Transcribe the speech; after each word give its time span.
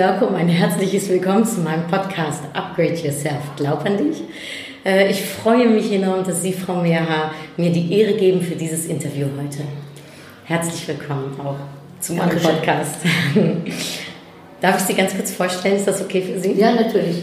Willkommen, 0.00 0.34
ein 0.36 0.48
herzliches 0.48 1.10
Willkommen 1.10 1.44
zu 1.44 1.60
meinem 1.60 1.86
Podcast 1.86 2.42
Upgrade 2.54 2.94
Yourself. 2.94 3.42
Glaub 3.56 3.84
an 3.84 3.98
dich. 3.98 4.22
Äh, 4.82 5.10
Ich 5.10 5.20
freue 5.20 5.68
mich 5.68 5.92
enorm, 5.92 6.24
dass 6.24 6.40
Sie, 6.40 6.54
Frau 6.54 6.76
Mehrhaar, 6.76 7.34
mir 7.58 7.70
die 7.70 7.92
Ehre 7.92 8.14
geben 8.14 8.40
für 8.40 8.54
dieses 8.54 8.86
Interview 8.86 9.26
heute. 9.36 9.58
Herzlich 10.46 10.88
willkommen 10.88 11.38
auch 11.38 11.56
zu 12.00 12.14
meinem 12.14 12.30
Dankeschön. 12.30 12.50
Podcast. 12.50 12.94
Darf 14.62 14.78
ich 14.78 14.84
Sie 14.86 14.94
ganz 14.94 15.14
kurz 15.14 15.32
vorstellen? 15.32 15.76
Ist 15.76 15.86
das 15.86 16.00
okay 16.00 16.22
für 16.22 16.40
Sie? 16.40 16.52
Ja, 16.52 16.72
natürlich. 16.72 17.16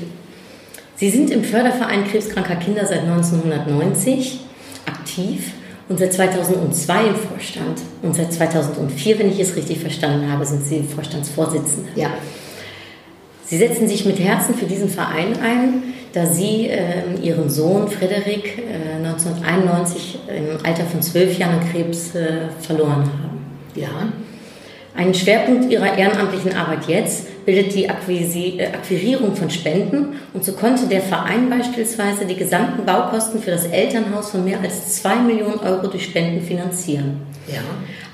Sie 0.97 1.09
sind 1.09 1.31
im 1.31 1.43
Förderverein 1.43 2.05
Krebskranker 2.07 2.57
Kinder 2.57 2.85
seit 2.85 3.01
1990 3.01 4.39
aktiv 4.85 5.51
und 5.89 5.97
seit 5.97 6.13
2002 6.13 7.07
im 7.07 7.15
Vorstand. 7.15 7.81
Und 8.03 8.13
seit 8.15 8.31
2004, 8.31 9.17
wenn 9.17 9.31
ich 9.31 9.39
es 9.39 9.55
richtig 9.55 9.79
verstanden 9.79 10.31
habe, 10.31 10.45
sind 10.45 10.63
Sie 10.63 10.83
Vorstandsvorsitzende. 10.83 11.89
Ja. 11.95 12.11
Sie 13.49 13.57
setzen 13.57 13.87
sich 13.87 14.05
mit 14.05 14.19
Herzen 14.19 14.55
für 14.55 14.65
diesen 14.65 14.89
Verein 14.89 15.39
ein, 15.41 15.93
da 16.11 16.25
Sie 16.25 16.67
ähm, 16.67 17.23
Ihren 17.23 17.49
Sohn 17.49 17.87
Frederik 17.87 18.57
äh, 18.57 19.05
1991 19.05 20.19
im 20.27 20.65
Alter 20.65 20.83
von 20.83 21.01
zwölf 21.01 21.37
Jahren 21.37 21.61
Krebs 21.71 22.13
äh, 22.13 22.49
verloren 22.59 23.03
haben. 23.03 23.45
Ja. 23.73 24.11
Einen 24.97 25.13
Schwerpunkt 25.13 25.71
Ihrer 25.71 25.97
ehrenamtlichen 25.97 26.57
Arbeit 26.57 26.87
jetzt 26.87 27.45
bildet 27.45 27.73
die 27.73 27.89
Akquisi 27.89 28.57
äh, 28.57 28.65
Akquirierung 28.65 29.33
von 29.33 29.49
Spenden 29.49 30.17
und 30.33 30.43
so 30.43 30.51
konnte 30.51 30.87
der 30.87 31.01
Verein 31.01 31.49
beispielsweise 31.49 32.25
die 32.25 32.35
gesamten 32.35 32.85
Baukosten 32.85 33.41
für 33.41 33.51
das 33.51 33.65
Elternhaus 33.65 34.31
von 34.31 34.43
mehr 34.43 34.59
als 34.59 35.01
2 35.01 35.15
Millionen 35.21 35.59
Euro 35.59 35.87
durch 35.87 36.03
Spenden 36.03 36.45
finanzieren. 36.45 37.21
Ja. 37.47 37.61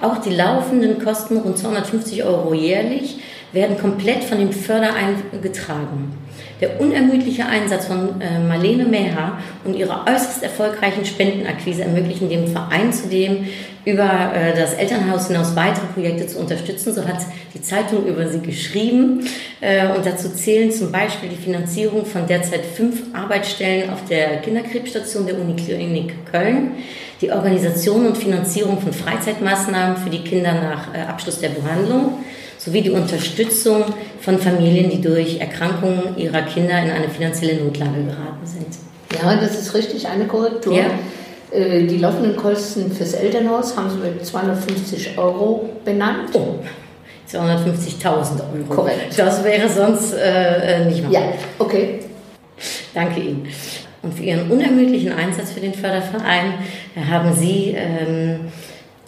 Auch 0.08 0.18
die 0.18 0.36
laufenden 0.36 1.04
Kosten, 1.04 1.38
rund 1.38 1.58
250 1.58 2.24
Euro 2.24 2.54
jährlich, 2.54 3.18
werden 3.54 3.78
komplett 3.78 4.24
von 4.24 4.40
dem 4.40 4.52
Verein 4.52 5.16
getragen. 5.42 6.12
Der 6.60 6.80
unermüdliche 6.80 7.46
Einsatz 7.46 7.86
von 7.86 8.22
äh, 8.22 8.40
Marlene 8.40 8.86
Meher 8.86 9.38
und 9.64 9.76
ihre 9.76 10.06
äußerst 10.08 10.42
erfolgreichen 10.44 11.06
Spendenakquise 11.06 11.84
ermöglichen 11.84 12.30
dem 12.30 12.48
Verein 12.48 12.92
zudem, 12.92 13.48
über 13.86 14.32
äh, 14.34 14.56
das 14.56 14.74
Elternhaus 14.74 15.28
hinaus 15.28 15.56
weitere 15.56 15.86
Projekte 15.94 16.26
zu 16.26 16.40
unterstützen. 16.40 16.94
So 16.94 17.06
hat 17.06 17.20
die 17.54 17.62
Zeitung 17.62 18.06
über 18.06 18.28
sie 18.30 18.40
geschrieben. 18.40 19.28
Äh, 19.62 19.88
und 19.88 20.06
dazu 20.06 20.30
zählen 20.30 20.72
zum 20.72 20.92
Beispiel 20.92 21.30
die 21.30 21.36
Finanzierung 21.36 22.06
von 22.06 22.26
derzeit 22.28 22.66
fünf 22.66 23.04
Arbeitsstellen 23.14 23.90
auf 23.90 24.06
der 24.06 24.38
Kinderkrebsstation 24.38 25.26
der 25.26 25.38
Uniklinik 25.40 26.26
Köln, 26.32 26.72
die 27.22 27.32
Organisation 27.32 28.08
und 28.08 28.18
Finanzierung 28.18 28.80
von 28.80 28.94
Freizeitmaßnahmen 28.94 29.98
für 29.98 30.10
die 30.10 30.24
Kinder 30.24 30.54
nach 30.54 31.10
Abschluss 31.10 31.40
der 31.40 31.50
Behandlung 31.50 32.20
sowie 32.64 32.82
die 32.82 32.92
Unterstützung 32.92 33.84
von 34.22 34.40
Familien, 34.40 34.90
die 34.90 35.02
durch 35.02 35.40
Erkrankungen 35.40 36.18
ihrer 36.18 36.44
Kinder 36.44 36.82
in 36.82 36.92
eine 36.92 37.10
finanzielle 37.10 37.62
Notlage 37.62 38.04
geraten 38.04 38.46
sind. 38.46 38.68
Ja, 39.14 39.36
das 39.36 39.60
ist 39.60 39.74
richtig, 39.74 40.08
eine 40.08 40.26
Korrektur. 40.26 40.76
Ja. 40.76 40.86
Äh, 41.52 41.86
Die 41.86 41.98
laufenden 41.98 42.36
Kosten 42.36 42.92
fürs 42.92 43.14
Elternhaus 43.14 43.76
haben 43.76 43.90
Sie 43.90 43.98
mit 43.98 44.26
250 44.26 45.18
Euro 45.18 45.70
benannt. 45.84 46.30
Oh, 46.34 46.56
250.000 47.30 48.06
Euro. 48.06 48.66
Korrekt. 48.70 49.18
Das 49.18 49.44
wäre 49.44 49.70
sonst 49.70 50.14
äh, 50.14 50.82
äh, 50.82 50.86
nicht 50.86 51.04
machbar. 51.04 51.22
Ja, 51.22 51.34
okay. 51.60 52.00
Danke 52.94 53.20
Ihnen. 53.20 53.48
Und 54.02 54.14
für 54.14 54.24
Ihren 54.24 54.52
unermüdlichen 54.52 55.14
Einsatz 55.14 55.52
für 55.52 55.62
den 55.62 55.74
Förderverein 55.74 56.56
haben 57.10 57.34
Sie 57.34 57.76
ähm, 57.78 58.52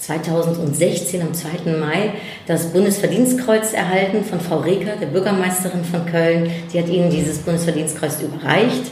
2016 0.06 1.22
am 1.22 1.34
2. 1.34 1.72
Mai 1.80 2.14
das 2.46 2.68
Bundesverdienstkreuz 2.68 3.74
erhalten 3.74 4.24
von 4.24 4.40
Frau 4.40 4.60
Reker, 4.60 4.98
der 4.98 5.08
Bürgermeisterin 5.08 5.84
von 5.84 6.06
Köln. 6.06 6.52
Sie 6.68 6.80
hat 6.80 6.90
Ihnen 6.90 7.10
dieses 7.10 7.40
Bundesverdienstkreuz 7.40 8.22
überreicht. 8.22 8.92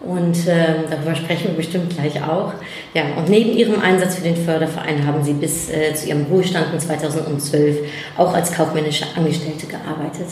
Und 0.00 0.36
ähm, 0.46 0.84
darüber 0.88 1.16
sprechen 1.16 1.48
wir 1.48 1.56
bestimmt 1.56 1.90
gleich 1.90 2.22
auch. 2.22 2.52
Ja, 2.94 3.16
und 3.16 3.28
neben 3.28 3.56
Ihrem 3.56 3.80
Einsatz 3.80 4.16
für 4.16 4.22
den 4.22 4.36
Förderverein 4.36 5.04
haben 5.04 5.24
Sie 5.24 5.32
bis 5.32 5.68
äh, 5.68 5.94
zu 5.94 6.08
Ihrem 6.08 6.26
Ruhestand 6.26 6.72
in 6.72 6.78
2012 6.78 7.78
auch 8.16 8.32
als 8.32 8.52
kaufmännische 8.52 9.06
Angestellte 9.16 9.66
gearbeitet. 9.66 10.28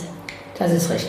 Das 0.57 0.73
ist 0.73 0.91
recht. 0.91 1.09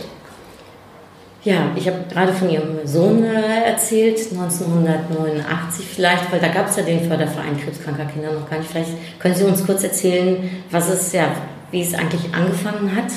Ja, 1.45 1.69
ich 1.75 1.85
habe 1.85 1.99
gerade 2.11 2.33
von 2.33 2.49
Ihrem 2.49 2.79
Sohn 2.85 3.23
äh, 3.23 3.69
erzählt, 3.69 4.17
1989 4.31 5.85
vielleicht, 5.85 6.31
weil 6.31 6.39
da 6.39 6.47
gab 6.47 6.67
es 6.67 6.75
ja 6.75 6.81
den 6.81 7.01
Förderverein 7.01 7.55
Krebskranker 7.63 8.05
Kinder 8.05 8.31
noch 8.31 8.49
gar 8.49 8.57
nicht. 8.57 8.71
Vielleicht 8.71 9.19
können 9.19 9.35
Sie 9.35 9.43
uns 9.43 9.63
kurz 9.63 9.83
erzählen, 9.83 10.37
was 10.71 10.89
es 10.89 11.13
ja, 11.13 11.27
wie 11.69 11.83
es 11.83 11.93
eigentlich 11.93 12.33
angefangen 12.33 12.95
hat. 12.95 13.11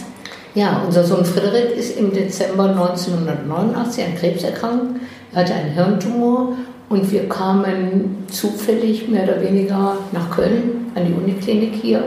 Ja, 0.55 0.83
unser 0.85 1.05
Sohn 1.05 1.25
Frederik 1.25 1.75
ist 1.75 1.97
im 1.97 2.13
Dezember 2.13 2.69
1989 2.69 4.05
an 4.05 4.15
Krebs 4.15 4.43
erkrankt. 4.43 5.01
Er 5.33 5.41
hatte 5.41 5.55
einen 5.55 5.71
Hirntumor 5.71 6.53
und 6.91 7.11
wir 7.11 7.31
kamen 7.31 8.27
zufällig 8.31 9.09
mehr 9.09 9.23
oder 9.23 9.41
weniger 9.41 9.97
nach 10.13 10.31
Köln 10.31 10.93
an 10.95 11.07
die 11.07 11.15
Uniklinik 11.15 11.77
hier. 11.81 12.05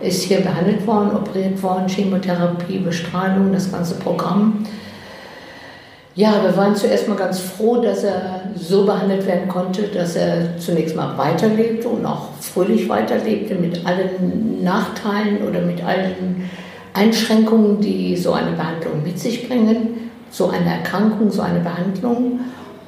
Er 0.00 0.08
ist 0.08 0.24
hier 0.24 0.40
behandelt 0.40 0.84
worden, 0.84 1.14
operiert 1.14 1.62
worden, 1.62 1.86
Chemotherapie, 1.86 2.78
Bestrahlung, 2.78 3.52
das 3.52 3.70
ganze 3.70 3.94
Programm. 3.94 4.64
Ja, 6.20 6.42
wir 6.42 6.54
waren 6.54 6.76
zuerst 6.76 7.08
mal 7.08 7.16
ganz 7.16 7.40
froh, 7.40 7.80
dass 7.80 8.04
er 8.04 8.42
so 8.54 8.84
behandelt 8.84 9.26
werden 9.26 9.48
konnte, 9.48 9.84
dass 9.84 10.16
er 10.16 10.58
zunächst 10.58 10.94
mal 10.94 11.16
weiterlebte 11.16 11.88
und 11.88 12.04
auch 12.04 12.28
fröhlich 12.42 12.90
weiterlebte 12.90 13.54
mit 13.54 13.86
allen 13.86 14.62
Nachteilen 14.62 15.38
oder 15.48 15.62
mit 15.62 15.82
allen 15.82 16.50
Einschränkungen, 16.92 17.80
die 17.80 18.18
so 18.18 18.34
eine 18.34 18.50
Behandlung 18.50 19.02
mit 19.02 19.18
sich 19.18 19.48
bringen, 19.48 20.10
so 20.30 20.50
eine 20.50 20.66
Erkrankung, 20.66 21.30
so 21.30 21.40
eine 21.40 21.60
Behandlung. 21.60 22.40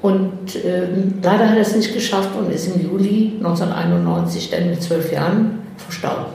Und 0.02 0.54
ähm, 0.62 1.14
leider 1.22 1.48
hat 1.48 1.56
er 1.56 1.62
es 1.62 1.74
nicht 1.74 1.94
geschafft 1.94 2.36
und 2.38 2.52
ist 2.52 2.66
im 2.66 2.82
Juli 2.82 3.32
1991 3.38 4.50
dann 4.50 4.68
mit 4.68 4.82
zwölf 4.82 5.10
Jahren 5.10 5.60
verstorben. 5.78 6.26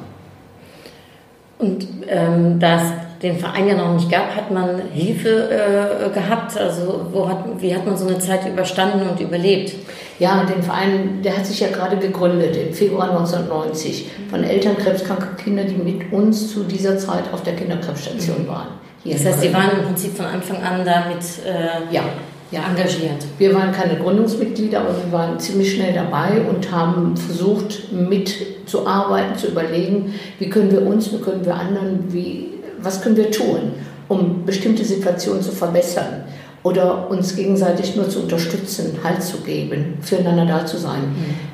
Und 1.60 1.88
ähm, 2.08 2.60
da 2.60 2.78
es 2.78 3.07
den 3.22 3.38
Verein 3.38 3.68
ja 3.68 3.76
noch 3.76 3.94
nicht 3.94 4.12
gab, 4.12 4.36
hat 4.36 4.52
man 4.52 4.82
Hilfe 4.94 5.50
äh, 5.50 6.10
gehabt. 6.14 6.58
Also 6.58 7.08
wo 7.12 7.28
hat, 7.28 7.40
wie 7.60 7.74
hat 7.74 7.86
man 7.86 7.98
so 7.98 8.08
eine 8.08 8.20
Zeit 8.20 8.48
überstanden 8.48 9.08
und 9.10 9.20
überlebt? 9.20 9.74
Ja, 10.20 10.44
den 10.46 10.64
Verein, 10.64 11.22
der 11.24 11.38
hat 11.38 11.46
sich 11.46 11.60
ja 11.60 11.68
gerade 11.68 11.98
gegründet 11.98 12.56
im 12.56 12.74
Februar 12.74 13.10
1990 13.12 14.10
von 14.30 14.44
Eltern 14.44 14.78
krebskranker 14.78 15.36
Kinder, 15.36 15.64
die 15.64 15.76
mit 15.76 16.12
uns 16.12 16.52
zu 16.52 16.64
dieser 16.64 16.98
Zeit 16.98 17.24
auf 17.32 17.44
der 17.44 17.56
Kinderkrebsstation 17.56 18.48
waren. 18.48 18.68
Hier 19.04 19.14
Das 19.14 19.26
heißt, 19.26 19.42
Sie 19.42 19.54
waren 19.54 19.72
im 19.80 19.86
Prinzip 19.86 20.16
von 20.16 20.26
Anfang 20.26 20.58
an 20.64 20.84
damit 20.84 21.22
äh, 21.46 21.94
ja, 21.94 22.04
ja. 22.52 22.62
engagiert. 22.68 23.26
Wir 23.38 23.54
waren 23.54 23.72
keine 23.72 23.96
Gründungsmitglieder, 23.96 24.80
aber 24.80 24.90
wir 24.90 25.12
waren 25.12 25.40
ziemlich 25.40 25.76
schnell 25.76 25.94
dabei 25.94 26.42
und 26.42 26.72
haben 26.72 27.16
versucht, 27.16 27.92
mitzuarbeiten, 27.92 29.38
zu 29.38 29.48
überlegen, 29.48 30.16
wie 30.40 30.50
können 30.50 30.72
wir 30.72 30.82
uns, 30.82 31.14
wie 31.14 31.20
können 31.20 31.46
wir 31.46 31.56
anderen, 31.56 32.12
wie, 32.12 32.57
was 32.88 33.02
können 33.02 33.18
wir 33.18 33.30
tun, 33.30 33.74
um 34.08 34.46
bestimmte 34.46 34.84
Situationen 34.86 35.42
zu 35.42 35.52
verbessern 35.52 36.24
oder 36.64 37.10
uns 37.10 37.36
gegenseitig 37.36 37.96
nur 37.96 38.10
zu 38.10 38.22
unterstützen, 38.22 38.98
Halt 39.04 39.22
zu 39.22 39.38
geben, 39.42 39.98
füreinander 40.02 40.46
da 40.46 40.66
zu 40.66 40.78
sein. 40.78 41.04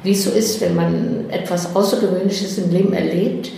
Wie 0.03 0.11
es 0.11 0.23
so 0.23 0.31
ist, 0.31 0.61
wenn 0.61 0.75
man 0.75 1.25
etwas 1.29 1.75
Außergewöhnliches 1.75 2.57
im 2.59 2.71
Leben 2.71 2.93
erlebt, 2.93 3.51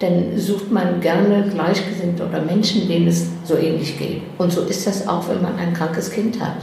dann 0.00 0.36
sucht 0.36 0.70
man 0.70 1.00
gerne 1.00 1.48
Gleichgesinnte 1.50 2.26
oder 2.26 2.42
Menschen, 2.42 2.88
denen 2.88 3.08
es 3.08 3.26
so 3.44 3.56
ähnlich 3.56 3.98
geht. 3.98 4.22
Und 4.38 4.52
so 4.52 4.62
ist 4.62 4.86
das 4.86 5.08
auch, 5.08 5.28
wenn 5.28 5.40
man 5.40 5.56
ein 5.56 5.72
krankes 5.72 6.10
Kind 6.10 6.40
hat. 6.40 6.58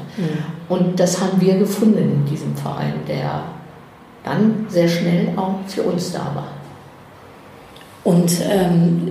Und 0.69 0.99
das 0.99 1.19
haben 1.19 1.41
wir 1.41 1.55
gefunden 1.55 1.97
in 1.97 2.25
diesem 2.25 2.55
Verein, 2.55 2.93
der 3.07 3.43
dann 4.23 4.67
sehr 4.69 4.87
schnell 4.87 5.29
auch 5.35 5.55
für 5.67 5.81
uns 5.83 6.11
da 6.11 6.31
war. 6.35 6.47
Und 8.03 8.31
ähm, 8.49 9.07
äh, 9.07 9.10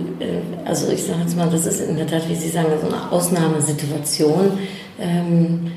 also 0.65 0.91
ich 0.91 1.03
sage 1.03 1.19
jetzt 1.21 1.35
mal, 1.37 1.49
das 1.49 1.65
ist 1.65 1.81
in 1.81 1.97
der 1.97 2.07
Tat, 2.07 2.27
wie 2.29 2.35
Sie 2.35 2.49
sagen, 2.49 2.67
so 2.81 2.87
eine 2.87 3.11
Ausnahmesituation. 3.11 4.57
Ähm, 4.99 5.71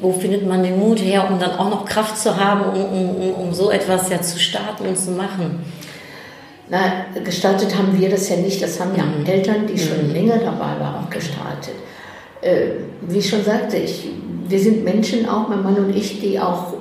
wo 0.00 0.12
findet 0.12 0.46
man 0.46 0.62
den 0.62 0.78
Mut 0.78 1.00
her, 1.00 1.26
um 1.30 1.38
dann 1.38 1.52
auch 1.52 1.70
noch 1.70 1.84
Kraft 1.86 2.18
zu 2.18 2.36
haben, 2.36 2.62
um, 2.64 2.84
um, 2.84 3.10
um, 3.16 3.34
um 3.48 3.54
so 3.54 3.70
etwas 3.70 4.10
ja 4.10 4.20
zu 4.20 4.38
starten 4.38 4.86
und 4.86 4.98
zu 4.98 5.10
machen? 5.12 5.60
Na, 6.68 7.06
gestartet 7.24 7.76
haben 7.78 7.98
wir 7.98 8.10
das 8.10 8.28
ja 8.28 8.36
nicht, 8.36 8.60
das 8.60 8.78
haben 8.80 8.90
ja 8.96 9.04
Mhm. 9.04 9.24
Eltern, 9.24 9.66
die 9.66 9.78
schon 9.78 10.08
Mhm. 10.08 10.12
länger 10.12 10.38
dabei 10.38 10.78
waren, 10.80 11.04
auch 11.04 11.10
gestartet. 11.10 11.74
äh, 12.42 12.72
wie 13.08 13.18
ich 13.18 13.28
schon 13.28 13.42
sagte, 13.42 13.76
ich, 13.78 14.08
wir 14.48 14.60
sind 14.60 14.84
Menschen 14.84 15.26
auch, 15.28 15.48
mein 15.48 15.62
Mann 15.62 15.76
und 15.76 15.96
ich, 15.96 16.20
die 16.20 16.38
auch 16.38 16.74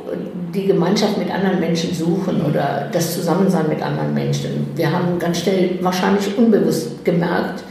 die 0.56 0.66
Gemeinschaft 0.66 1.18
mit 1.18 1.32
anderen 1.32 1.60
Menschen 1.60 1.94
suchen 1.94 2.42
oder 2.42 2.90
das 2.92 3.14
Zusammensein 3.14 3.68
mit 3.68 3.82
anderen 3.82 4.14
Menschen. 4.14 4.68
Wir 4.76 4.92
haben 4.92 5.20
ganz 5.20 5.40
schnell 5.40 5.78
wahrscheinlich 5.82 6.38
unbewusst 6.38 7.04
gemerkt, 7.04 7.64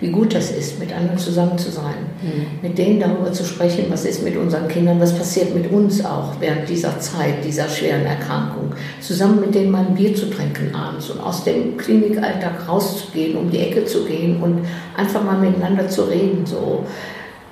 wie 0.00 0.10
gut 0.10 0.34
das 0.34 0.50
ist, 0.50 0.78
mit 0.78 0.94
anderen 0.94 1.16
zusammen 1.16 1.56
zu 1.56 1.70
sein, 1.70 1.94
mhm. 2.20 2.58
mit 2.60 2.76
denen 2.76 3.00
darüber 3.00 3.32
zu 3.32 3.44
sprechen, 3.44 3.86
was 3.88 4.04
ist 4.04 4.22
mit 4.22 4.36
unseren 4.36 4.68
Kindern, 4.68 5.00
was 5.00 5.16
passiert 5.16 5.54
mit 5.54 5.70
uns 5.72 6.04
auch 6.04 6.34
während 6.38 6.68
dieser 6.68 7.00
Zeit, 7.00 7.42
dieser 7.44 7.66
schweren 7.68 8.04
Erkrankung, 8.04 8.72
zusammen 9.00 9.40
mit 9.40 9.54
denen 9.54 9.70
mal 9.70 9.86
ein 9.86 9.94
Bier 9.94 10.14
zu 10.14 10.28
trinken 10.28 10.74
abends 10.74 11.08
und 11.08 11.20
aus 11.20 11.44
dem 11.44 11.78
Klinikalltag 11.78 12.68
rauszugehen, 12.68 13.38
um 13.38 13.50
die 13.50 13.60
Ecke 13.60 13.86
zu 13.86 14.04
gehen 14.04 14.42
und 14.42 14.66
einfach 14.96 15.24
mal 15.24 15.38
miteinander 15.38 15.88
zu 15.88 16.02
reden, 16.02 16.44
so 16.44 16.84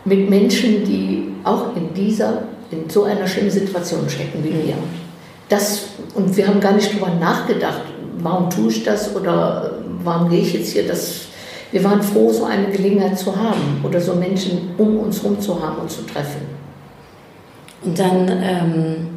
mit 0.04 0.28
Menschen, 0.28 0.84
die 0.84 1.28
auch 1.44 1.74
in 1.76 1.94
dieser, 1.94 2.42
in 2.70 2.88
so 2.88 3.04
einer 3.04 3.26
schlimmen 3.26 3.50
Situation 3.50 4.08
stecken 4.08 4.42
wie 4.42 4.66
wir. 4.66 4.74
Das, 5.48 5.86
und 6.14 6.36
wir 6.36 6.46
haben 6.46 6.60
gar 6.60 6.72
nicht 6.72 6.90
darüber 6.90 7.14
nachgedacht, 7.14 7.82
warum 8.18 8.48
tue 8.50 8.70
ich 8.70 8.82
das 8.84 9.14
oder 9.14 9.78
warum 10.02 10.30
gehe 10.30 10.40
ich 10.40 10.54
jetzt 10.54 10.72
hier 10.72 10.86
das 10.86 11.26
wir 11.74 11.82
waren 11.82 12.00
froh, 12.04 12.32
so 12.32 12.44
eine 12.44 12.68
Gelegenheit 12.68 13.18
zu 13.18 13.34
haben 13.34 13.80
oder 13.82 14.00
so 14.00 14.14
Menschen 14.14 14.76
um 14.78 14.96
uns 15.00 15.20
herum 15.20 15.40
zu 15.40 15.60
haben 15.60 15.78
und 15.78 15.90
zu 15.90 16.02
treffen. 16.02 16.42
Und 17.84 17.98
dann 17.98 18.28
ähm, 18.28 19.08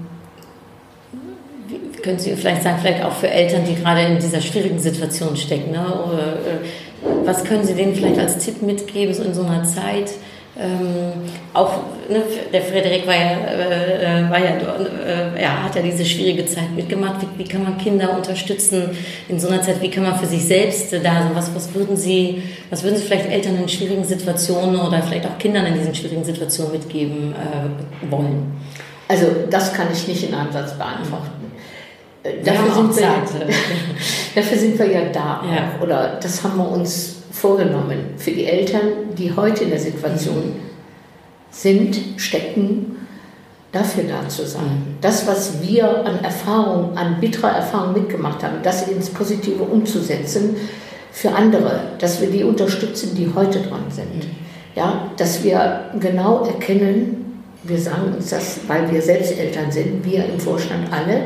können 2.02 2.18
Sie 2.18 2.36
vielleicht 2.36 2.64
sagen, 2.64 2.80
vielleicht 2.82 3.06
auch 3.06 3.12
für 3.12 3.30
Eltern, 3.30 3.62
die 3.64 3.76
gerade 3.76 4.02
in 4.02 4.18
dieser 4.18 4.42
schwierigen 4.42 4.80
Situation 4.80 5.38
stecken, 5.38 5.70
ne? 5.70 5.86
oder, 5.86 6.34
äh, 6.34 7.26
was 7.26 7.44
können 7.44 7.64
Sie 7.64 7.76
denen 7.76 7.94
vielleicht 7.94 8.20
als 8.20 8.44
Tipp 8.44 8.64
mitgeben, 8.64 9.14
so 9.14 9.22
in 9.22 9.36
so 9.36 9.44
einer 9.44 9.64
Zeit? 9.64 10.14
Ähm, 10.59 11.13
auch 11.54 11.71
ne, 12.09 12.24
der 12.51 12.63
Frederik 12.63 13.06
war 13.06 13.13
ja, 13.13 13.31
äh, 13.31 14.30
war 14.30 14.39
ja, 14.39 14.57
äh, 14.57 15.42
ja, 15.42 15.63
hat 15.63 15.75
ja 15.75 15.83
diese 15.83 16.04
schwierige 16.04 16.48
Zeit 16.48 16.71
mitgemacht. 16.75 17.21
Wie, 17.21 17.44
wie, 17.44 17.48
kann 17.48 17.63
man 17.63 17.77
Kinder 17.77 18.15
unterstützen 18.15 18.89
in 19.27 19.39
so 19.39 19.50
einer 19.50 19.62
Zeit? 19.62 19.80
Wie 19.81 19.92
kann 19.92 20.04
man 20.04 20.18
für 20.18 20.25
sich 20.25 20.44
selbst 20.44 20.92
da 20.94 21.00
sein? 21.00 21.31
Was, 21.36 21.54
was 21.54 21.75
würden 21.75 21.95
Sie, 21.95 22.42
was 22.71 22.83
würden 22.83 22.98
Sie 22.98 23.04
vielleicht 23.04 23.30
Eltern 23.30 23.56
in 23.62 23.69
schwierigen 23.69 24.04
Situationen 24.04 24.80
oder 24.80 25.04
vielleicht 25.04 25.27
auch 25.27 25.38
Kindern 25.38 25.68
in 25.68 25.75
diesen 25.75 25.94
schwierigen 25.94 26.24
Situationen 26.24 26.71
mitgeben 26.71 27.36
äh, 27.36 28.12
wollen? 28.12 28.51
Also 29.07 29.27
das 29.50 29.74
kann 29.74 29.88
ich 29.94 30.07
nicht 30.07 30.24
in 30.27 30.33
einem 30.33 30.51
Satz 30.51 30.74
beantworten. 30.74 31.51
Dafür 32.44 32.74
sind, 32.74 32.98
wir, 32.98 33.06
dafür 34.36 34.57
sind 34.57 34.80
wir 34.80 34.88
ja 34.88 35.01
da. 35.13 35.44
Ja. 35.50 35.81
Oder 35.81 36.18
das 36.21 36.44
haben 36.44 36.57
wir 36.57 36.68
uns 36.68 37.17
vorgenommen 37.38 38.13
für 38.18 38.31
die 38.31 38.45
Eltern, 38.45 39.16
die 39.18 39.36
heute 39.36 39.63
in 39.63 39.69
der 39.69 39.80
Situation 39.80 40.54
sind, 41.51 41.98
stecken, 42.18 42.98
dafür 43.72 44.06
da 44.06 44.28
zu 44.28 44.45
sein. 44.45 44.98
Das, 45.01 45.28
was 45.28 45.62
wir 45.62 46.06
an 46.06 46.24
Erfahrung, 46.24 46.98
an 46.98 47.19
bitterer 47.19 47.51
Erfahrung 47.51 47.94
mitgemacht 47.94 48.44
haben, 48.44 48.57
das 48.63 48.88
ins 48.88 49.10
Positive 49.10 49.63
umzusetzen 49.63 50.56
für 51.12 51.31
andere, 51.31 51.81
dass 52.00 52.22
wir 52.22 52.30
die 52.30 52.44
unterstützen, 52.44 53.16
die 53.16 53.30
heute 53.34 53.60
dran 53.60 53.86
sind. 53.89 54.28
Ja, 54.75 55.10
dass 55.18 55.44
wir 55.44 55.92
genau 56.00 56.45
erkennen, 56.45 57.42
wir 57.63 57.80
sagen 57.80 58.13
uns 58.16 58.30
das, 58.30 58.60
weil 58.68 58.92
wir 58.92 59.01
selbst 59.01 59.38
Eltern 59.38 59.72
sind, 59.72 60.06
wir 60.06 60.25
im 60.25 60.39
Vorstand 60.39 60.92
alle, 60.92 61.22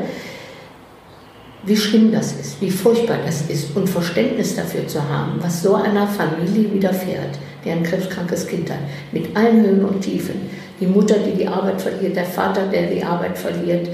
wie 1.64 1.76
schlimm 1.76 2.10
das 2.10 2.32
ist, 2.32 2.60
wie 2.60 2.70
furchtbar 2.70 3.18
das 3.24 3.42
ist 3.42 3.76
und 3.76 3.88
Verständnis 3.88 4.56
dafür 4.56 4.86
zu 4.86 5.08
haben, 5.08 5.38
was 5.40 5.62
so 5.62 5.74
einer 5.74 6.06
Familie 6.08 6.72
widerfährt, 6.72 7.38
die 7.64 7.70
ein 7.70 7.82
krebskrankes 7.82 8.46
Kind 8.46 8.70
hat, 8.70 8.80
mit 9.12 9.36
allen 9.36 9.64
Höhen 9.64 9.84
und 9.84 10.00
Tiefen. 10.00 10.34
Die 10.80 10.86
Mutter, 10.86 11.16
die 11.18 11.38
die 11.38 11.46
Arbeit 11.46 11.80
verliert, 11.80 12.16
der 12.16 12.24
Vater, 12.24 12.66
der 12.66 12.88
die 12.88 13.04
Arbeit 13.04 13.38
verliert, 13.38 13.88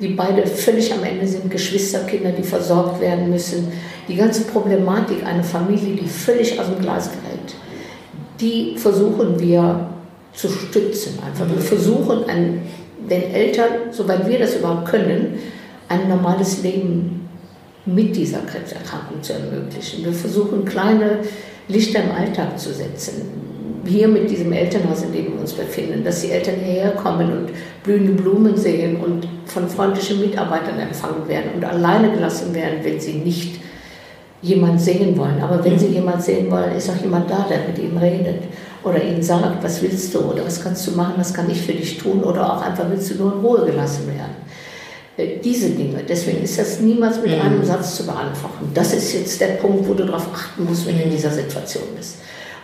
die 0.00 0.08
beide 0.08 0.46
völlig 0.46 0.92
am 0.92 1.04
Ende 1.04 1.26
sind, 1.26 1.50
Geschwisterkinder, 1.50 2.30
die 2.32 2.42
versorgt 2.42 3.00
werden 3.00 3.28
müssen. 3.30 3.68
Die 4.08 4.16
ganze 4.16 4.44
Problematik 4.44 5.24
einer 5.24 5.44
Familie, 5.44 5.96
die 5.96 6.08
völlig 6.08 6.58
aus 6.58 6.66
dem 6.66 6.80
Glas 6.80 7.10
gerät, 7.10 7.54
die 8.40 8.76
versuchen 8.78 9.38
wir 9.38 9.88
zu 10.32 10.48
stützen. 10.48 11.18
Einfach. 11.24 11.48
Wir 11.48 11.62
versuchen 11.62 12.28
an 12.28 12.62
den 13.08 13.22
Eltern, 13.34 13.92
soweit 13.92 14.26
wir 14.28 14.38
das 14.38 14.56
überhaupt 14.56 14.86
können, 14.86 15.38
ein 15.88 16.08
normales 16.08 16.62
Leben 16.62 17.28
mit 17.86 18.16
dieser 18.16 18.40
Krebserkrankung 18.40 19.22
zu 19.22 19.34
ermöglichen. 19.34 20.04
Wir 20.04 20.12
versuchen 20.12 20.64
kleine 20.64 21.18
Lichter 21.68 22.02
im 22.02 22.12
Alltag 22.12 22.58
zu 22.58 22.72
setzen. 22.72 23.44
Hier 23.86 24.08
mit 24.08 24.30
diesem 24.30 24.52
Elternhaus, 24.52 25.02
in 25.02 25.12
dem 25.12 25.34
wir 25.34 25.40
uns 25.40 25.52
befinden, 25.52 26.02
dass 26.02 26.22
die 26.22 26.30
Eltern 26.30 26.54
hierher 26.64 26.92
kommen 26.92 27.30
und 27.30 27.50
blühende 27.82 28.12
Blumen 28.12 28.56
sehen 28.56 28.96
und 28.96 29.28
von 29.44 29.68
freundlichen 29.68 30.20
Mitarbeitern 30.20 30.78
empfangen 30.78 31.28
werden 31.28 31.50
und 31.56 31.64
alleine 31.64 32.10
gelassen 32.12 32.54
werden, 32.54 32.78
wenn 32.82 32.98
sie 32.98 33.14
nicht 33.14 33.60
jemand 34.40 34.80
sehen 34.80 35.16
wollen. 35.18 35.40
Aber 35.42 35.62
wenn 35.62 35.78
sie 35.78 35.88
jemand 35.88 36.22
sehen 36.22 36.50
wollen, 36.50 36.74
ist 36.76 36.88
auch 36.88 37.02
jemand 37.02 37.30
da, 37.30 37.46
der 37.48 37.66
mit 37.68 37.78
ihnen 37.78 37.98
redet 37.98 38.44
oder 38.82 39.02
ihnen 39.02 39.22
sagt, 39.22 39.62
was 39.62 39.82
willst 39.82 40.14
du 40.14 40.20
oder 40.20 40.44
was 40.44 40.62
kannst 40.62 40.86
du 40.86 40.92
machen, 40.92 41.14
was 41.16 41.32
kann 41.32 41.50
ich 41.50 41.60
für 41.60 41.72
dich 41.72 41.98
tun 41.98 42.22
oder 42.22 42.52
auch 42.52 42.62
einfach 42.62 42.84
willst 42.90 43.10
du 43.10 43.16
nur 43.16 43.34
in 43.34 43.40
Ruhe 43.40 43.66
gelassen 43.66 44.06
werden. 44.06 44.36
Äh, 45.16 45.38
diese 45.42 45.70
Dinge. 45.70 46.02
Deswegen 46.08 46.42
ist 46.42 46.58
das 46.58 46.80
niemals 46.80 47.20
mit 47.22 47.32
einem 47.32 47.60
mhm. 47.60 47.64
Satz 47.64 47.96
zu 47.96 48.06
beantworten. 48.06 48.70
Das 48.74 48.92
ist 48.92 49.12
jetzt 49.12 49.40
der 49.40 49.58
Punkt, 49.58 49.88
wo 49.88 49.94
du 49.94 50.04
darauf 50.04 50.28
achten 50.32 50.64
musst, 50.64 50.86
wenn 50.86 50.96
du 50.96 51.02
in 51.04 51.08
mhm. 51.08 51.14
dieser 51.14 51.30
Situation 51.30 51.84
bist. 51.96 52.16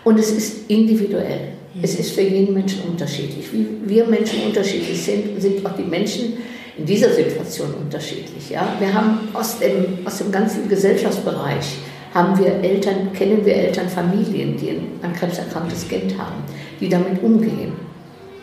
Und 0.03 0.19
es 0.19 0.33
ist 0.33 0.69
individuell. 0.69 1.53
Mhm. 1.75 1.81
Es 1.83 1.99
ist 1.99 2.13
für 2.13 2.23
jeden 2.23 2.55
Menschen 2.55 2.83
unterschiedlich. 2.89 3.53
Wie 3.53 3.67
wir 3.87 4.05
Menschen 4.07 4.43
unterschiedlich 4.47 5.01
sind, 5.01 5.41
sind 5.41 5.65
auch 5.65 5.77
die 5.77 5.85
Menschen 5.85 6.39
in 6.77 6.87
dieser 6.87 7.13
Situation 7.13 7.73
unterschiedlich. 7.75 8.51
Ja? 8.51 8.75
Wir 8.79 8.93
haben 8.93 9.29
aus 9.33 9.59
dem, 9.59 9.99
aus 10.05 10.19
dem 10.19 10.33
ganzen 10.33 10.69
Gesellschaftsbereich 10.69 11.77
haben 12.13 12.37
wir 12.37 12.55
Eltern, 12.65 13.13
kennen 13.13 13.45
wir 13.47 13.55
Elternfamilien, 13.55 14.57
die 14.57 14.81
ein 15.01 15.13
krebserkranktes 15.13 15.87
Kind 15.89 16.19
haben, 16.19 16.43
die 16.81 16.89
damit 16.89 17.23
umgehen 17.23 17.73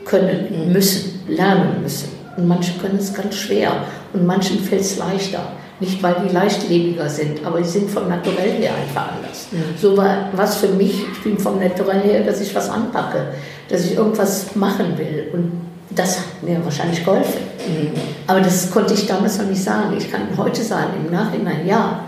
können, 0.05 0.71
müssen, 0.71 1.19
lernen 1.27 1.81
müssen. 1.81 2.16
Und 2.37 2.47
manche 2.47 2.73
können 2.79 2.97
es 2.99 3.13
ganz 3.13 3.35
schwer 3.35 3.71
und 4.13 4.25
manchen 4.25 4.59
fällt 4.59 4.81
es 4.81 4.97
leichter. 4.97 5.51
Nicht, 5.79 6.01
weil 6.01 6.15
die 6.27 6.33
leichtlebiger 6.33 7.07
sind, 7.07 7.45
aber 7.45 7.59
die 7.59 7.67
sind 7.67 7.89
vom 7.89 8.07
Naturell 8.07 8.51
her 8.59 8.71
einfach 8.75 9.15
anders. 9.15 9.47
Mhm. 9.51 9.77
So 9.79 9.95
war 9.95 10.29
was 10.33 10.55
für 10.57 10.69
mich, 10.69 11.03
ich 11.11 11.23
bin 11.23 11.37
vom 11.37 11.59
Naturell 11.59 12.01
her, 12.01 12.23
dass 12.23 12.41
ich 12.41 12.53
was 12.55 12.69
anpacke, 12.69 13.27
dass 13.69 13.85
ich 13.85 13.95
irgendwas 13.95 14.55
machen 14.55 14.97
will. 14.97 15.27
Und 15.33 15.51
das 15.91 16.17
hat 16.17 16.25
mir 16.41 16.63
wahrscheinlich 16.63 17.03
geholfen. 17.03 17.41
Mhm. 17.67 17.91
Aber 18.25 18.41
das 18.41 18.71
konnte 18.71 18.93
ich 18.93 19.05
damals 19.05 19.37
noch 19.37 19.45
nicht 19.45 19.63
sagen. 19.63 19.95
Ich 19.97 20.11
kann 20.11 20.21
heute 20.35 20.63
sagen, 20.63 20.93
im 21.05 21.11
Nachhinein, 21.11 21.67
ja. 21.67 22.03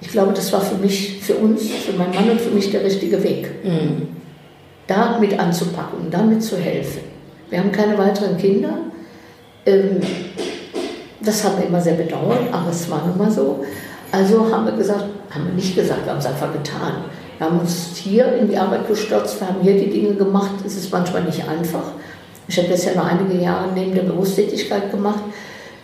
Ich 0.00 0.08
glaube, 0.08 0.34
das 0.34 0.52
war 0.52 0.60
für 0.60 0.76
mich, 0.76 1.20
für 1.22 1.34
uns, 1.36 1.62
für 1.70 1.92
meinen 1.94 2.14
Mann 2.14 2.30
und 2.30 2.40
für 2.40 2.50
mich 2.50 2.70
der 2.70 2.84
richtige 2.84 3.22
Weg. 3.22 3.64
Mhm. 3.64 4.08
Da 4.86 5.18
mit 5.18 5.38
anzupacken, 5.38 6.10
damit 6.10 6.42
zu 6.42 6.58
helfen. 6.58 7.00
Wir 7.48 7.60
haben 7.60 7.72
keine 7.72 7.96
weiteren 7.96 8.36
Kinder. 8.36 8.78
Ähm, 9.66 10.00
das 11.20 11.44
haben 11.44 11.58
wir 11.58 11.66
immer 11.66 11.80
sehr 11.80 11.94
bedauert, 11.94 12.52
aber 12.52 12.70
es 12.70 12.88
war 12.90 13.04
nun 13.06 13.18
mal 13.18 13.30
so. 13.30 13.64
Also 14.12 14.50
haben 14.50 14.64
wir 14.64 14.72
gesagt, 14.72 15.04
haben 15.30 15.46
wir 15.46 15.54
nicht 15.54 15.74
gesagt, 15.74 16.04
wir 16.04 16.12
haben 16.12 16.20
es 16.20 16.26
einfach 16.26 16.52
getan. 16.52 17.04
Wir 17.38 17.46
haben 17.46 17.60
uns 17.60 17.90
hier 17.96 18.32
in 18.36 18.48
die 18.48 18.56
Arbeit 18.56 18.88
gestürzt, 18.88 19.40
wir 19.40 19.48
haben 19.48 19.60
hier 19.60 19.74
die 19.74 19.90
Dinge 19.90 20.14
gemacht. 20.14 20.54
Es 20.64 20.76
ist 20.76 20.90
manchmal 20.90 21.24
nicht 21.24 21.46
einfach. 21.46 21.92
Ich 22.48 22.56
habe 22.58 22.68
das 22.68 22.84
ja 22.84 22.94
noch 22.94 23.04
einige 23.04 23.42
Jahre 23.42 23.68
neben 23.74 23.94
der 23.94 24.02
Berufstätigkeit 24.02 24.90
gemacht. 24.90 25.22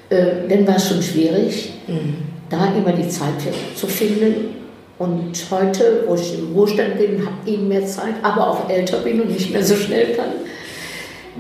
Äh, 0.09 0.49
dann 0.49 0.67
war 0.67 0.77
es 0.77 0.89
schon 0.89 1.03
schwierig, 1.03 1.73
mhm. 1.89 2.19
da 2.49 2.73
immer 2.77 2.93
die 2.93 3.09
Zeit 3.09 3.35
zu 3.75 3.87
finden. 3.87 4.63
Und 4.99 5.33
heute, 5.51 6.05
wo 6.07 6.15
ich 6.15 6.39
im 6.39 6.53
Ruhestand 6.55 6.99
bin, 6.99 7.27
habe 7.27 7.35
ich 7.45 7.55
eben 7.55 7.67
mehr 7.67 7.85
Zeit, 7.87 8.15
aber 8.23 8.49
auch 8.49 8.71
älter 8.71 8.99
bin 8.99 9.21
und 9.21 9.31
nicht 9.33 9.51
mehr 9.51 9.65
so 9.65 9.75
schnell 9.75 10.15
kann. 10.15 10.29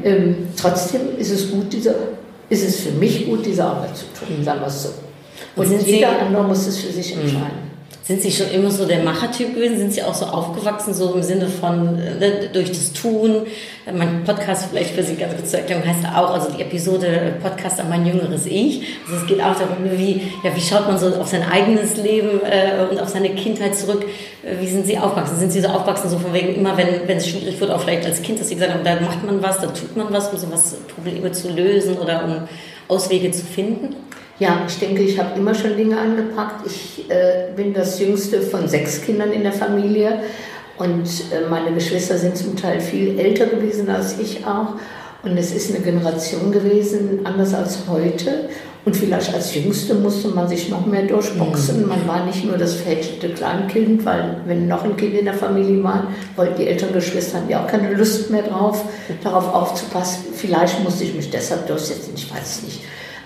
Ähm, 0.03 0.49
trotzdem 0.61 1.03
ist 1.19 1.31
es 1.31 1.51
gut, 1.51 1.73
diese 1.73 1.95
ist 2.53 2.65
es 2.65 2.81
für 2.81 2.91
mich 2.93 3.27
gut, 3.27 3.45
diese 3.47 3.65
Arbeit 3.65 3.97
zu 3.97 4.05
tun, 4.19 4.45
sagen 4.45 4.61
wir 4.61 4.67
es 4.67 4.83
so. 4.83 4.91
Und, 5.57 5.67
Und 5.67 5.87
jeder 5.87 6.11
Sie, 6.11 6.17
andere 6.21 6.45
muss 6.45 6.67
es 6.67 6.79
für 6.79 6.93
sich 6.93 7.15
mhm. 7.17 7.23
entscheiden. 7.23 7.72
Sind 8.05 8.21
Sie 8.21 8.33
schon 8.33 8.51
immer 8.51 8.69
so 8.73 8.85
der 8.85 9.05
Machertyp 9.05 9.55
gewesen? 9.55 9.79
Sind 9.79 9.93
Sie 9.93 10.03
auch 10.03 10.15
so 10.15 10.27
aufgewachsen, 10.27 10.93
so 10.93 11.15
im 11.15 11.23
Sinne 11.23 11.47
von 11.47 11.95
ne, 11.95 12.51
durch 12.53 12.71
das 12.71 12.93
Tun? 12.93 13.47
Mein 13.97 14.25
Podcast, 14.25 14.67
vielleicht 14.71 14.91
für 14.91 15.05
Sie 15.05 15.15
ganz 15.15 15.37
kurz 15.37 15.53
zur 15.53 15.61
Erklärung, 15.61 15.87
heißt 15.87 16.05
auch, 16.07 16.31
also 16.35 16.51
die 16.51 16.63
Episode 16.63 17.35
Podcast 17.41 17.79
an 17.79 17.89
mein 17.89 18.05
jüngeres 18.05 18.47
Ich. 18.47 18.83
Also 19.07 19.23
es 19.23 19.27
geht 19.29 19.41
auch 19.41 19.55
darum, 19.55 19.77
wie, 19.97 20.21
ja, 20.43 20.55
wie 20.55 20.61
schaut 20.61 20.89
man 20.89 20.99
so 20.99 21.15
auf 21.15 21.29
sein 21.29 21.45
eigenes 21.49 21.97
Leben 21.97 22.41
äh, 22.45 22.91
und 22.91 22.99
auf 23.01 23.09
seine 23.09 23.31
Kindheit 23.37 23.77
zurück? 23.77 24.05
Wie 24.43 24.67
sind 24.67 24.85
Sie 24.85 24.99
aufgewachsen? 24.99 25.39
Sind 25.39 25.53
Sie 25.53 25.61
so 25.61 25.69
aufgewachsen, 25.69 26.11
so 26.11 26.19
von 26.19 26.33
wegen 26.33 26.57
immer, 26.57 26.77
wenn, 26.77 27.07
wenn 27.07 27.19
es 27.19 27.29
schwierig 27.29 27.61
wird, 27.61 27.71
auch 27.71 27.83
vielleicht 27.83 28.05
als 28.05 28.21
Kind, 28.21 28.41
dass 28.41 28.49
Sie 28.49 28.57
gesagt 28.57 28.75
haben, 28.75 28.83
da 28.83 29.01
macht 29.01 29.25
man 29.25 29.41
was, 29.41 29.61
da 29.61 29.69
tut 29.69 29.97
man 29.97 30.13
was, 30.13 30.29
um 30.33 30.39
so 30.39 30.51
was 30.51 30.75
Probleme 30.93 31.31
zu 31.31 31.51
lösen 31.51 31.97
oder 31.99 32.25
um 32.25 32.49
Auswege 32.89 33.31
zu 33.31 33.45
finden? 33.45 33.95
Ja, 34.39 34.63
ich 34.67 34.79
denke, 34.79 35.03
ich 35.03 35.19
habe 35.19 35.39
immer 35.39 35.55
schon 35.55 35.77
Dinge 35.77 35.99
angepackt. 35.99 36.67
Ich 36.67 37.11
äh, 37.11 37.53
bin 37.55 37.75
das 37.75 38.01
jüngste 38.01 38.41
von 38.41 38.67
sechs 38.67 39.03
Kindern 39.03 39.33
in 39.33 39.43
der 39.43 39.53
Familie 39.53 40.23
Und 40.79 41.07
äh, 41.31 41.49
meine 41.49 41.73
Geschwister 41.73 42.19
sind 42.19 42.37
zum 42.37 42.57
Teil 42.57 42.81
viel 42.81 43.19
älter 43.19 43.47
gewesen 43.47 43.89
als 43.89 44.19
ich 44.19 44.45
auch. 44.47 44.75
Und 45.23 45.37
es 45.37 45.55
ist 45.55 45.73
eine 45.73 45.85
Generation 45.85 46.51
gewesen, 46.51 47.21
anders 47.25 47.55
als 47.55 47.81
heute. 47.89 48.49
Und 48.85 48.97
vielleicht 48.97 49.33
als 49.33 49.55
Jüngste 49.55 49.95
musste 49.95 50.29
man 50.29 50.49
sich 50.49 50.69
noch 50.69 50.85
mehr 50.87 51.05
durchboxen. 51.05 51.87
Man 51.87 52.09
war 52.09 52.27
nicht 52.27 52.45
nur 52.45 52.59
das 52.59 52.75
verhätschelte 52.75 53.29
Kleinkind, 53.29 54.05
weil 54.05 54.39
wenn 54.47 54.67
noch 54.67 54.83
ein 54.83 54.97
Kind 54.97 55.15
in 55.15 55.25
der 55.25 55.35
Familie 55.35 55.85
war, 55.85 56.09
wollten 56.35 56.57
die 56.61 56.67
älteren 56.67 56.93
Geschwister 56.93 57.39
hatten 57.39 57.51
ja 57.51 57.63
auch 57.63 57.69
keine 57.69 57.95
Lust 57.95 58.31
mehr 58.31 58.43
drauf, 58.43 58.85
darauf 59.23 59.55
aufzupassen. 59.55 60.25
Vielleicht 60.35 60.83
musste 60.83 61.05
ich 61.05 61.15
mich 61.15 61.31
deshalb 61.31 61.69
durchsetzen, 61.69 62.15
ich 62.17 62.29
weiß 62.29 62.57
es 62.57 62.63
nicht. 62.65 62.81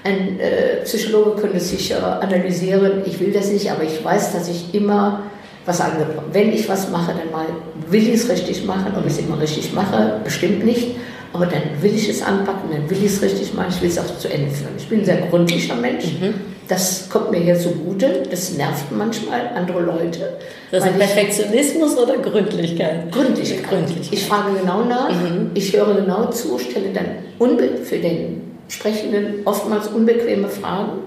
Ein 0.06 0.38
äh, 0.38 0.84
Psychologe 0.84 1.40
könnte 1.40 1.58
sicher 1.58 2.22
analysieren, 2.22 3.02
ich 3.04 3.18
will 3.18 3.32
das 3.32 3.50
nicht, 3.50 3.68
aber 3.70 3.82
ich 3.82 4.04
weiß, 4.04 4.32
dass 4.34 4.48
ich 4.48 4.72
immer 4.72 5.22
was 5.64 5.80
angebracht 5.80 6.26
Wenn 6.32 6.52
ich 6.52 6.68
was 6.68 6.90
mache, 6.90 7.12
dann 7.18 7.30
mal 7.32 7.46
will 7.90 8.02
ich 8.08 8.14
es 8.14 8.28
richtig 8.30 8.64
machen. 8.64 8.92
Ob 8.96 9.04
ich 9.04 9.14
es 9.14 9.18
immer 9.18 9.40
richtig 9.40 9.72
mache, 9.72 10.20
bestimmt 10.22 10.64
nicht. 10.64 10.94
Aber 11.32 11.46
dann 11.46 11.62
will 11.82 11.92
ich 11.92 12.08
es 12.08 12.22
anpacken, 12.22 12.70
dann 12.70 12.88
will 12.88 12.98
ich 12.98 13.12
es 13.12 13.20
richtig 13.20 13.52
machen, 13.52 13.66
ich 13.70 13.82
will 13.82 13.88
es 13.90 13.98
auch 13.98 14.16
zu 14.16 14.28
Ende 14.28 14.48
führen. 14.50 14.70
Ich 14.78 14.88
bin 14.88 15.00
ein 15.00 15.04
sehr 15.04 15.16
gründlicher 15.28 15.74
Mensch. 15.74 16.04
Mhm. 16.20 16.34
Das 16.68 17.08
kommt 17.10 17.30
mir 17.32 17.40
hier 17.40 17.58
zugute. 17.58 18.22
Das 18.30 18.52
nervt 18.56 18.86
manchmal 18.96 19.40
andere 19.56 19.80
Leute. 19.80 20.38
Das 20.70 20.84
ist 20.84 20.90
weil 20.94 21.00
ich- 21.02 21.06
Perfektionismus 21.14 21.98
oder 21.98 22.16
Gründlichkeit? 22.18 23.10
Gründlichkeit. 23.12 23.68
Gründlichkeit. 23.68 24.12
Ich 24.12 24.24
frage 24.24 24.52
genau 24.60 24.84
nach, 24.84 25.10
ich 25.54 25.76
höre 25.76 25.94
genau 25.96 26.26
zu, 26.30 26.58
stelle 26.58 26.90
dann 26.94 27.06
unbe 27.38 27.68
für 27.82 27.98
den 27.98 28.55
Sprechenden 28.68 29.40
oftmals 29.44 29.88
unbequeme 29.88 30.48
Fragen. 30.48 31.00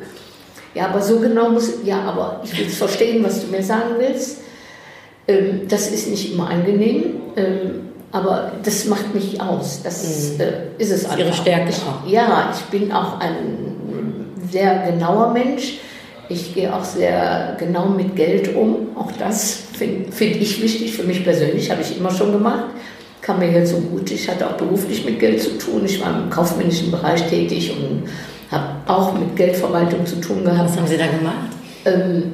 Ja, 0.76 0.88
aber 0.88 1.02
so 1.02 1.20
genau 1.20 1.50
muss, 1.50 1.74
ja, 1.84 2.02
aber 2.02 2.42
ich 2.44 2.58
will 2.58 2.68
es 2.68 2.78
verstehen, 2.78 3.24
was 3.24 3.42
du 3.42 3.48
mir 3.48 3.64
sagen 3.64 3.96
willst. 3.98 4.42
Ähm, 5.28 5.62
das 5.68 5.92
ist 5.92 6.10
nicht 6.10 6.34
immer 6.34 6.50
angenehm, 6.50 7.16
ähm, 7.36 7.90
aber 8.12 8.54
das 8.64 8.86
macht 8.86 9.14
mich 9.14 9.42
aus. 9.42 9.82
Das 9.84 10.40
äh, 10.40 10.68
ist 10.78 10.92
es 10.92 11.06
einfach. 11.06 11.20
Ihre 11.20 11.34
Stärke 11.34 11.70
Ich, 11.70 11.78
auch. 11.78 12.10
ja, 12.10 12.54
ich 12.56 12.62
bin 12.66 12.92
auch 12.92 13.20
ein 13.20 14.28
sehr 14.52 14.92
genauer 14.92 15.34
Mensch. 15.34 15.80
Ich 16.30 16.54
gehe 16.54 16.74
auch 16.74 16.84
sehr 16.84 17.56
genau 17.60 17.88
mit 17.88 18.16
Geld 18.16 18.56
um. 18.56 18.96
Auch 18.96 19.12
das 19.18 19.64
finde 19.74 20.12
find 20.12 20.36
ich 20.36 20.62
wichtig 20.62 20.94
für 20.94 21.04
mich 21.04 21.24
persönlich, 21.24 21.72
habe 21.72 21.82
ich 21.82 21.98
immer 21.98 22.12
schon 22.12 22.32
gemacht. 22.32 22.66
Kam 23.30 23.38
mir 23.38 23.52
jetzt 23.52 23.70
so 23.70 23.78
gut. 23.78 24.10
Ich 24.10 24.28
hatte 24.28 24.48
auch 24.48 24.54
beruflich 24.54 25.06
mit 25.06 25.20
Geld 25.20 25.40
zu 25.40 25.56
tun. 25.60 25.84
Ich 25.86 26.02
war 26.02 26.20
im 26.20 26.32
kaufmännischen 26.32 26.90
Bereich 26.90 27.22
tätig 27.30 27.72
und 27.72 28.10
habe 28.50 28.66
auch 28.88 29.14
mit 29.14 29.36
Geldverwaltung 29.36 30.04
zu 30.04 30.16
tun 30.16 30.44
gehabt. 30.44 30.72
Was 30.72 30.78
haben 30.78 30.88
Sie 30.88 30.98
da 30.98 31.06
gemacht? 31.06 31.50
Ähm, 31.86 32.34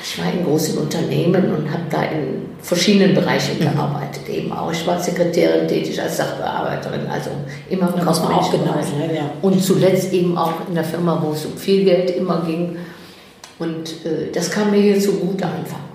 ich 0.00 0.16
war 0.16 0.32
in 0.32 0.44
großen 0.44 0.78
Unternehmen 0.78 1.52
und 1.56 1.68
habe 1.68 1.82
da 1.90 2.04
in 2.04 2.46
verschiedenen 2.62 3.16
Bereichen 3.16 3.58
Mhm. 3.58 3.62
gearbeitet. 3.72 4.28
Eben 4.28 4.52
auch. 4.52 4.70
Ich 4.70 4.86
war 4.86 4.94
als 4.94 5.06
Sekretärin 5.06 5.66
tätig, 5.66 6.00
als 6.00 6.18
Sachbearbeiterin, 6.18 7.08
also 7.12 7.30
immer 7.68 7.92
im 7.92 8.04
kaufmännischen 8.04 8.62
Bereich. 8.62 8.86
sein, 8.86 9.10
ja. 9.12 9.30
Und 9.42 9.60
zuletzt 9.60 10.12
eben 10.12 10.38
auch 10.38 10.52
in 10.68 10.76
der 10.76 10.84
Firma, 10.84 11.20
wo 11.20 11.32
es 11.32 11.46
um 11.46 11.56
viel 11.56 11.82
Geld 11.82 12.10
immer 12.10 12.44
ging. 12.46 12.76
Und 13.58 13.88
äh, 14.06 14.30
das 14.32 14.52
kam 14.52 14.70
mir 14.70 14.80
hier 14.80 15.00
zugute 15.00 15.46
einfach 15.46 15.74
auch. 15.74 15.78
Ne? 15.78 15.87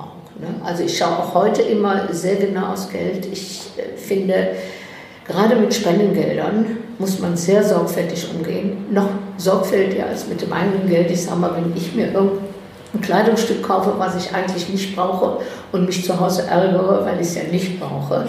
Also 0.63 0.83
ich 0.83 0.97
schaue 0.97 1.19
auch 1.19 1.33
heute 1.33 1.61
immer 1.61 2.11
sehr 2.11 2.35
genau 2.35 2.73
aufs 2.73 2.89
Geld. 2.89 3.27
Ich 3.31 3.61
äh, 3.77 3.97
finde, 3.97 4.49
gerade 5.27 5.55
mit 5.55 5.73
Spendengeldern 5.73 6.77
muss 6.99 7.19
man 7.19 7.37
sehr 7.37 7.63
sorgfältig 7.63 8.27
umgehen. 8.33 8.85
Noch 8.91 9.09
sorgfältiger 9.37 10.07
als 10.07 10.27
mit 10.27 10.41
dem 10.41 10.51
eigenen 10.51 10.89
Geld. 10.89 11.11
Ich 11.11 11.23
sage 11.23 11.39
mal, 11.39 11.55
wenn 11.55 11.75
ich 11.75 11.93
mir 11.93 12.07
irgendein 12.07 13.01
Kleidungsstück 13.01 13.63
kaufe, 13.63 13.93
was 13.97 14.15
ich 14.15 14.33
eigentlich 14.33 14.69
nicht 14.69 14.95
brauche 14.95 15.39
und 15.71 15.85
mich 15.85 16.03
zu 16.03 16.19
Hause 16.19 16.47
ärgere, 16.47 17.05
weil 17.05 17.15
ich 17.15 17.27
es 17.27 17.35
ja 17.35 17.43
nicht 17.43 17.79
brauche, 17.79 18.27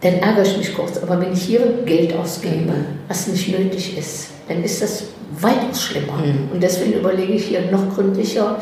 dann 0.00 0.14
ärgere 0.14 0.42
ich 0.42 0.56
mich 0.56 0.74
kurz. 0.74 0.98
Aber 0.98 1.20
wenn 1.20 1.32
ich 1.32 1.42
hier 1.42 1.82
Geld 1.84 2.14
ausgebe, 2.16 2.72
was 3.08 3.26
nicht 3.26 3.48
nötig 3.56 3.96
ist, 3.98 4.30
dann 4.48 4.64
ist 4.64 4.82
das 4.82 5.04
weitaus 5.38 5.82
schlimmer. 5.82 6.22
Und 6.52 6.62
deswegen 6.62 6.94
überlege 6.94 7.34
ich 7.34 7.46
hier 7.46 7.70
noch 7.70 7.94
gründlicher, 7.94 8.60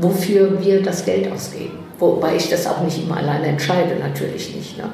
wofür 0.00 0.62
wir 0.62 0.82
das 0.82 1.04
Geld 1.04 1.30
ausgeben. 1.30 1.78
Wobei 1.98 2.36
ich 2.36 2.48
das 2.48 2.66
auch 2.66 2.80
nicht 2.82 3.02
immer 3.02 3.16
alleine 3.16 3.46
entscheide, 3.46 3.96
natürlich 3.96 4.54
nicht. 4.54 4.78
Ne? 4.78 4.84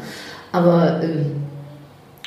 Aber 0.53 1.01
ähm, 1.03 1.33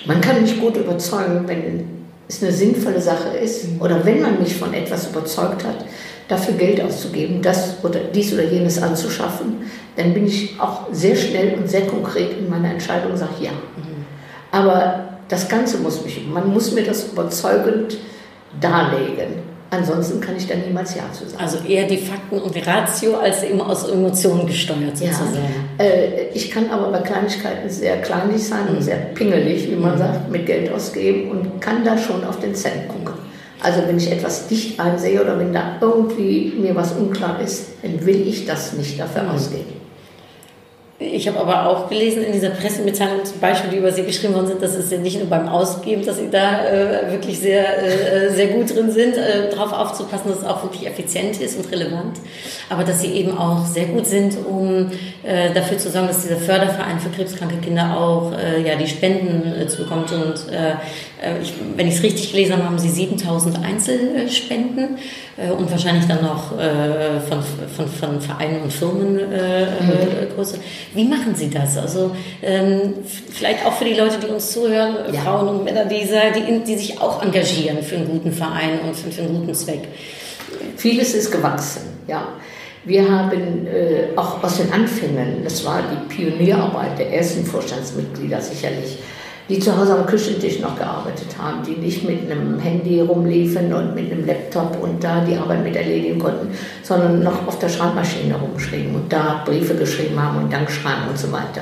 man 0.06 0.22
kann 0.22 0.42
mich 0.42 0.60
gut 0.60 0.78
überzeugen, 0.78 1.48
wenn 1.48 1.98
es 2.28 2.44
eine 2.44 2.52
sinnvolle 2.52 3.02
Sache 3.02 3.38
ist 3.38 3.68
oder 3.80 4.06
wenn 4.06 4.22
man 4.22 4.40
mich 4.40 4.56
von 4.56 4.74
etwas 4.74 5.10
überzeugt 5.10 5.64
hat, 5.64 5.86
dafür 6.28 6.56
Geld 6.56 6.82
auszugeben, 6.82 7.42
das 7.42 7.84
oder 7.84 8.00
dies 8.14 8.34
oder 8.34 8.44
jenes 8.44 8.82
anzuschaffen, 8.82 9.62
dann 9.96 10.14
bin 10.14 10.28
ich 10.28 10.60
auch 10.60 10.88
sehr 10.92 11.16
schnell 11.16 11.58
und 11.58 11.70
sehr 11.70 11.88
konkret 11.88 12.38
in 12.38 12.50
meiner 12.50 12.72
Entscheidung 12.72 13.12
und 13.12 13.18
sage 13.18 13.32
ja. 13.42 13.52
Aber 14.52 15.08
das 15.30 15.48
Ganze 15.48 15.78
muss 15.78 16.04
mich, 16.04 16.26
man 16.28 16.52
muss 16.54 16.74
mir 16.74 16.84
das 16.84 17.06
überzeugend 17.06 17.98
darlegen. 18.60 19.57
Ansonsten 19.70 20.22
kann 20.22 20.38
ich 20.38 20.48
da 20.48 20.56
niemals 20.56 20.96
Ja 20.96 21.04
zu 21.12 21.28
sagen. 21.28 21.44
Also 21.44 21.58
eher 21.68 21.88
die 21.88 21.98
Fakten 21.98 22.40
und 22.40 22.56
die 22.56 22.60
Ratio 22.60 23.18
als 23.18 23.44
immer 23.44 23.70
aus 23.70 23.90
Emotionen 23.90 24.46
gesteuert 24.48 25.00
Ja, 25.00 25.12
sozusagen. 25.12 25.46
äh, 25.78 26.30
ich 26.34 26.50
kann 26.52 26.70
aber 26.70 26.90
bei 26.92 27.00
Kleinigkeiten 27.00 27.70
sehr 27.70 28.02
kleinlich 28.02 28.44
sein 28.44 28.68
und 28.70 28.82
sehr 28.82 28.96
pingelig, 29.14 29.70
wie 29.70 29.76
man 29.76 29.98
sagt, 29.98 30.32
mit 30.32 30.46
Geld 30.46 30.72
ausgeben 30.72 31.32
und 31.32 31.60
kann 31.62 31.84
da 31.84 31.98
schon 31.98 32.24
auf 32.24 32.40
den 32.40 32.56
Cent 32.56 32.88
gucken. 32.88 33.14
Also 33.62 33.82
wenn 33.88 33.98
ich 33.98 34.12
etwas 34.12 34.48
dicht 34.48 34.80
einsehe 34.80 35.22
oder 35.22 35.38
wenn 35.40 35.52
da 35.52 35.78
irgendwie 35.82 36.54
mir 36.60 36.76
was 36.76 36.94
unklar 36.94 37.42
ist, 37.42 37.70
dann 37.82 38.06
will 38.06 38.28
ich 38.28 38.46
das 38.46 38.74
nicht 38.74 39.00
dafür 39.00 39.32
ausgeben. 39.34 39.74
Ich 41.00 41.28
habe 41.28 41.40
aber 41.40 41.68
auch 41.68 41.90
gelesen 41.90 42.24
in 42.24 42.32
dieser 42.32 42.50
Pressemitteilung 42.50 43.24
zum 43.24 43.40
Beispiel, 43.40 43.70
die 43.70 43.78
über 43.78 43.92
Sie 43.92 44.02
geschrieben 44.02 44.34
worden 44.34 44.48
sind, 44.48 44.64
dass 44.64 44.74
es 44.74 44.90
ja 44.90 44.98
nicht 44.98 45.20
nur 45.20 45.28
beim 45.28 45.48
Ausgeben, 45.48 46.04
dass 46.04 46.18
Sie 46.18 46.30
da 46.32 46.66
äh, 46.66 47.12
wirklich 47.12 47.38
sehr, 47.38 47.84
äh, 47.84 48.34
sehr 48.34 48.48
gut 48.48 48.76
drin 48.76 48.90
sind, 48.90 49.16
äh, 49.16 49.48
darauf 49.52 49.74
aufzupassen, 49.74 50.30
dass 50.30 50.40
es 50.40 50.44
auch 50.44 50.64
wirklich 50.64 50.88
effizient 50.88 51.40
ist 51.40 51.56
und 51.56 51.72
relevant, 51.72 52.18
aber 52.72 52.84
dass 52.84 53.02
Sie 53.02 53.12
eben 53.12 53.38
auch 53.38 53.64
sehr 53.68 53.86
gut 53.86 54.08
sind, 54.08 54.38
um 54.44 54.90
äh, 55.24 55.54
dafür 55.54 55.78
zu 55.78 55.92
sorgen, 55.92 56.08
dass 56.08 56.24
dieser 56.24 56.38
Förderverein 56.38 57.00
für 57.00 57.10
krebskranke 57.10 57.58
Kinder 57.58 57.96
auch 57.96 58.32
äh, 58.32 58.68
ja, 58.68 58.76
die 58.76 58.88
Spenden 58.88 59.54
äh, 59.54 59.68
zu 59.68 59.84
bekommt. 59.84 60.12
Und 60.12 60.52
äh, 60.52 60.72
äh, 61.22 61.42
ich, 61.44 61.54
wenn 61.76 61.88
ich 61.88 61.98
es 61.98 62.04
richtig 62.04 62.32
gelesen 62.32 62.54
habe, 62.54 62.64
haben 62.64 62.80
Sie 62.80 62.90
7000 62.90 63.64
Einzelspenden 63.64 64.98
äh, 65.38 65.52
und 65.52 65.70
wahrscheinlich 65.70 66.08
dann 66.08 66.24
noch 66.24 66.58
äh, 66.58 67.20
von, 67.20 67.44
von, 67.76 67.88
von 67.88 68.22
Vereinen 68.22 68.64
und 68.64 68.74
Firmen 68.74 69.20
äh, 69.32 69.64
äh, 69.64 69.68
Größe. 70.36 70.60
Wie 70.98 71.06
machen 71.06 71.36
Sie 71.36 71.50
das? 71.50 71.78
Also 71.78 72.16
ähm, 72.42 72.96
vielleicht 73.32 73.64
auch 73.66 73.74
für 73.74 73.86
die 73.86 73.94
Leute, 73.94 74.18
die 74.20 74.28
uns 74.28 74.52
zuhören, 74.52 74.98
äh, 75.06 75.16
Ja. 75.16 75.22
Frauen 75.22 75.48
und 75.48 75.64
Männer, 75.64 75.86
die, 75.86 76.08
die, 76.36 76.64
die 76.64 76.76
sich 76.76 77.00
auch 77.00 77.22
engagieren 77.22 77.84
für 77.84 77.98
einen 77.98 78.08
guten 78.10 78.32
Verein 78.32 78.80
und 78.86 78.96
für, 78.96 79.12
für 79.12 79.22
einen 79.22 79.40
guten 79.40 79.54
Zweck. 79.54 79.88
Vieles 80.76 81.14
ist 81.14 81.32
gewachsen, 81.32 81.82
ja. 82.08 82.28
Wir 82.84 83.08
haben 83.12 83.68
äh, 83.68 84.08
auch 84.16 84.42
aus 84.44 84.58
den 84.58 84.72
Anfängen, 84.72 85.44
das 85.44 85.64
war 85.66 85.84
die 85.92 86.16
Pionierarbeit 86.16 86.98
der 86.98 87.14
ersten 87.14 87.46
Vorstandsmitglieder 87.46 88.42
sicherlich, 88.42 88.98
die 89.50 89.60
zu 89.60 89.78
Hause 89.78 89.98
am 89.98 90.06
Küchentisch 90.06 90.60
noch 90.60 90.78
gearbeitet 90.78 91.28
haben, 91.38 91.64
die 91.64 91.80
nicht 91.80 92.08
mit 92.08 92.30
einem 92.30 92.60
Handy 92.60 93.00
rumliefen 93.02 93.74
und 93.74 93.96
mit 93.96 94.12
einem 94.12 94.26
Laptop 94.26 94.82
und 94.82 95.04
da 95.04 95.22
die 95.22 95.36
Arbeit 95.36 95.64
mit 95.64 95.76
erledigen 95.76 96.20
konnten, 96.20 96.50
sondern 96.84 97.24
noch 97.24 97.48
auf 97.48 97.58
der 97.60 97.70
Schreibmaschine 97.70 98.36
rumschrieben 98.36 98.96
und 98.96 99.12
da 99.12 99.44
Briefe 99.46 99.76
geschrieben 99.76 100.22
haben 100.22 100.44
und 100.44 100.52
Dankschreiben 100.52 101.10
und 101.10 101.18
so 101.18 101.32
weiter. 101.32 101.62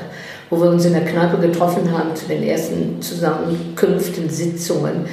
Wo 0.50 0.60
wir 0.60 0.70
uns 0.70 0.84
in 0.84 0.92
der 0.92 1.04
Kneipe 1.04 1.38
getroffen 1.38 1.90
haben 1.92 2.14
zu 2.14 2.26
den 2.26 2.42
ersten 2.42 3.00
Zusammenkünften, 3.00 4.30
Sitzungen. 4.30 5.06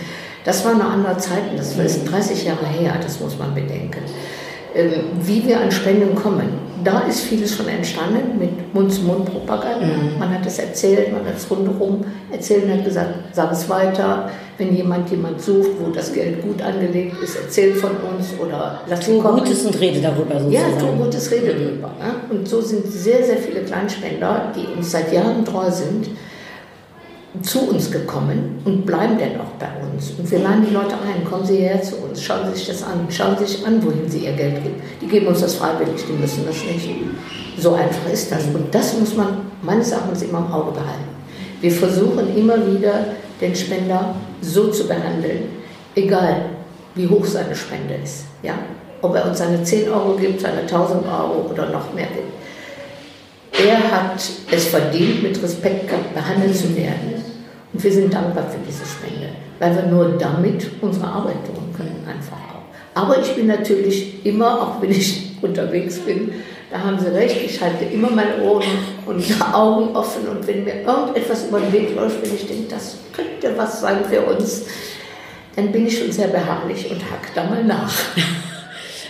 Das 0.45 0.65
waren 0.65 0.77
noch 0.77 0.91
andere 0.91 1.17
Zeiten, 1.17 1.55
das 1.55 1.77
ist 1.77 2.11
30 2.11 2.45
Jahre 2.45 2.65
her, 2.65 2.95
das 3.01 3.19
muss 3.19 3.37
man 3.37 3.53
bedenken 3.53 4.01
wie 5.21 5.45
wir 5.47 5.59
an 5.61 5.71
Spenden 5.71 6.15
kommen. 6.15 6.61
Da 6.83 7.01
ist 7.07 7.21
vieles 7.21 7.55
schon 7.55 7.67
entstanden 7.69 8.37
mit 8.37 8.73
Mund-zu-Mund-Propaganda. 8.73 9.87
Man 10.19 10.29
hat 10.29 10.45
es 10.45 10.59
erzählt, 10.59 11.13
man 11.13 11.25
hat 11.25 11.37
es 11.37 11.49
rundherum 11.49 12.03
erzählt 12.29 12.65
und 12.65 12.73
hat 12.73 12.83
gesagt, 12.83 13.09
sag 13.31 13.51
es 13.53 13.69
weiter. 13.69 14.29
Wenn 14.57 14.75
jemand 14.75 15.09
jemand 15.09 15.41
sucht, 15.41 15.69
wo 15.79 15.91
das 15.91 16.11
Geld 16.13 16.41
gut 16.41 16.61
angelegt 16.61 17.15
ist, 17.23 17.37
erzähl 17.41 17.73
von 17.73 17.91
uns 17.91 18.33
oder 18.39 18.81
lass 18.87 18.99
Tu. 18.99 19.21
Gutes 19.21 19.65
und 19.65 19.79
rede 19.79 20.01
darüber 20.01 20.35
Ja, 20.49 20.61
sozusagen. 20.69 20.97
tu 20.97 21.03
Gutes 21.05 21.31
Rede 21.31 21.53
drüber. 21.53 21.87
Ne? 21.99 22.35
Und 22.37 22.47
so 22.47 22.59
sind 22.61 22.85
sehr, 22.85 23.23
sehr 23.23 23.37
viele 23.37 23.61
Kleinspender, 23.61 24.51
die 24.55 24.77
uns 24.77 24.91
seit 24.91 25.11
Jahren 25.13 25.45
treu 25.45 25.71
sind, 25.71 26.09
zu 27.41 27.69
uns 27.69 27.89
gekommen 27.89 28.61
und 28.63 28.85
bleiben 28.85 29.17
dann 29.17 29.41
auch 29.41 29.51
bei 29.57 29.67
uns. 29.91 30.11
Und 30.11 30.29
wir 30.29 30.39
laden 30.39 30.65
die 30.67 30.73
Leute 30.73 30.93
ein, 30.93 31.25
kommen 31.25 31.45
Sie 31.45 31.57
her 31.57 31.81
zu 31.81 31.95
uns, 31.97 32.21
schauen 32.21 32.41
Sie 32.49 32.59
sich 32.59 32.67
das 32.67 32.83
an, 32.83 33.07
schauen 33.09 33.35
Sie 33.39 33.45
sich 33.45 33.65
an, 33.65 33.83
wohin 33.83 34.07
Sie 34.07 34.19
Ihr 34.19 34.33
Geld 34.33 34.63
geben. 34.63 34.75
Die 35.01 35.07
geben 35.07 35.27
uns 35.27 35.41
das 35.41 35.55
freiwillig, 35.55 36.05
die 36.07 36.13
müssen 36.13 36.45
das 36.45 36.57
nicht. 36.63 36.89
So 37.57 37.73
einfach 37.73 38.11
ist 38.11 38.31
das. 38.31 38.45
Und 38.45 38.73
das 38.73 38.97
muss 38.99 39.15
man 39.15 39.37
meines 39.63 39.91
Erachtens 39.91 40.21
immer 40.21 40.39
im 40.39 40.53
Auge 40.53 40.71
behalten. 40.71 41.13
Wir 41.61 41.71
versuchen 41.71 42.35
immer 42.37 42.57
wieder, 42.67 43.05
den 43.41 43.55
Spender 43.55 44.15
so 44.41 44.67
zu 44.67 44.87
behandeln, 44.87 45.49
egal 45.95 46.45
wie 46.95 47.07
hoch 47.07 47.25
seine 47.25 47.55
Spende 47.55 47.95
ist. 48.03 48.25
Ja? 48.43 48.53
Ob 49.01 49.15
er 49.15 49.27
uns 49.27 49.39
seine 49.39 49.63
10 49.63 49.89
Euro 49.89 50.15
gibt, 50.15 50.41
seine 50.41 50.61
1000 50.61 51.05
Euro 51.05 51.49
oder 51.49 51.69
noch 51.69 51.93
mehr 51.93 52.07
gibt. 52.07 53.67
er 53.67 53.91
hat 53.91 54.21
es 54.51 54.65
verdient, 54.65 55.23
mit 55.23 55.41
Respekt 55.41 55.89
behandelt 56.13 56.55
zu 56.55 56.75
werden. 56.75 57.22
Und 57.73 57.83
wir 57.83 57.91
sind 57.91 58.13
dankbar 58.13 58.45
für 58.49 58.59
diese 58.67 58.85
Spende, 58.85 59.29
weil 59.59 59.75
wir 59.75 59.83
nur 59.83 60.17
damit 60.17 60.69
unsere 60.81 61.07
Arbeit 61.07 61.45
tun 61.45 61.73
können, 61.75 62.05
einfach 62.07 62.37
auch. 62.37 63.01
Aber 63.01 63.19
ich 63.19 63.35
bin 63.35 63.47
natürlich 63.47 64.25
immer, 64.25 64.61
auch 64.61 64.81
wenn 64.81 64.91
ich 64.91 65.31
unterwegs 65.41 65.99
bin, 65.99 66.31
da 66.71 66.79
haben 66.79 66.99
Sie 66.99 67.07
recht, 67.07 67.37
ich 67.45 67.61
halte 67.61 67.85
immer 67.85 68.09
meine 68.09 68.41
Ohren 68.41 68.65
und 69.05 69.23
Augen 69.53 69.95
offen 69.95 70.27
und 70.27 70.47
wenn 70.47 70.63
mir 70.63 70.81
irgendetwas 70.81 71.47
über 71.47 71.59
den 71.59 71.71
Weg 71.71 71.95
läuft, 71.95 72.23
wenn 72.23 72.33
ich 72.33 72.47
denke, 72.47 72.69
das 72.69 72.97
könnte 73.11 73.55
was 73.57 73.81
sein 73.81 74.03
für 74.05 74.21
uns, 74.21 74.63
dann 75.55 75.71
bin 75.71 75.85
ich 75.85 75.99
schon 75.99 76.11
sehr 76.11 76.29
beharrlich 76.29 76.89
und 76.89 76.99
hack 76.99 77.33
da 77.35 77.43
mal 77.43 77.63
nach. 77.63 77.91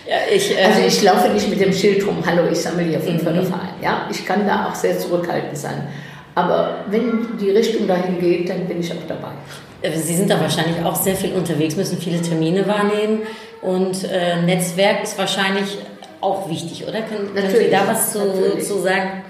Ja, 0.05 0.17
ich, 0.29 0.51
äh, 0.51 0.65
Also 0.65 0.81
ich 0.85 1.01
laufe 1.01 1.29
nicht 1.29 1.49
mit 1.49 1.61
dem 1.61 1.71
Schild 1.71 2.05
rum, 2.05 2.17
hallo, 2.25 2.43
ich 2.51 2.59
sammle 2.59 2.83
hier 2.83 2.99
für 2.99 3.11
den 3.11 3.21
Förderverein. 3.21 3.69
Ja, 3.81 4.05
ich 4.11 4.25
kann 4.25 4.45
da 4.45 4.67
auch 4.67 4.75
sehr 4.75 4.99
zurückhaltend 4.99 5.57
sein. 5.57 5.87
Aber 6.35 6.85
wenn 6.89 7.37
die 7.39 7.51
Richtung 7.51 7.87
dahin 7.87 8.19
geht, 8.19 8.49
dann 8.49 8.65
bin 8.67 8.79
ich 8.79 8.91
auch 8.91 9.07
dabei. 9.07 9.29
äh, 9.81 9.91
Sie 9.97 10.15
sind 10.15 10.29
da 10.29 10.39
wahrscheinlich 10.39 10.83
auch 10.83 10.95
sehr 10.95 11.15
viel 11.15 11.33
unterwegs, 11.33 11.75
müssen 11.75 11.97
viele 11.97 12.21
Termine 12.21 12.67
wahrnehmen 12.67 13.21
und 13.61 14.03
äh, 14.03 14.41
Netzwerk 14.41 15.03
ist 15.03 15.17
wahrscheinlich 15.17 15.77
auch 16.21 16.49
wichtig, 16.49 16.83
oder? 16.87 17.01
Können, 17.01 17.33
können 17.33 17.49
Sie 17.49 17.69
da 17.69 17.87
was 17.87 18.13
zu, 18.13 18.19
natürlich. 18.19 18.65
zu 18.65 18.79
sagen? 18.79 19.23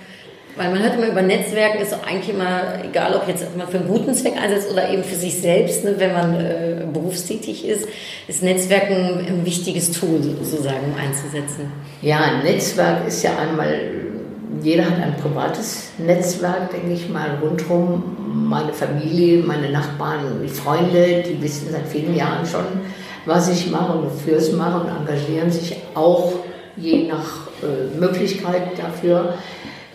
Weil 0.55 0.69
man 0.69 0.83
hört 0.83 0.95
immer 0.95 1.07
über 1.07 1.23
Netzwerken, 1.23 1.81
ist 1.81 1.93
eigentlich 2.05 2.29
immer, 2.29 2.75
egal 2.83 3.15
ob 3.15 3.27
jetzt 3.27 3.43
man 3.57 3.67
für 3.67 3.79
einen 3.79 3.87
guten 3.87 4.13
Zweck 4.13 4.33
einsetzt 4.39 4.71
oder 4.71 4.87
eben 4.87 5.03
für 5.03 5.15
sich 5.15 5.41
selbst, 5.41 5.83
ne, 5.83 5.95
wenn 5.97 6.13
man 6.13 6.35
äh, 6.35 6.85
berufstätig 6.93 7.67
ist, 7.67 7.87
ist 8.27 8.43
Netzwerken 8.43 9.25
ein 9.27 9.45
wichtiges 9.45 9.91
Tool 9.91 10.21
sozusagen, 10.21 10.93
um 10.93 10.99
einzusetzen. 11.01 11.71
Ja, 12.03 12.19
ein 12.19 12.43
Netzwerk 12.43 13.07
ist 13.07 13.23
ja 13.23 13.31
einmal, 13.35 13.79
jeder 14.61 14.85
hat 14.85 15.01
ein 15.01 15.15
privates 15.17 15.91
Netzwerk, 15.97 16.71
denke 16.71 16.93
ich 16.93 17.09
mal, 17.09 17.37
rundherum. 17.41 18.03
Meine 18.49 18.73
Familie, 18.73 19.43
meine 19.43 19.69
Nachbarn, 19.69 20.41
die 20.43 20.49
Freunde, 20.49 21.23
die 21.27 21.41
wissen 21.41 21.69
seit 21.71 21.87
vielen 21.87 22.15
Jahren 22.15 22.45
schon, 22.45 22.65
was 23.25 23.49
ich 23.49 23.71
mache 23.71 23.93
und 23.93 24.05
wofür 24.05 24.37
ich 24.37 24.43
es 24.43 24.51
mache 24.51 24.81
und 24.81 24.89
engagieren 24.89 25.51
sich 25.51 25.77
auch 25.95 26.33
je 26.75 27.07
nach 27.07 27.47
äh, 27.61 27.97
Möglichkeit 27.99 28.77
dafür. 28.77 29.35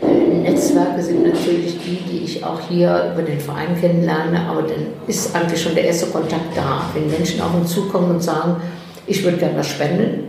Äh, 0.00 0.50
Netzwerke 0.50 1.02
sind 1.02 1.24
natürlich 1.24 1.78
die, 1.84 1.96
die 2.10 2.24
ich 2.24 2.44
auch 2.44 2.60
hier 2.68 3.12
über 3.12 3.22
den 3.22 3.40
Verein 3.40 3.78
kennenlerne, 3.80 4.40
aber 4.48 4.62
dann 4.62 4.86
ist 5.06 5.34
eigentlich 5.34 5.60
schon 5.60 5.74
der 5.74 5.84
erste 5.84 6.06
Kontakt 6.06 6.56
da. 6.56 6.82
Wenn 6.94 7.10
Menschen 7.10 7.40
auf 7.40 7.54
uns 7.54 7.72
zukommen 7.72 8.10
und 8.12 8.22
sagen, 8.22 8.56
ich 9.06 9.24
würde 9.24 9.38
gerne 9.38 9.58
was 9.58 9.68
spenden, 9.68 10.27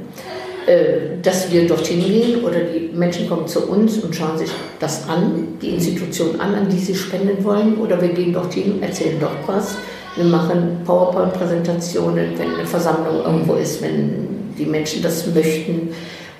dass 1.24 1.52
wir 1.52 1.68
dorthin 1.68 2.04
gehen 2.04 2.44
oder 2.44 2.60
die 2.60 2.96
Menschen 2.96 3.28
kommen 3.28 3.48
zu 3.48 3.68
uns 3.68 3.98
und 3.98 4.16
schauen 4.16 4.38
sich 4.38 4.50
das 4.80 5.08
an, 5.10 5.48
die 5.62 5.70
Institution 5.70 6.40
an, 6.40 6.54
an 6.54 6.70
die 6.70 6.78
sie 6.78 6.94
spenden 6.96 7.44
wollen, 7.44 7.78
oder 7.78 8.02
wir 8.02 8.10
gehen 8.10 8.34
dorthin, 8.34 8.82
erzählen 8.82 9.18
dort 9.20 9.48
was. 9.48 9.76
Wir 10.16 10.26
machen 10.26 10.82
PowerPoint-Präsentationen, 10.86 12.38
wenn 12.38 12.54
eine 12.56 12.66
Versammlung 12.66 13.24
irgendwo 13.24 13.56
ist, 13.56 13.82
wenn 13.82 14.28
die 14.58 14.66
Menschen 14.66 15.02
das 15.02 15.26
möchten, 15.34 15.90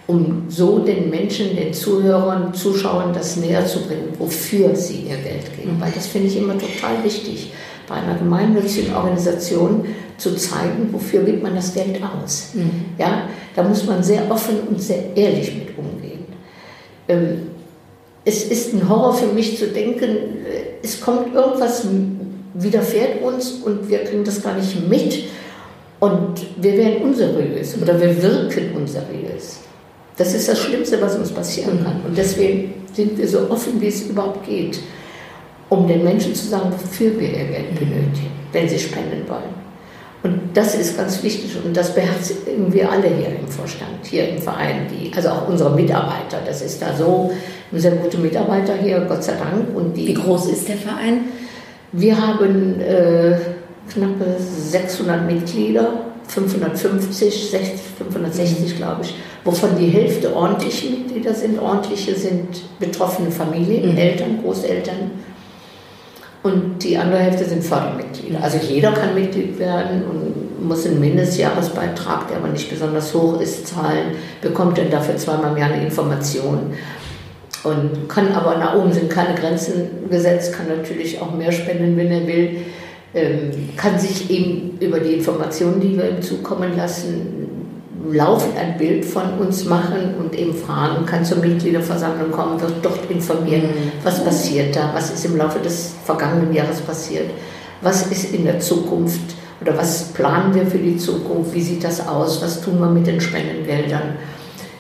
um 0.08 0.44
so 0.48 0.80
den 0.80 1.10
Menschen, 1.10 1.56
den 1.56 1.74
Zuhörern, 1.74 2.54
Zuschauern 2.54 3.14
das 3.14 3.38
näher 3.38 3.66
zu 3.66 3.80
bringen, 3.88 4.10
wofür 4.18 4.76
sie 4.76 5.02
ihr 5.08 5.18
Geld 5.18 5.56
geben. 5.56 5.78
Weil 5.80 5.92
das 5.94 6.08
finde 6.08 6.28
ich 6.28 6.38
immer 6.38 6.54
total 6.54 7.04
wichtig, 7.04 7.52
bei 7.88 7.96
einer 7.96 8.16
gemeinnützigen 8.18 8.94
Organisation 8.94 9.86
zu 10.18 10.36
zeigen, 10.36 10.90
wofür 10.92 11.22
gibt 11.24 11.42
man 11.42 11.56
das 11.56 11.74
Geld 11.74 12.00
aus. 12.04 12.54
Ja, 12.98 13.24
da 13.56 13.64
muss 13.64 13.86
man 13.86 14.04
sehr 14.04 14.30
offen 14.30 14.60
und 14.70 14.82
sehr 14.82 15.16
ehrlich 15.16 15.54
mit 15.56 15.78
umgehen. 15.78 16.26
Ähm, 17.08 17.48
es 18.26 18.44
ist 18.46 18.74
ein 18.74 18.88
Horror 18.88 19.14
für 19.14 19.28
mich 19.28 19.58
zu 19.58 19.68
denken, 19.68 20.04
äh, 20.46 20.84
es 20.84 21.02
kommt 21.02 21.34
irgendwas, 21.34 21.86
widerfährt 22.54 23.22
uns 23.22 23.54
und 23.64 23.90
wir 23.90 24.00
kriegen 24.00 24.24
das 24.24 24.42
gar 24.42 24.56
nicht 24.56 24.88
mit 24.88 25.24
und 26.00 26.46
wir 26.58 26.78
werden 26.78 27.04
unseriös 27.04 27.76
oder 27.82 28.00
wir 28.00 28.22
wirken 28.22 28.76
unseriös. 28.76 29.60
Das 30.18 30.34
ist 30.34 30.50
das 30.50 30.60
Schlimmste, 30.60 31.02
was 31.02 31.16
uns 31.16 31.32
passieren 31.32 31.84
kann. 31.84 32.02
Und 32.06 32.18
deswegen 32.18 32.74
sind 32.94 33.18
wir 33.18 33.28
so 33.28 33.50
offen, 33.50 33.80
wie 33.80 33.88
es 33.88 34.04
überhaupt 34.04 34.46
geht, 34.46 34.80
um 35.70 35.88
den 35.88 36.04
Menschen 36.04 36.36
zu 36.36 36.48
sagen, 36.48 36.72
wofür 36.72 37.18
wir 37.18 37.30
ihr 37.30 37.46
Geld 37.46 37.76
benötigen, 37.76 38.32
wenn 38.52 38.68
sie 38.68 38.80
spenden 38.80 39.28
wollen. 39.30 39.59
Und 40.22 40.40
das 40.54 40.76
ist 40.76 40.98
ganz 40.98 41.24
wichtig 41.24 41.56
und 41.64 41.76
das 41.78 41.96
beherzigen 41.96 42.74
wir 42.74 42.92
alle 42.92 43.08
hier 43.08 43.30
im 43.40 43.48
Vorstand, 43.48 43.90
hier 44.04 44.28
im 44.28 44.40
Verein, 44.40 44.88
die, 44.92 45.12
also 45.16 45.30
auch 45.30 45.48
unsere 45.48 45.70
Mitarbeiter. 45.70 46.40
Das 46.46 46.62
ist 46.62 46.82
da 46.82 46.94
so, 46.94 47.32
sind 47.72 48.02
gute 48.02 48.18
Mitarbeiter 48.18 48.74
hier, 48.76 49.00
Gott 49.08 49.24
sei 49.24 49.34
Dank. 49.34 49.74
Und 49.74 49.96
die, 49.96 50.08
Wie 50.08 50.14
groß 50.14 50.48
ist 50.48 50.68
der 50.68 50.76
Verein? 50.76 51.22
wir 51.92 52.16
haben 52.20 52.80
äh, 52.82 53.38
knappe 53.92 54.36
600 54.38 55.26
Mitglieder, 55.26 56.06
550, 56.28 57.50
60, 57.50 57.80
560 57.98 58.78
glaube 58.78 59.02
ich, 59.04 59.16
wovon 59.44 59.72
die 59.80 59.88
Hälfte 59.88 60.36
ordentliche 60.36 60.92
Mitglieder 60.92 61.34
sind. 61.34 61.60
Ordentliche 61.60 62.16
sind 62.16 62.80
betroffene 62.80 63.32
Familien, 63.32 63.98
Eltern, 63.98 64.40
Großeltern. 64.44 65.12
Und 66.42 66.84
die 66.84 66.98
andere 66.98 67.20
Hälfte 67.20 67.44
sind 67.44 67.64
Fördermitglieder. 67.64 68.42
Also 68.42 68.58
jeder 68.58 68.94
kann 68.94 69.14
Mitglied 69.14 69.60
werden 69.60 70.04
und 70.04 70.66
muss 70.66 70.86
einen 70.86 71.00
Mindestjahresbeitrag, 71.00 72.30
der 72.30 72.38
aber 72.38 72.48
nicht 72.48 72.70
besonders 72.70 73.14
hoch 73.14 73.42
ist, 73.42 73.68
zahlen, 73.68 74.12
bekommt 74.42 74.78
dann 74.78 74.90
dafür 74.90 75.18
zweimal 75.18 75.52
im 75.52 75.58
Jahr 75.58 75.72
eine 75.72 75.84
Information. 75.84 76.74
Und 77.64 78.08
kann 78.08 78.32
aber 78.32 78.58
nach 78.58 78.76
oben 78.76 78.94
sind 78.94 79.10
keine 79.10 79.36
Grenzen 79.38 80.10
gesetzt, 80.10 80.54
kann 80.54 80.68
natürlich 80.70 81.22
auch 81.22 81.34
mehr 81.34 81.52
spenden, 81.52 81.98
wenn 81.98 82.10
er 82.10 82.26
will, 82.26 82.58
ähm, 83.14 83.52
kann 83.76 84.00
sich 84.00 84.30
eben 84.30 84.78
über 84.80 85.00
die 85.00 85.16
Informationen, 85.16 85.82
die 85.82 85.98
wir 85.98 86.10
ihm 86.10 86.22
zukommen 86.22 86.78
lassen, 86.78 87.49
laufend 88.08 88.58
ein 88.58 88.78
Bild 88.78 89.06
von 89.06 89.38
uns 89.40 89.66
machen 89.66 90.16
und 90.18 90.36
eben 90.36 90.54
fragen, 90.54 91.06
kann 91.06 91.26
zur 91.26 91.38
Mitgliederversammlung 91.40 92.32
kommen, 92.32 92.62
wird 92.62 92.76
dort 92.82 93.10
informieren, 93.10 93.70
was 94.04 94.24
passiert 94.24 94.76
da, 94.76 94.92
was 94.94 95.12
ist 95.12 95.26
im 95.26 95.38
Laufe 95.38 95.60
des 95.60 95.96
vergangenen 96.06 96.54
Jahres 96.54 96.80
passiert, 96.82 97.30
was 97.82 98.08
ist 98.08 98.34
in 98.34 98.46
der 98.46 98.60
Zukunft 98.60 99.22
oder 99.62 99.78
was 99.78 100.14
planen 100.14 100.54
wir 100.56 100.66
für 100.66 100.78
die 100.78 100.98
Zukunft, 100.98 101.54
wie 101.54 101.62
sieht 101.62 101.84
das 101.84 102.08
aus, 102.08 102.42
was 102.42 102.62
tun 102.62 102.80
wir 102.80 102.90
mit 102.90 103.08
den 103.08 103.20
Spendengeldern. 103.20 104.16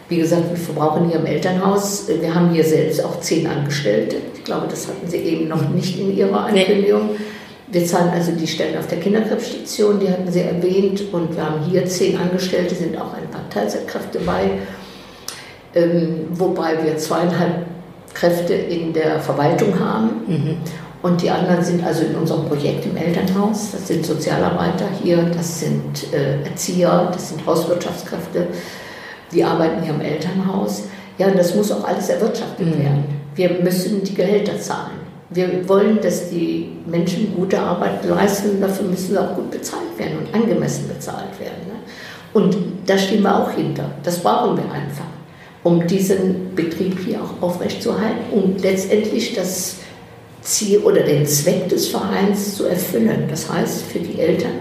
Wie 0.08 0.18
gesagt, 0.18 0.50
wir 0.50 0.58
verbrauchen 0.58 1.10
hier 1.10 1.20
im 1.20 1.26
Elternhaus, 1.26 2.08
wir 2.08 2.34
haben 2.34 2.52
hier 2.52 2.64
selbst 2.64 3.04
auch 3.04 3.20
zehn 3.20 3.46
Angestellte. 3.46 4.16
Ich 4.34 4.44
glaube, 4.44 4.68
das 4.68 4.88
hatten 4.88 5.08
Sie 5.08 5.18
eben 5.18 5.48
noch 5.48 5.70
nicht 5.70 6.00
in 6.00 6.16
Ihrer 6.16 6.46
Ankündigung. 6.46 7.12
Wir 7.72 7.86
zahlen 7.86 8.10
also 8.10 8.32
die 8.32 8.48
Stellen 8.48 8.78
auf 8.78 8.88
der 8.88 9.00
Kinderkrebsstation, 9.00 10.00
die 10.00 10.10
hatten 10.10 10.32
Sie 10.32 10.42
erwähnt, 10.42 11.04
und 11.12 11.36
wir 11.36 11.46
haben 11.46 11.62
hier 11.70 11.86
zehn 11.86 12.18
Angestellte, 12.18 12.74
sind 12.74 12.98
auch 12.98 13.14
ein 13.14 13.30
paar 13.30 13.48
Teilzeitkräfte 13.50 14.20
bei, 14.20 14.52
ähm, 15.76 16.28
wobei 16.32 16.84
wir 16.84 16.98
zweieinhalb 16.98 17.68
Kräfte 18.14 18.54
in 18.56 18.92
der 18.92 19.20
Verwaltung 19.20 19.80
haben. 19.80 20.10
Und 21.02 21.22
die 21.22 21.30
anderen 21.30 21.64
sind 21.64 21.86
also 21.86 22.04
in 22.04 22.16
unserem 22.16 22.46
Projekt 22.46 22.86
im 22.86 22.98
Elternhaus. 22.98 23.72
Das 23.72 23.88
sind 23.88 24.06
Sozialarbeiter 24.06 24.86
hier, 25.02 25.24
das 25.34 25.62
sind 25.62 26.12
äh, 26.12 26.44
Erzieher, 26.44 27.10
das 27.14 27.30
sind 27.30 27.46
Hauswirtschaftskräfte. 27.46 28.48
Die 29.32 29.44
arbeiten 29.44 29.84
hier 29.84 29.94
im 29.94 30.02
Elternhaus. 30.02 30.84
Ja, 31.18 31.28
und 31.28 31.38
das 31.38 31.56
muss 31.56 31.72
auch 31.72 31.86
alles 31.86 32.10
erwirtschaftet 32.10 32.68
werden. 32.78 33.04
Wir 33.36 33.50
müssen 33.62 34.04
die 34.04 34.14
Gehälter 34.14 34.60
zahlen. 34.60 34.99
Wir 35.32 35.68
wollen, 35.70 36.02
dass 36.02 36.30
die 36.30 36.70
Menschen 36.88 37.36
gute 37.36 37.60
Arbeit 37.60 38.04
leisten. 38.06 38.60
Dafür 38.60 38.88
müssen 38.88 39.12
sie 39.12 39.18
auch 39.18 39.36
gut 39.36 39.52
bezahlt 39.52 39.98
werden 39.98 40.20
und 40.20 40.34
angemessen 40.34 40.88
bezahlt 40.88 41.40
werden. 41.40 41.68
Ne? 41.68 41.74
Und 42.34 42.58
da 42.86 42.98
stehen 42.98 43.22
wir 43.22 43.36
auch 43.36 43.52
hinter. 43.52 43.92
Das 44.04 44.20
brauchen 44.20 44.58
wir 44.58 44.72
einfach, 44.72 45.06
um 45.64 45.86
diesen 45.86 46.56
Betrieb 46.56 46.98
hier 47.06 47.20
auch 47.22 47.42
aufrechtzuerhalten 47.44 48.32
und 48.32 48.62
letztendlich 48.62 49.36
das 49.36 49.78
Ziel 50.42 50.80
oder 50.80 51.04
den 51.04 51.26
Zweck 51.28 51.70
des 51.70 51.90
Vereins 51.90 52.56
zu 52.56 52.66
erfüllen. 52.66 53.26
Das 53.30 53.52
heißt, 53.52 53.84
für 53.84 54.00
die 54.00 54.20
Eltern 54.20 54.54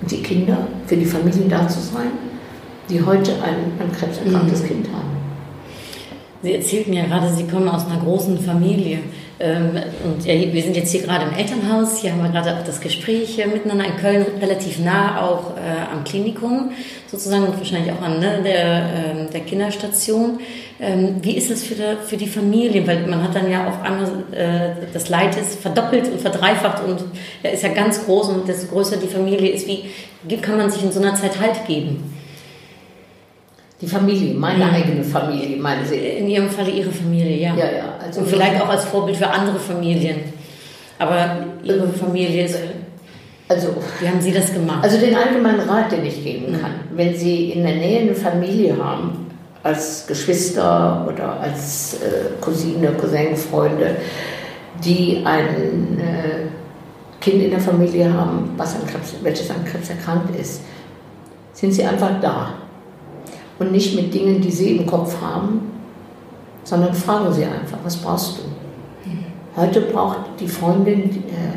und 0.00 0.10
die 0.10 0.22
Kinder, 0.22 0.66
für 0.86 0.96
die 0.96 1.04
Familien 1.04 1.48
da 1.48 1.68
zu 1.68 1.80
sein, 1.80 2.10
die 2.88 3.00
heute 3.04 3.32
ein 3.34 3.72
an 3.80 3.92
Krebs 3.92 4.18
erkranktes 4.18 4.64
Kind 4.64 4.88
haben. 4.92 5.10
Sie 6.42 6.54
erzählten 6.54 6.92
ja 6.92 7.06
gerade, 7.06 7.32
Sie 7.32 7.44
kommen 7.44 7.68
aus 7.68 7.86
einer 7.86 8.00
großen 8.00 8.36
Familie. 8.38 8.98
Ähm, 9.42 9.70
Und 10.04 10.24
wir 10.24 10.62
sind 10.62 10.76
jetzt 10.76 10.92
hier 10.92 11.02
gerade 11.02 11.24
im 11.24 11.34
Elternhaus. 11.36 12.00
Hier 12.00 12.12
haben 12.12 12.22
wir 12.22 12.30
gerade 12.30 12.56
auch 12.56 12.64
das 12.64 12.80
Gespräch 12.80 13.38
äh, 13.38 13.46
miteinander 13.46 13.86
in 13.86 13.96
Köln, 13.96 14.24
relativ 14.40 14.78
nah 14.78 15.20
auch 15.20 15.56
äh, 15.56 15.92
am 15.92 16.04
Klinikum 16.04 16.70
sozusagen 17.10 17.46
und 17.46 17.58
wahrscheinlich 17.58 17.92
auch 17.92 18.00
an 18.00 18.20
ne, 18.20 18.40
der, 18.44 18.90
ähm, 18.94 19.30
der 19.32 19.40
Kinderstation. 19.40 20.38
Ähm, 20.80 21.16
Wie 21.22 21.36
ist 21.36 21.50
das 21.50 21.64
für 21.64 21.74
die, 21.74 21.96
für 22.06 22.16
die 22.16 22.28
Familie? 22.28 22.86
Weil 22.86 23.06
man 23.06 23.22
hat 23.22 23.34
dann 23.34 23.50
ja 23.50 23.66
auf 23.66 23.82
einmal, 23.82 24.06
äh, 24.30 24.86
das 24.92 25.08
Leid 25.08 25.36
ist 25.36 25.60
verdoppelt 25.60 26.06
und 26.06 26.20
verdreifacht 26.20 26.84
und 26.84 27.02
ja, 27.42 27.50
ist 27.50 27.64
ja 27.64 27.70
ganz 27.70 28.04
groß 28.04 28.28
und 28.28 28.48
desto 28.48 28.72
größer 28.72 28.96
die 28.96 29.08
Familie 29.08 29.50
ist, 29.50 29.66
wie 29.66 30.36
kann 30.36 30.56
man 30.56 30.70
sich 30.70 30.84
in 30.84 30.92
so 30.92 31.00
einer 31.00 31.16
Zeit 31.16 31.40
Halt 31.40 31.66
geben? 31.66 32.21
Die 33.82 33.86
Familie, 33.88 34.34
meine 34.34 34.64
Mhm. 34.64 34.74
eigene 34.74 35.02
Familie, 35.04 35.56
meinen 35.56 35.84
Sie? 35.84 35.96
In 35.96 36.28
Ihrem 36.28 36.48
Falle 36.48 36.70
Ihre 36.70 36.90
Familie, 36.90 37.36
ja. 37.36 37.50
Ja, 37.56 37.64
ja. 37.64 37.84
Also 38.04 38.20
Und 38.20 38.28
vielleicht 38.28 38.62
auch 38.62 38.68
als 38.68 38.84
Vorbild 38.84 39.16
für 39.16 39.28
andere 39.28 39.58
Familien. 39.58 40.18
Aber 40.98 41.36
Ihre 41.64 41.88
Familie 41.88 42.44
ist, 42.44 42.58
Also, 43.48 43.74
wie 44.00 44.08
haben 44.08 44.20
Sie 44.20 44.32
das 44.32 44.52
gemacht? 44.54 44.82
also 44.84 44.96
den 44.98 45.14
allgemeinen 45.16 45.60
Rat, 45.68 45.90
den 45.92 46.06
ich 46.06 46.22
geben 46.24 46.58
kann, 46.60 46.70
wenn 46.94 47.14
Sie 47.14 47.50
in 47.50 47.64
der 47.64 47.74
Nähe 47.74 48.00
eine 48.02 48.14
Familie 48.14 48.76
haben, 48.82 49.26
als 49.64 50.06
Geschwister 50.06 51.06
oder 51.12 51.38
als 51.40 51.94
äh, 52.02 52.40
Cousine, 52.40 52.92
Cousin, 52.92 53.36
Freunde, 53.36 53.96
die 54.84 55.22
ein 55.24 55.98
äh, 56.00 57.20
Kind 57.20 57.42
in 57.42 57.50
der 57.50 57.60
Familie 57.60 58.12
haben, 58.12 58.50
was 58.56 58.74
an 58.76 58.86
Krebs, 58.86 59.14
welches 59.22 59.50
an 59.50 59.64
Krebs 59.64 59.90
erkrankt 59.90 60.34
ist, 60.40 60.62
sind 61.52 61.72
Sie 61.72 61.84
einfach 61.84 62.20
da. 62.20 62.54
Und 63.62 63.70
nicht 63.70 63.94
mit 63.94 64.12
Dingen, 64.12 64.40
die 64.40 64.50
Sie 64.50 64.76
im 64.76 64.86
Kopf 64.86 65.20
haben, 65.20 65.70
sondern 66.64 66.92
fragen 66.92 67.32
Sie 67.32 67.44
einfach, 67.44 67.78
was 67.84 67.96
brauchst 67.96 68.38
du? 68.38 68.42
Heute 69.54 69.82
braucht 69.82 70.18
die 70.40 70.48
Freundin, 70.48 71.10
die, 71.10 71.18
äh, 71.18 71.52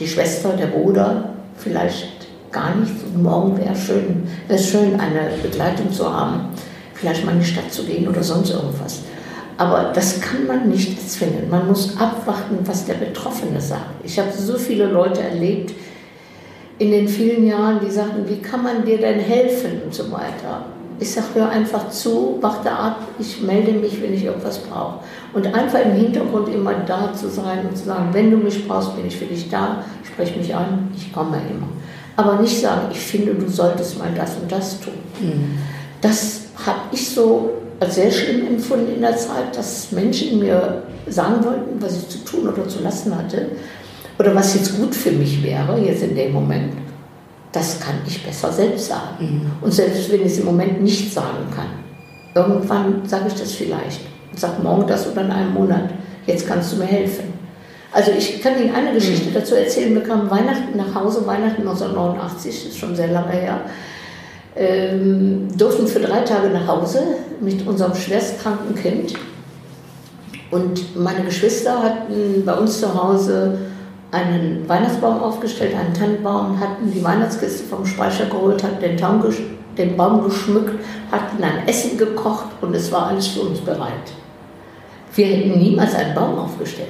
die 0.00 0.06
Schwester, 0.06 0.50
der 0.50 0.68
Bruder 0.68 1.34
vielleicht 1.56 2.28
gar 2.50 2.74
nichts. 2.76 3.02
Und 3.02 3.22
morgen 3.22 3.58
wäre 3.58 3.76
schön, 3.76 4.26
es 4.48 4.70
schön, 4.70 4.98
eine 4.98 5.36
Begleitung 5.42 5.92
zu 5.92 6.10
haben, 6.10 6.48
vielleicht 6.94 7.26
mal 7.26 7.32
in 7.32 7.40
die 7.40 7.44
Stadt 7.44 7.70
zu 7.70 7.84
gehen 7.84 8.08
oder 8.08 8.22
sonst 8.22 8.50
irgendwas. 8.50 9.02
Aber 9.58 9.92
das 9.94 10.20
kann 10.22 10.46
man 10.46 10.70
nicht 10.70 10.98
erzwingen. 10.98 11.50
Man 11.50 11.66
muss 11.66 11.94
abwarten, 11.98 12.58
was 12.64 12.86
der 12.86 12.94
Betroffene 12.94 13.60
sagt. 13.60 14.02
Ich 14.02 14.18
habe 14.18 14.32
so 14.32 14.56
viele 14.56 14.86
Leute 14.86 15.20
erlebt 15.20 15.74
in 16.78 16.90
den 16.90 17.06
vielen 17.06 17.46
Jahren, 17.46 17.80
die 17.84 17.90
sagten, 17.90 18.28
wie 18.28 18.38
kann 18.38 18.62
man 18.62 18.84
dir 18.84 18.98
denn 18.98 19.20
helfen 19.20 19.82
und 19.84 19.94
so 19.94 20.10
weiter. 20.10 20.66
Ich 21.00 21.12
sage, 21.12 21.26
hör 21.34 21.50
einfach 21.50 21.90
zu, 21.90 22.38
warte 22.40 22.70
ab, 22.70 23.00
ich 23.18 23.42
melde 23.42 23.72
mich, 23.72 24.00
wenn 24.00 24.14
ich 24.14 24.24
irgendwas 24.24 24.58
brauche. 24.58 25.00
Und 25.32 25.46
einfach 25.46 25.80
im 25.80 25.92
Hintergrund 25.92 26.48
immer 26.48 26.74
da 26.86 27.12
zu 27.12 27.28
sein 27.28 27.66
und 27.68 27.76
zu 27.76 27.86
sagen, 27.86 28.10
wenn 28.12 28.30
du 28.30 28.36
mich 28.36 28.66
brauchst, 28.68 28.94
bin 28.96 29.06
ich 29.06 29.16
für 29.16 29.24
dich 29.24 29.50
da, 29.50 29.84
sprech 30.04 30.36
mich 30.36 30.54
an, 30.54 30.92
ich 30.96 31.12
komme 31.12 31.36
immer. 31.50 31.68
Aber 32.16 32.40
nicht 32.40 32.60
sagen, 32.60 32.88
ich 32.92 33.00
finde, 33.00 33.34
du 33.34 33.48
solltest 33.48 33.98
mal 33.98 34.10
das 34.16 34.36
und 34.40 34.50
das 34.50 34.80
tun. 34.80 34.94
Das 36.00 36.42
habe 36.64 36.78
ich 36.92 37.10
so 37.10 37.50
als 37.80 37.96
sehr 37.96 38.10
schlimm 38.10 38.46
empfunden 38.46 38.94
in 38.94 39.00
der 39.00 39.16
Zeit, 39.16 39.56
dass 39.56 39.90
Menschen 39.90 40.38
mir 40.38 40.82
sagen 41.08 41.44
wollten, 41.44 41.80
was 41.80 41.96
ich 41.96 42.08
zu 42.08 42.18
tun 42.24 42.48
oder 42.48 42.68
zu 42.68 42.82
lassen 42.82 43.16
hatte 43.16 43.48
oder 44.18 44.34
was 44.34 44.54
jetzt 44.54 44.76
gut 44.76 44.94
für 44.94 45.10
mich 45.10 45.42
wäre, 45.42 45.78
jetzt 45.80 46.02
in 46.02 46.14
dem 46.14 46.32
Moment. 46.32 46.72
Das 47.54 47.80
kann 47.80 47.94
ich 48.06 48.22
besser 48.22 48.52
selbst 48.52 48.88
sagen. 48.88 49.50
Und 49.62 49.72
selbst 49.72 50.10
wenn 50.10 50.20
ich 50.20 50.32
es 50.32 50.38
im 50.40 50.44
Moment 50.44 50.82
nicht 50.82 51.12
sagen 51.12 51.46
kann, 51.54 51.68
irgendwann 52.34 53.08
sage 53.08 53.28
ich 53.28 53.34
das 53.34 53.52
vielleicht 53.52 54.00
und 54.30 54.38
sage 54.38 54.62
morgen 54.62 54.86
das 54.86 55.10
oder 55.10 55.22
in 55.22 55.30
einem 55.30 55.54
Monat. 55.54 55.90
Jetzt 56.26 56.46
kannst 56.46 56.72
du 56.72 56.76
mir 56.76 56.86
helfen. 56.86 57.32
Also 57.92 58.10
ich 58.10 58.42
kann 58.42 58.60
Ihnen 58.60 58.74
eine 58.74 58.92
Geschichte 58.92 59.30
dazu 59.32 59.54
erzählen. 59.54 59.94
Wir 59.94 60.02
kamen 60.02 60.28
Weihnachten 60.28 60.76
nach 60.76 60.94
Hause, 60.94 61.26
Weihnachten 61.26 61.62
1989, 61.62 62.68
ist 62.68 62.76
schon 62.76 62.94
sehr 62.94 63.08
lange 63.08 63.32
her 63.32 63.60
ähm, 64.56 65.48
durften 65.56 65.86
für 65.86 66.00
drei 66.00 66.20
Tage 66.20 66.48
nach 66.48 66.66
Hause 66.66 67.02
mit 67.40 67.66
unserem 67.66 67.94
schwerstkranken 67.94 68.74
Kind. 68.76 69.14
Und 70.50 70.96
meine 70.96 71.24
Geschwister 71.24 71.82
hatten 71.82 72.44
bei 72.44 72.54
uns 72.54 72.80
zu 72.80 72.94
Hause 72.94 73.58
einen 74.14 74.68
Weihnachtsbaum 74.68 75.20
aufgestellt, 75.20 75.74
einen 75.74 75.92
Tannenbaum, 75.92 76.58
hatten 76.60 76.90
die 76.92 77.02
Weihnachtskiste 77.02 77.64
vom 77.64 77.84
Speicher 77.84 78.26
geholt, 78.26 78.62
hatten 78.62 78.80
den, 78.80 78.96
gesch- 78.96 79.42
den 79.76 79.96
Baum 79.96 80.22
geschmückt, 80.22 80.78
hatten 81.10 81.42
ein 81.42 81.66
Essen 81.66 81.98
gekocht 81.98 82.46
und 82.60 82.74
es 82.74 82.92
war 82.92 83.08
alles 83.08 83.26
für 83.26 83.40
uns 83.40 83.60
bereit. 83.60 84.12
Wir 85.14 85.26
hätten 85.26 85.58
niemals 85.58 85.94
einen 85.94 86.14
Baum 86.14 86.38
aufgestellt, 86.38 86.88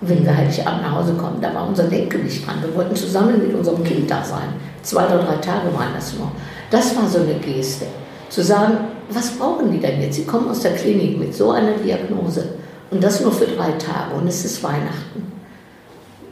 wenn 0.00 0.24
wir 0.24 0.34
Heiligabend 0.34 0.82
nach 0.82 0.96
Hause 0.96 1.12
kommen. 1.14 1.40
Da 1.42 1.54
war 1.54 1.68
unser 1.68 1.84
Denken 1.84 2.24
nicht 2.24 2.46
dran. 2.46 2.56
Wir 2.62 2.74
wollten 2.74 2.96
zusammen 2.96 3.38
mit 3.46 3.54
unserem 3.54 3.84
Kind 3.84 4.10
da 4.10 4.24
sein. 4.24 4.48
Zwei 4.82 5.06
oder 5.06 5.18
drei 5.18 5.36
Tage 5.36 5.72
waren 5.74 5.92
das 5.94 6.14
nur. 6.14 6.30
Das 6.70 6.96
war 6.96 7.06
so 7.06 7.18
eine 7.18 7.34
Geste. 7.34 7.86
Zu 8.30 8.42
sagen, 8.42 8.78
was 9.10 9.30
brauchen 9.32 9.70
die 9.70 9.78
denn 9.78 10.00
jetzt? 10.00 10.16
Sie 10.16 10.24
kommen 10.24 10.48
aus 10.50 10.60
der 10.60 10.74
Klinik 10.74 11.18
mit 11.18 11.34
so 11.34 11.50
einer 11.50 11.72
Diagnose 11.72 12.48
und 12.90 13.02
das 13.02 13.20
nur 13.20 13.32
für 13.32 13.46
drei 13.46 13.72
Tage 13.72 14.14
und 14.18 14.26
es 14.26 14.44
ist 14.44 14.62
Weihnachten. 14.62 15.35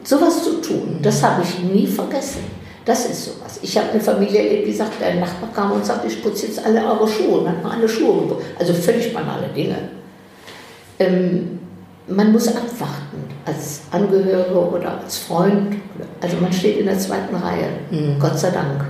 Sowas 0.05 0.45
zu 0.45 0.61
tun, 0.61 0.99
das 1.03 1.23
habe 1.23 1.43
ich 1.43 1.59
nie 1.61 1.87
vergessen. 1.87 2.45
Das 2.85 3.07
ist 3.07 3.25
sowas. 3.25 3.59
Ich 3.63 3.77
habe 3.79 3.91
eine 3.93 4.01
Familie 4.01 4.41
erlebt, 4.45 4.69
die 4.69 4.73
sagt, 4.73 5.01
der 5.01 5.15
Nachbar 5.15 5.49
kam 5.55 5.73
und 5.73 5.87
sagt, 5.87 6.05
ich 6.07 6.23
putze 6.23 6.47
jetzt 6.47 6.65
alle 6.65 6.85
eure 6.85 7.09
Schuhe 7.09 7.39
und 7.39 7.49
hat 7.49 7.63
mal 7.63 7.73
alle 7.73 7.89
Schuhe 7.89 8.21
geputzt. 8.21 8.47
Also 8.59 8.75
völlig 8.75 9.15
banale 9.15 9.49
Dinge. 9.57 9.77
Ähm, 10.99 11.59
man 12.07 12.33
muss 12.33 12.49
abwarten 12.49 13.25
als 13.47 13.81
Angehörige 13.91 14.55
oder 14.55 15.01
als 15.01 15.17
Freund. 15.17 15.77
Also 16.21 16.37
man 16.37 16.53
steht 16.53 16.77
in 16.79 16.85
der 16.87 16.99
zweiten 16.99 17.35
Reihe. 17.35 17.69
Gott 18.21 18.39
sei 18.39 18.51
Dank. 18.51 18.85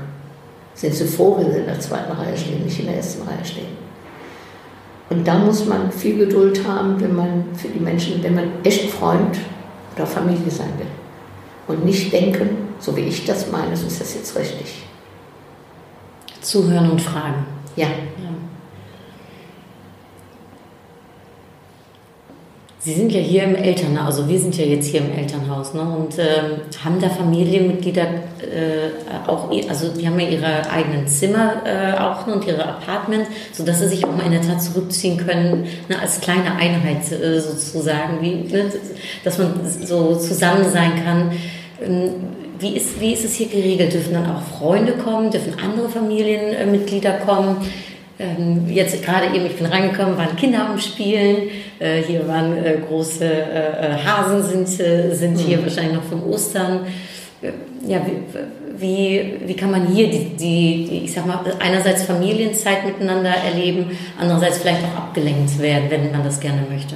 Sind 0.75 0.93
Sie 0.93 1.07
froh, 1.07 1.37
wenn 1.39 1.53
Sie 1.53 1.59
in 1.59 1.67
der 1.67 1.79
zweiten 1.79 2.11
Reihe 2.11 2.37
stehen, 2.37 2.65
nicht 2.65 2.81
in 2.81 2.87
der 2.87 2.97
ersten 2.97 3.23
Reihe 3.29 3.45
stehen. 3.45 3.85
Und 5.11 5.27
da 5.29 5.39
muss 5.39 5.65
man 5.67 5.93
viel 5.93 6.19
Geduld 6.19 6.67
haben, 6.67 7.01
wenn 7.01 7.15
man 7.15 7.45
für 7.57 7.69
die 7.69 7.79
Menschen, 7.79 8.21
wenn 8.25 8.35
man 8.35 8.51
echt 8.65 8.91
Freund 8.91 9.39
oder 9.95 10.07
Familie 10.07 10.51
sein 10.51 10.73
will. 10.79 10.87
Und 11.67 11.85
nicht 11.85 12.13
denken, 12.13 12.69
so 12.79 12.97
wie 12.97 13.03
ich 13.03 13.25
das 13.25 13.51
meine, 13.51 13.77
so 13.77 13.87
ist 13.87 14.01
das 14.01 14.15
jetzt 14.15 14.37
richtig. 14.37 14.85
Zuhören 16.41 16.91
und 16.91 17.01
fragen. 17.01 17.47
Ja, 17.77 17.89
Sie 22.85 22.93
sind 22.93 23.13
ja 23.13 23.21
hier 23.21 23.45
im 23.45 23.55
Elternhaus, 23.55 24.19
also 24.19 24.29
wir 24.29 24.39
sind 24.39 24.59
ja 24.59 24.67
jetzt 24.67 24.89
hier 24.89 25.01
im 25.01 25.11
Elternhaus, 25.11 25.73
ne? 25.73 25.81
Und 25.81 26.19
ähm, 26.19 26.61
haben 26.85 27.01
da 27.01 27.09
Familienmitglieder 27.09 28.03
äh, 28.03 29.27
auch, 29.27 29.51
also 29.71 29.89
die 29.89 30.07
haben 30.07 30.21
ja 30.21 30.29
ihre 30.29 30.71
eigenen 30.71 31.09
Zimmer 31.09 31.63
äh, 31.65 31.99
auch 31.99 32.27
ne, 32.27 32.35
und 32.35 32.47
ihre 32.47 32.63
Apartments, 32.63 33.31
sodass 33.53 33.79
sie 33.79 33.89
sich 33.89 34.05
auch 34.05 34.15
mal 34.15 34.27
in 34.27 34.33
der 34.33 34.43
Tat 34.43 34.63
zurückziehen 34.63 35.17
können, 35.17 35.67
ne, 35.89 35.99
als 35.99 36.21
kleine 36.21 36.57
Einheit 36.57 37.11
äh, 37.11 37.41
sozusagen, 37.41 38.21
wie, 38.21 38.53
ne, 38.53 38.71
dass 39.25 39.39
man 39.39 39.55
so 39.65 40.17
zusammen 40.17 40.67
sein 40.71 41.03
kann. 41.03 41.33
Ähm, 41.83 42.11
wie 42.59 42.77
ist, 42.77 43.01
wie 43.01 43.15
ist 43.15 43.25
es 43.25 43.35
hier 43.35 43.49
geregelt? 43.49 43.95
Dürfen 43.95 44.13
dann 44.13 44.27
auch 44.27 44.43
Freunde 44.43 44.93
kommen? 44.93 45.31
Dürfen 45.31 45.55
andere 45.59 45.89
Familienmitglieder 45.89 47.13
kommen? 47.25 47.57
Ähm, 48.19 48.67
jetzt 48.69 49.03
gerade 49.03 49.35
eben, 49.35 49.47
ich 49.47 49.57
bin 49.57 49.67
reingekommen, 49.67 50.17
waren 50.17 50.37
Kinder 50.37 50.69
am 50.69 50.79
Spielen. 50.79 51.49
Äh, 51.81 52.03
hier 52.03 52.27
waren 52.29 52.57
äh, 52.57 52.79
große 52.87 53.25
äh, 53.25 53.97
Hasen, 54.05 54.43
sind, 54.43 54.69
sind 54.69 55.39
hier 55.39 55.63
wahrscheinlich 55.63 55.95
noch 55.95 56.05
vom 56.05 56.23
Ostern. 56.25 56.87
Ja, 57.87 58.01
wie, 58.07 58.23
wie, 58.79 59.41
wie 59.47 59.55
kann 59.55 59.71
man 59.71 59.87
hier 59.89 60.09
die, 60.09 60.37
die, 60.37 60.87
die, 60.89 61.05
ich 61.05 61.13
sag 61.13 61.27
mal, 61.27 61.41
einerseits 61.59 62.05
Familienzeit 62.05 62.87
miteinander 62.87 63.31
erleben, 63.31 63.91
andererseits 64.19 64.59
vielleicht 64.59 64.83
auch 64.85 65.03
abgelenkt 65.03 65.59
werden, 65.61 65.91
wenn 65.91 66.11
man 66.13 66.25
das 66.25 66.39
gerne 66.41 66.63
möchte? 66.71 66.95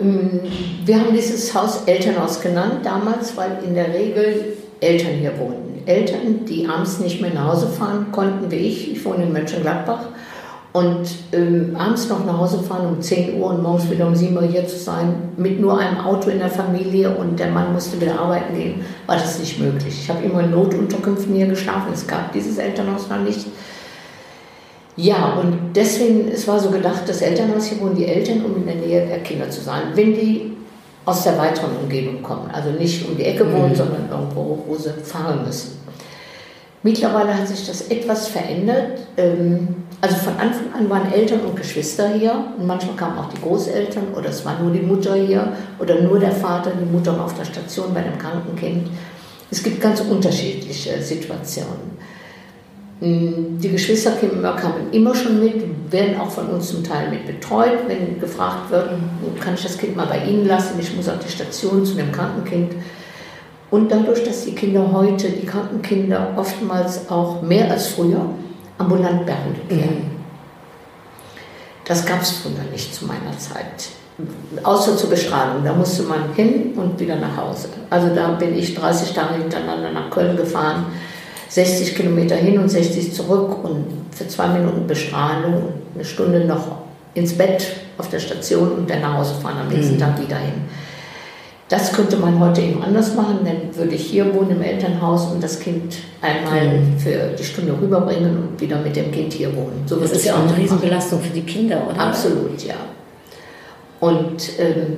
Ähm, 0.00 0.40
Wir 0.84 0.98
haben 0.98 1.14
dieses 1.14 1.54
Haus 1.54 1.84
Elternhaus 1.86 2.40
genannt 2.40 2.80
damals, 2.84 3.36
weil 3.36 3.58
in 3.64 3.74
der 3.74 3.94
Regel 3.94 4.56
Eltern 4.80 5.12
hier 5.20 5.38
wohnten. 5.38 5.71
Eltern, 5.86 6.44
die 6.48 6.66
abends 6.66 6.98
nicht 7.00 7.20
mehr 7.20 7.32
nach 7.32 7.52
Hause 7.52 7.68
fahren 7.68 8.06
konnten, 8.12 8.50
wie 8.50 8.56
ich. 8.56 8.92
Ich 8.92 9.04
wohne 9.04 9.24
in 9.24 9.32
Mönchengladbach. 9.32 10.06
Und 10.72 11.06
ähm, 11.32 11.76
abends 11.78 12.08
noch 12.08 12.24
nach 12.24 12.38
Hause 12.38 12.62
fahren 12.62 12.86
um 12.86 13.02
10 13.02 13.38
Uhr 13.38 13.50
und 13.50 13.62
morgens 13.62 13.90
wieder 13.90 14.06
um 14.06 14.14
7 14.14 14.34
Uhr 14.34 14.42
hier 14.42 14.66
zu 14.66 14.78
sein, 14.78 15.14
mit 15.36 15.60
nur 15.60 15.78
einem 15.78 15.98
Auto 15.98 16.30
in 16.30 16.38
der 16.38 16.48
Familie 16.48 17.10
und 17.10 17.38
der 17.38 17.50
Mann 17.50 17.74
musste 17.74 18.00
wieder 18.00 18.18
arbeiten 18.18 18.54
gehen, 18.54 18.80
war 19.06 19.16
das 19.16 19.38
nicht 19.38 19.60
möglich. 19.60 19.94
Ich 20.02 20.08
habe 20.08 20.24
immer 20.24 20.40
in 20.40 20.50
Notunterkünften 20.50 21.34
hier 21.34 21.46
geschlafen. 21.46 21.92
Es 21.92 22.06
gab 22.06 22.32
dieses 22.32 22.56
Elternhaus 22.56 23.10
noch 23.10 23.20
nicht. 23.20 23.46
Ja, 24.96 25.34
und 25.40 25.74
deswegen, 25.74 26.28
es 26.28 26.48
war 26.48 26.58
so 26.58 26.70
gedacht, 26.70 27.02
das 27.06 27.20
Elternhaus 27.20 27.66
hier 27.66 27.80
wohnen 27.80 27.96
die 27.96 28.06
Eltern, 28.06 28.42
um 28.44 28.56
in 28.56 28.66
der 28.66 28.76
Nähe 28.76 29.06
der 29.06 29.20
Kinder 29.20 29.50
zu 29.50 29.60
sein. 29.60 29.82
Wenn 29.94 30.14
die 30.14 30.52
aus 31.04 31.24
der 31.24 31.36
weiteren 31.38 31.76
Umgebung 31.82 32.22
kommen, 32.22 32.50
also 32.52 32.70
nicht 32.70 33.08
um 33.08 33.16
die 33.16 33.24
Ecke 33.24 33.50
wohnen, 33.52 33.74
sondern 33.74 34.08
irgendwo, 34.10 34.62
wo 34.66 34.76
sie 34.76 34.90
fahren 35.02 35.44
müssen. 35.44 35.80
Mittlerweile 36.84 37.36
hat 37.36 37.46
sich 37.46 37.66
das 37.66 37.82
etwas 37.88 38.28
verändert. 38.28 38.98
Ähm, 39.16 39.68
Also 40.04 40.16
von 40.16 40.32
Anfang 40.36 40.74
an 40.76 40.90
waren 40.90 41.12
Eltern 41.12 41.42
und 41.42 41.54
Geschwister 41.54 42.08
hier 42.08 42.34
und 42.58 42.66
manchmal 42.66 42.96
kamen 42.96 43.18
auch 43.18 43.28
die 43.28 43.40
Großeltern 43.40 44.12
oder 44.16 44.30
es 44.30 44.44
war 44.44 44.58
nur 44.58 44.72
die 44.72 44.80
Mutter 44.80 45.14
hier 45.14 45.52
oder 45.78 46.00
nur 46.00 46.18
der 46.18 46.32
Vater, 46.32 46.72
die 46.72 46.90
Mutter 46.90 47.16
war 47.16 47.26
auf 47.26 47.34
der 47.34 47.44
Station 47.44 47.94
bei 47.94 48.00
einem 48.00 48.18
kranken 48.18 48.56
Kind. 48.56 48.88
Es 49.48 49.62
gibt 49.62 49.80
ganz 49.80 50.00
unterschiedliche 50.00 51.00
Situationen. 51.00 51.96
Mm, 53.02 53.58
Die 53.58 53.68
Geschwister 53.68 54.12
kamen 54.12 54.92
immer 54.92 55.12
schon 55.12 55.42
mit, 55.42 55.64
werden 55.90 56.20
auch 56.20 56.30
von 56.30 56.46
uns 56.46 56.68
zum 56.68 56.84
Teil 56.84 57.10
mit 57.10 57.26
betreut, 57.26 57.80
wenn 57.88 58.20
gefragt 58.20 58.70
wird, 58.70 58.90
kann 59.40 59.54
ich 59.54 59.62
das 59.64 59.76
Kind 59.76 59.96
mal 59.96 60.06
bei 60.06 60.24
Ihnen 60.24 60.46
lassen, 60.46 60.78
ich 60.78 60.94
muss 60.94 61.08
auf 61.08 61.18
die 61.18 61.30
Station 61.30 61.84
zu 61.84 61.94
dem 61.94 62.12
kranken 62.12 62.44
Kind. 62.44 62.72
Und 63.72 63.90
dadurch, 63.90 64.22
dass 64.22 64.44
die 64.44 64.54
Kinder 64.54 64.92
heute, 64.92 65.30
die 65.30 65.46
kranken 65.46 65.82
Kinder, 65.82 66.28
oftmals 66.36 67.10
auch 67.10 67.42
mehr 67.42 67.68
als 67.70 67.88
früher 67.88 68.24
ambulant 68.78 69.26
behandelt 69.26 69.68
werden. 69.68 70.10
Das 71.84 72.06
gab 72.06 72.22
es 72.22 72.30
früher 72.30 72.70
nicht 72.70 72.94
zu 72.94 73.06
meiner 73.06 73.36
Zeit. 73.36 73.88
Außer 74.62 74.96
zur 74.96 75.10
Bestrahlung. 75.10 75.64
Da 75.64 75.72
musste 75.72 76.04
man 76.04 76.32
hin 76.34 76.74
und 76.76 77.00
wieder 77.00 77.16
nach 77.16 77.36
Hause. 77.36 77.68
Also 77.90 78.14
da 78.14 78.28
bin 78.32 78.56
ich 78.56 78.74
30 78.74 79.12
Tage 79.12 79.34
hintereinander 79.34 79.90
nach 79.90 80.10
Köln 80.10 80.36
gefahren, 80.36 80.86
60 81.52 81.94
Kilometer 81.94 82.34
hin 82.34 82.58
und 82.58 82.70
60 82.70 83.12
zurück 83.12 83.62
und 83.62 83.84
für 84.10 84.26
zwei 84.26 84.48
Minuten 84.48 84.86
Bestrahlung 84.86 85.54
und 85.54 85.72
eine 85.94 86.04
Stunde 86.04 86.46
noch 86.46 86.78
ins 87.12 87.34
Bett 87.34 87.66
auf 87.98 88.08
der 88.08 88.20
Station 88.20 88.72
und 88.72 88.88
dann 88.88 89.02
nach 89.02 89.18
Hause 89.18 89.34
fahren, 89.34 89.58
am 89.60 89.68
nächsten 89.68 89.98
Tag 89.98 90.18
wieder 90.18 90.38
hin. 90.38 90.54
Das 91.68 91.92
könnte 91.92 92.16
man 92.16 92.40
heute 92.40 92.62
eben 92.62 92.82
anders 92.82 93.14
machen, 93.14 93.40
dann 93.44 93.76
würde 93.76 93.94
ich 93.94 94.02
hier 94.02 94.34
wohnen 94.34 94.52
im 94.52 94.62
Elternhaus 94.62 95.30
und 95.30 95.42
das 95.42 95.60
Kind 95.60 95.96
einmal 96.22 96.80
für 96.96 97.34
die 97.38 97.44
Stunde 97.44 97.74
rüberbringen 97.78 98.48
und 98.48 98.60
wieder 98.60 98.78
mit 98.78 98.96
dem 98.96 99.10
Kind 99.10 99.34
hier 99.34 99.54
wohnen. 99.54 99.82
So 99.84 99.96
Das 99.96 100.12
ist 100.12 100.24
ja 100.24 100.32
auch 100.32 100.38
eine 100.38 100.44
heute 100.44 100.52
machen. 100.52 100.62
Riesenbelastung 100.62 101.20
für 101.20 101.34
die 101.34 101.42
Kinder, 101.42 101.86
oder? 101.86 102.00
Absolut, 102.00 102.62
ja. 102.64 102.76
Und 104.00 104.58
ähm, 104.58 104.96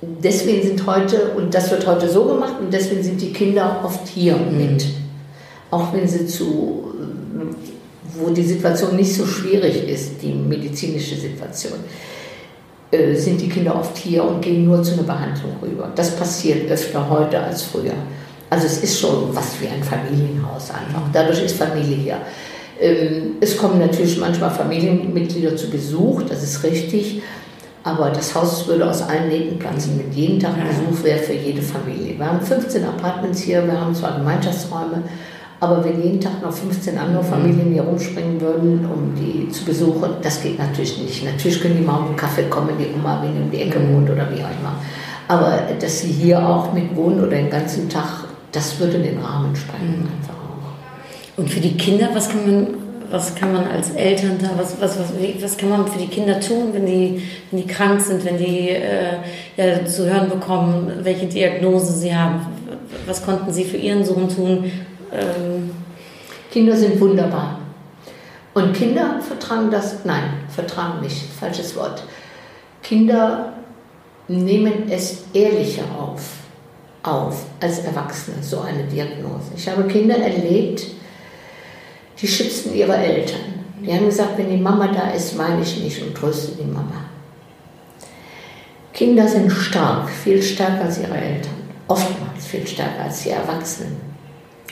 deswegen 0.00 0.66
sind 0.66 0.86
heute, 0.86 1.32
und 1.36 1.52
das 1.52 1.70
wird 1.70 1.86
heute 1.86 2.08
so 2.08 2.24
gemacht, 2.24 2.54
und 2.60 2.72
deswegen 2.72 3.02
sind 3.02 3.20
die 3.20 3.32
Kinder 3.32 3.80
oft 3.84 4.08
hier 4.08 4.36
mit. 4.36 4.86
Auch 5.70 5.92
wenn 5.92 6.06
sie 6.06 6.26
zu, 6.26 6.92
ähm, 7.00 7.56
wo 8.16 8.30
die 8.30 8.42
Situation 8.42 8.96
nicht 8.96 9.14
so 9.14 9.26
schwierig 9.26 9.88
ist, 9.88 10.22
die 10.22 10.32
medizinische 10.32 11.16
Situation, 11.16 11.78
äh, 12.90 13.14
sind 13.14 13.40
die 13.40 13.48
Kinder 13.48 13.74
oft 13.76 13.96
hier 13.96 14.24
und 14.24 14.40
gehen 14.40 14.64
nur 14.64 14.82
zu 14.82 14.94
einer 14.94 15.02
Behandlung 15.02 15.52
rüber. 15.62 15.90
Das 15.94 16.14
passiert 16.16 16.70
öfter 16.70 17.08
heute 17.08 17.40
als 17.40 17.62
früher. 17.62 17.94
Also 18.50 18.66
es 18.66 18.84
ist 18.84 19.00
schon 19.00 19.34
was 19.34 19.60
wie 19.60 19.66
ein 19.66 19.82
Familienhaus 19.82 20.70
einfach. 20.70 21.02
Dadurch 21.12 21.44
ist 21.44 21.56
Familie 21.56 21.96
hier. 21.96 22.18
Ähm, 22.80 23.36
Es 23.40 23.56
kommen 23.56 23.78
natürlich 23.78 24.18
manchmal 24.18 24.50
Familienmitglieder 24.50 25.56
zu 25.56 25.70
Besuch, 25.70 26.22
das 26.22 26.42
ist 26.42 26.62
richtig. 26.62 27.22
Aber 27.82 28.10
das 28.10 28.34
Haus 28.34 28.66
würde 28.66 28.88
aus 28.88 29.02
allen 29.02 29.28
Nähten 29.28 29.58
platzen. 29.58 29.98
Mit 29.98 30.14
jedem 30.14 30.40
Tag 30.40 30.54
Besuch 30.54 31.04
wäre 31.04 31.18
für 31.18 31.34
jede 31.34 31.60
Familie. 31.60 32.18
Wir 32.18 32.26
haben 32.26 32.40
15 32.40 32.82
Apartments 32.82 33.40
hier, 33.42 33.66
wir 33.66 33.78
haben 33.78 33.94
zwar 33.94 34.16
Gemeinschaftsräume, 34.16 35.02
aber 35.64 35.84
wenn 35.84 36.02
jeden 36.02 36.20
Tag 36.20 36.42
noch 36.42 36.52
15 36.52 36.98
andere 36.98 37.24
Familien 37.24 37.72
hier 37.72 37.82
rumspringen 37.82 38.40
würden, 38.40 38.86
um 38.86 39.14
die 39.14 39.48
zu 39.48 39.64
besuchen, 39.64 40.10
das 40.22 40.42
geht 40.42 40.58
natürlich 40.58 40.98
nicht. 40.98 41.24
Natürlich 41.24 41.60
können 41.60 41.78
die 41.78 41.82
mal 41.82 41.96
um 41.96 42.06
einen 42.08 42.16
Kaffee 42.16 42.44
kommen, 42.44 42.70
die 42.78 42.94
Oma, 42.94 43.22
wenn 43.22 43.34
die 43.34 43.40
um 43.40 43.50
die 43.50 43.62
Ecke 43.62 43.80
wohnt 43.92 44.10
oder 44.10 44.28
wie 44.30 44.42
auch 44.42 44.50
immer. 44.60 44.76
Aber 45.26 45.62
dass 45.80 46.00
sie 46.00 46.08
hier 46.08 46.46
auch 46.46 46.72
mit 46.72 46.94
wohnen 46.94 47.20
oder 47.20 47.36
den 47.36 47.48
ganzen 47.48 47.88
Tag, 47.88 48.24
das 48.52 48.78
würde 48.78 48.98
den 48.98 49.18
Rahmen 49.18 49.56
sprengen 49.56 50.06
einfach 50.18 50.34
auch. 50.34 51.38
Und 51.38 51.48
für 51.48 51.60
die 51.60 51.76
Kinder, 51.76 52.10
was 52.12 52.28
kann 52.28 52.44
man, 52.44 52.66
was 53.10 53.34
kann 53.34 53.52
man 53.52 53.66
als 53.66 53.90
Eltern 53.90 54.38
da, 54.40 54.50
was, 54.56 54.80
was, 54.80 54.98
was, 54.98 55.12
was 55.40 55.56
kann 55.56 55.70
man 55.70 55.86
für 55.86 55.98
die 55.98 56.08
Kinder 56.08 56.38
tun, 56.40 56.68
wenn 56.72 56.84
die, 56.84 57.22
wenn 57.50 57.62
die 57.62 57.66
krank 57.66 58.00
sind, 58.00 58.24
wenn 58.24 58.36
die 58.36 58.68
äh, 58.68 59.16
ja, 59.56 59.84
zu 59.86 60.04
hören 60.04 60.28
bekommen, 60.28 60.92
welche 61.02 61.26
Diagnose 61.26 61.92
sie 61.94 62.14
haben? 62.14 62.40
Was 63.06 63.24
konnten 63.24 63.52
sie 63.52 63.64
für 63.64 63.78
ihren 63.78 64.04
Sohn 64.04 64.28
tun? 64.28 64.70
Ähm, 65.14 65.70
Kinder 66.50 66.76
sind 66.76 67.00
wunderbar. 67.00 67.60
Und 68.52 68.72
Kinder 68.72 69.20
vertragen 69.20 69.70
das, 69.70 70.04
nein, 70.04 70.44
vertragen 70.48 71.00
nicht, 71.00 71.22
falsches 71.38 71.74
Wort. 71.76 72.04
Kinder 72.82 73.52
nehmen 74.28 74.88
es 74.90 75.24
ehrlicher 75.32 75.84
auf, 75.98 76.22
auf 77.02 77.46
als 77.60 77.80
Erwachsene, 77.80 78.42
so 78.42 78.60
eine 78.60 78.84
Diagnose. 78.84 79.52
Ich 79.56 79.68
habe 79.68 79.84
Kinder 79.84 80.16
erlebt, 80.16 80.86
die 82.20 82.28
schützten 82.28 82.74
ihre 82.74 82.96
Eltern. 82.96 83.40
Die 83.80 83.92
haben 83.92 84.06
gesagt, 84.06 84.38
wenn 84.38 84.50
die 84.50 84.62
Mama 84.62 84.88
da 84.88 85.10
ist, 85.10 85.36
weine 85.36 85.62
ich 85.62 85.82
nicht 85.82 86.00
und 86.02 86.14
tröste 86.14 86.52
die 86.52 86.70
Mama. 86.70 87.04
Kinder 88.92 89.26
sind 89.26 89.50
stark, 89.50 90.08
viel 90.08 90.40
stärker 90.40 90.84
als 90.84 91.00
ihre 91.00 91.16
Eltern. 91.16 91.54
Oftmals 91.88 92.46
viel 92.46 92.66
stärker 92.66 93.02
als 93.04 93.24
die 93.24 93.30
Erwachsenen. 93.30 94.13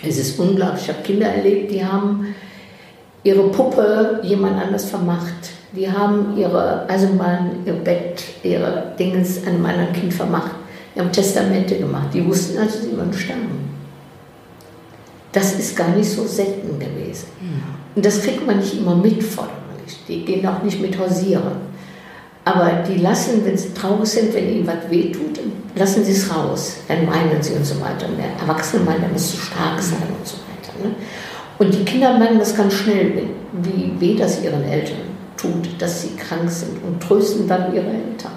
Es 0.02 0.18
ist 0.18 0.38
unglaublich. 0.38 0.82
Ich 0.82 0.88
habe 0.88 1.02
Kinder 1.02 1.26
erlebt, 1.26 1.70
die 1.70 1.84
haben 1.84 2.34
ihre 3.22 3.48
Puppe 3.48 4.20
jemand 4.22 4.60
anders 4.60 4.84
vermacht. 4.84 5.50
Die 5.74 5.90
haben 5.90 6.36
ihre 6.36 6.88
Eisenbahn, 6.88 7.50
ihr 7.64 7.72
Bett, 7.72 8.22
ihre 8.42 8.92
Dingens 8.98 9.46
einem 9.46 9.64
anderen 9.64 9.92
Kind 9.92 10.12
vermacht. 10.12 10.52
Die 10.94 11.00
haben 11.00 11.12
Testamente 11.12 11.78
gemacht. 11.78 12.08
Die 12.12 12.26
wussten 12.26 12.58
also, 12.58 12.78
sie 12.82 12.96
würden 12.96 13.12
sterben. 13.12 13.70
Das 15.30 15.58
ist 15.58 15.74
gar 15.74 15.88
nicht 15.88 16.10
so 16.10 16.26
selten 16.26 16.78
gewesen. 16.78 17.26
Und 17.94 18.04
das 18.04 18.22
kriegt 18.22 18.46
man 18.46 18.58
nicht 18.58 18.76
immer 18.76 18.94
mit, 18.94 19.22
forderlich. 19.22 19.98
Die 20.06 20.24
gehen 20.24 20.46
auch 20.46 20.62
nicht 20.62 20.80
mit 20.80 20.98
hausieren. 20.98 21.71
Aber 22.44 22.82
die 22.88 22.98
lassen, 22.98 23.44
wenn 23.44 23.56
sie 23.56 23.72
traurig 23.72 24.08
sind, 24.08 24.34
wenn 24.34 24.48
ihnen 24.48 24.66
was 24.66 24.90
wehtut, 24.90 25.38
lassen 25.76 26.04
sie 26.04 26.12
es 26.12 26.34
raus. 26.34 26.76
Dann 26.88 27.06
weinen 27.06 27.40
sie 27.40 27.54
und 27.54 27.64
so 27.64 27.80
weiter. 27.80 28.08
Und 28.08 28.18
der 28.18 28.32
Erwachsene 28.40 28.84
meint, 28.84 29.02
er 29.02 29.08
muss 29.08 29.32
so 29.32 29.38
stark 29.38 29.80
sein 29.80 30.02
und 30.18 30.26
so 30.26 30.36
weiter. 30.36 30.72
Ne? 30.82 30.94
Und 31.58 31.72
die 31.72 31.84
Kinder 31.84 32.18
merken 32.18 32.40
das 32.40 32.56
ganz 32.56 32.74
schnell, 32.74 33.22
wie 33.62 33.92
weh 34.00 34.16
das 34.16 34.42
ihren 34.42 34.64
Eltern 34.64 35.12
tut, 35.36 35.80
dass 35.80 36.02
sie 36.02 36.16
krank 36.16 36.50
sind 36.50 36.82
und 36.84 37.00
trösten 37.00 37.46
dann 37.46 37.72
ihre 37.72 37.86
Eltern. 37.86 38.32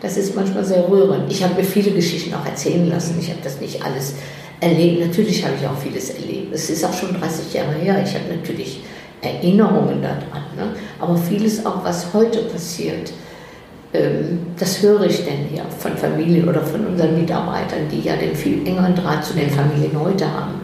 Das 0.00 0.16
ist 0.16 0.34
manchmal 0.34 0.64
sehr 0.64 0.88
rührend. 0.88 1.30
Ich 1.30 1.42
habe 1.42 1.54
mir 1.54 1.64
viele 1.64 1.90
Geschichten 1.90 2.32
auch 2.34 2.46
erzählen 2.46 2.88
lassen. 2.88 3.16
Ich 3.20 3.28
habe 3.28 3.40
das 3.42 3.60
nicht 3.60 3.84
alles 3.84 4.14
erlebt. 4.60 5.06
Natürlich 5.06 5.44
habe 5.44 5.54
ich 5.60 5.66
auch 5.66 5.76
vieles 5.76 6.10
erlebt. 6.10 6.54
Es 6.54 6.70
ist 6.70 6.84
auch 6.84 6.92
schon 6.92 7.18
30 7.20 7.52
Jahre 7.52 7.74
her. 7.74 8.02
Ich 8.02 8.14
habe 8.14 8.34
natürlich 8.34 8.82
Erinnerungen 9.20 10.00
daran. 10.00 10.44
Ne? 10.56 10.74
Aber 10.98 11.16
vieles 11.16 11.66
auch, 11.66 11.84
was 11.84 12.14
heute 12.14 12.42
passiert, 12.44 13.12
das 13.92 14.82
höre 14.82 15.02
ich 15.02 15.24
denn 15.24 15.46
hier 15.50 15.64
von 15.78 15.96
Familien 15.96 16.48
oder 16.48 16.62
von 16.62 16.86
unseren 16.86 17.18
Mitarbeitern, 17.18 17.88
die 17.90 18.02
ja 18.02 18.14
den 18.14 18.36
viel 18.36 18.64
engeren 18.64 18.94
Draht 18.94 19.24
zu 19.24 19.34
den 19.34 19.50
Familien 19.50 19.98
heute 19.98 20.32
haben. 20.32 20.60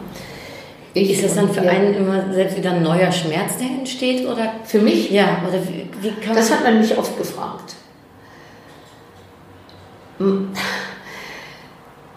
Ich 0.93 1.11
ist 1.11 1.25
das 1.25 1.35
dann 1.35 1.51
für 1.51 1.61
einen 1.61 1.93
immer 1.93 2.33
selbst 2.33 2.57
wieder 2.57 2.71
ein 2.71 2.81
neuer 2.81 3.11
Schmerz, 3.11 3.57
der 3.57 3.67
entsteht? 3.67 4.25
Oder 4.25 4.53
Für 4.63 4.79
mich? 4.79 5.11
ja, 5.11 5.41
oder 5.47 5.59
wie, 5.67 5.87
wie 6.01 6.11
kann 6.21 6.35
Das 6.35 6.51
hat 6.51 6.63
man 6.63 6.79
mich 6.79 6.97
oft 6.97 7.17
gefragt. 7.17 7.75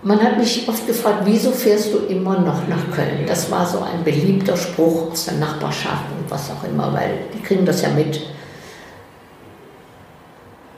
Man 0.02 0.22
hat 0.22 0.38
mich 0.38 0.66
oft 0.66 0.86
gefragt, 0.86 1.22
wieso 1.24 1.50
fährst 1.50 1.92
du 1.92 1.98
immer 2.08 2.38
noch 2.38 2.66
nach 2.68 2.90
Köln? 2.94 3.26
Das 3.26 3.50
war 3.50 3.66
so 3.66 3.80
ein 3.80 4.02
beliebter 4.02 4.56
Spruch 4.56 5.10
aus 5.10 5.26
der 5.26 5.34
Nachbarschaft 5.34 6.04
und 6.18 6.30
was 6.30 6.50
auch 6.50 6.64
immer, 6.64 6.94
weil 6.94 7.10
die 7.34 7.42
kriegen 7.42 7.66
das 7.66 7.82
ja 7.82 7.90
mit. 7.90 8.20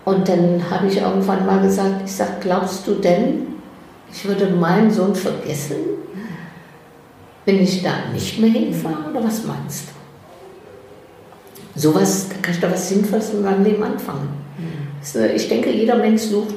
Und 0.04 0.28
dann 0.28 0.62
habe 0.70 0.88
ich 0.88 0.96
irgendwann 0.96 1.46
mal 1.46 1.62
gesagt, 1.62 2.02
ich 2.04 2.12
sage, 2.12 2.32
glaubst 2.40 2.86
du 2.86 2.94
denn, 2.94 3.46
ich 4.12 4.24
würde 4.24 4.48
meinen 4.50 4.90
Sohn 4.90 5.14
vergessen, 5.14 5.76
wenn 7.44 7.62
ich 7.62 7.82
da 7.82 7.90
nicht 8.12 8.38
mehr 8.40 8.50
hinfahre? 8.50 9.10
Oder 9.10 9.24
was 9.24 9.44
meinst 9.44 9.88
du? 9.88 11.80
Sowas, 11.80 12.28
da 12.28 12.34
kann 12.42 12.54
ich 12.54 12.60
doch 12.60 12.70
was 12.70 12.88
Sinnvolles 12.88 13.30
in 13.30 13.42
meinem 13.42 13.64
Leben 13.64 13.82
anfangen. 13.82 14.28
Äh, 15.14 15.34
Ich 15.34 15.48
denke, 15.48 15.70
jeder 15.70 15.96
Mensch 15.96 16.22
sucht 16.22 16.54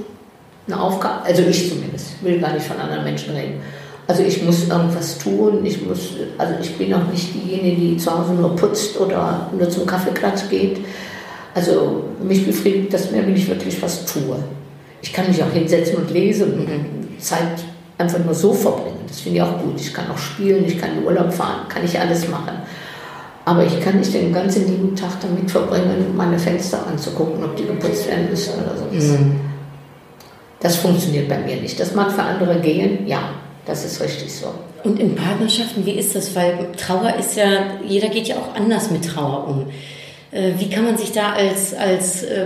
eine 0.67 0.81
Aufgabe, 0.81 1.23
also 1.23 1.43
ich 1.43 1.69
zumindest, 1.69 2.15
ich 2.17 2.25
will 2.25 2.39
gar 2.39 2.53
nicht 2.53 2.65
von 2.65 2.77
anderen 2.77 3.03
Menschen 3.03 3.35
reden. 3.35 3.61
Also 4.07 4.23
ich 4.23 4.43
muss 4.43 4.67
irgendwas 4.67 5.17
tun, 5.17 5.65
ich 5.65 5.83
muss, 5.85 6.13
also 6.37 6.53
ich 6.61 6.75
bin 6.77 6.93
auch 6.93 7.07
nicht 7.11 7.33
diejenige, 7.33 7.75
die 7.75 7.97
zu 7.97 8.11
Hause 8.15 8.33
nur 8.33 8.55
putzt 8.55 8.99
oder 8.99 9.49
nur 9.57 9.69
zum 9.69 9.85
Kaffeeklatsch 9.85 10.49
geht. 10.49 10.77
Also 11.55 12.03
mich 12.21 12.45
befriedigt 12.45 12.93
das 12.93 13.11
mehr, 13.11 13.25
wenn 13.25 13.35
ich 13.35 13.47
wirklich 13.47 13.81
was 13.81 14.05
tue. 14.05 14.37
Ich 15.01 15.13
kann 15.13 15.27
mich 15.27 15.41
auch 15.41 15.51
hinsetzen 15.51 15.95
und 15.95 16.11
lesen 16.11 16.53
und 16.53 17.21
Zeit 17.21 17.63
einfach 17.97 18.19
nur 18.19 18.33
so 18.33 18.53
verbringen. 18.53 19.05
Das 19.07 19.21
finde 19.21 19.37
ich 19.37 19.43
auch 19.43 19.57
gut. 19.59 19.79
Ich 19.79 19.93
kann 19.93 20.11
auch 20.11 20.17
spielen, 20.17 20.65
ich 20.65 20.77
kann 20.77 20.97
in 20.97 21.05
Urlaub 21.05 21.33
fahren, 21.33 21.67
kann 21.69 21.85
ich 21.85 21.97
alles 21.97 22.27
machen. 22.27 22.61
Aber 23.45 23.63
ich 23.63 23.79
kann 23.79 23.99
nicht 23.99 24.13
den 24.13 24.33
ganzen 24.33 24.67
lieben 24.67 24.95
Tag 24.95 25.21
damit 25.21 25.49
verbringen, 25.49 26.13
meine 26.17 26.37
Fenster 26.37 26.85
anzugucken, 26.87 27.41
ob 27.43 27.55
die 27.55 27.65
geputzt 27.65 28.07
werden 28.07 28.29
müssen 28.29 28.55
oder 28.55 28.75
sowas. 28.75 29.17
Das 30.59 30.75
funktioniert 30.75 31.29
bei 31.29 31.37
mir 31.37 31.55
nicht. 31.57 31.79
Das 31.79 31.93
mag 31.93 32.11
für 32.11 32.23
andere 32.23 32.59
gehen, 32.59 33.07
ja, 33.07 33.29
das 33.65 33.85
ist 33.85 34.01
richtig 34.01 34.33
so. 34.33 34.47
Und 34.83 34.99
in 34.99 35.15
Partnerschaften, 35.15 35.85
wie 35.85 35.91
ist 35.91 36.15
das? 36.15 36.35
Weil 36.35 36.71
Trauer 36.75 37.13
ist 37.17 37.37
ja, 37.37 37.77
jeder 37.87 38.09
geht 38.09 38.27
ja 38.27 38.35
auch 38.35 38.55
anders 38.55 38.91
mit 38.91 39.05
Trauer 39.05 39.47
um. 39.47 39.67
Äh, 40.35 40.51
Wie 40.59 40.69
kann 40.69 40.83
man 40.85 40.97
sich 40.97 41.11
da 41.13 41.31
als, 41.33 41.73
als 41.73 42.23
äh, 42.23 42.45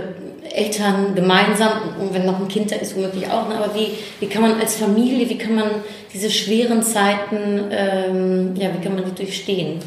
Eltern 0.52 1.14
gemeinsam, 1.14 1.72
und 2.00 2.14
wenn 2.14 2.24
noch 2.26 2.40
ein 2.40 2.48
Kind 2.48 2.70
da 2.70 2.76
ist, 2.76 2.96
womöglich 2.96 3.26
auch, 3.30 3.48
ne, 3.48 3.56
aber 3.56 3.74
wie, 3.74 3.88
wie 4.20 4.26
kann 4.26 4.42
man 4.42 4.58
als 4.60 4.76
Familie, 4.76 5.28
wie 5.28 5.38
kann 5.38 5.54
man 5.54 5.68
diese 6.12 6.30
schweren 6.30 6.82
Zeiten, 6.82 7.60
ähm, 7.70 8.52
ja, 8.56 8.68
wie 8.76 8.82
kann 8.84 8.94
man 8.94 9.04
die 9.04 9.14
durchstehen? 9.22 9.78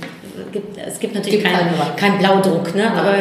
Gibt, 0.52 0.78
es 0.86 1.00
gibt 1.00 1.14
natürlich 1.16 1.42
Gibt 1.44 1.54
keinen 1.54 1.70
keine- 1.76 1.96
kein 1.96 2.18
Blaudruck, 2.18 2.74
ne? 2.76 2.84
Nein, 2.86 2.98
aber 2.98 3.14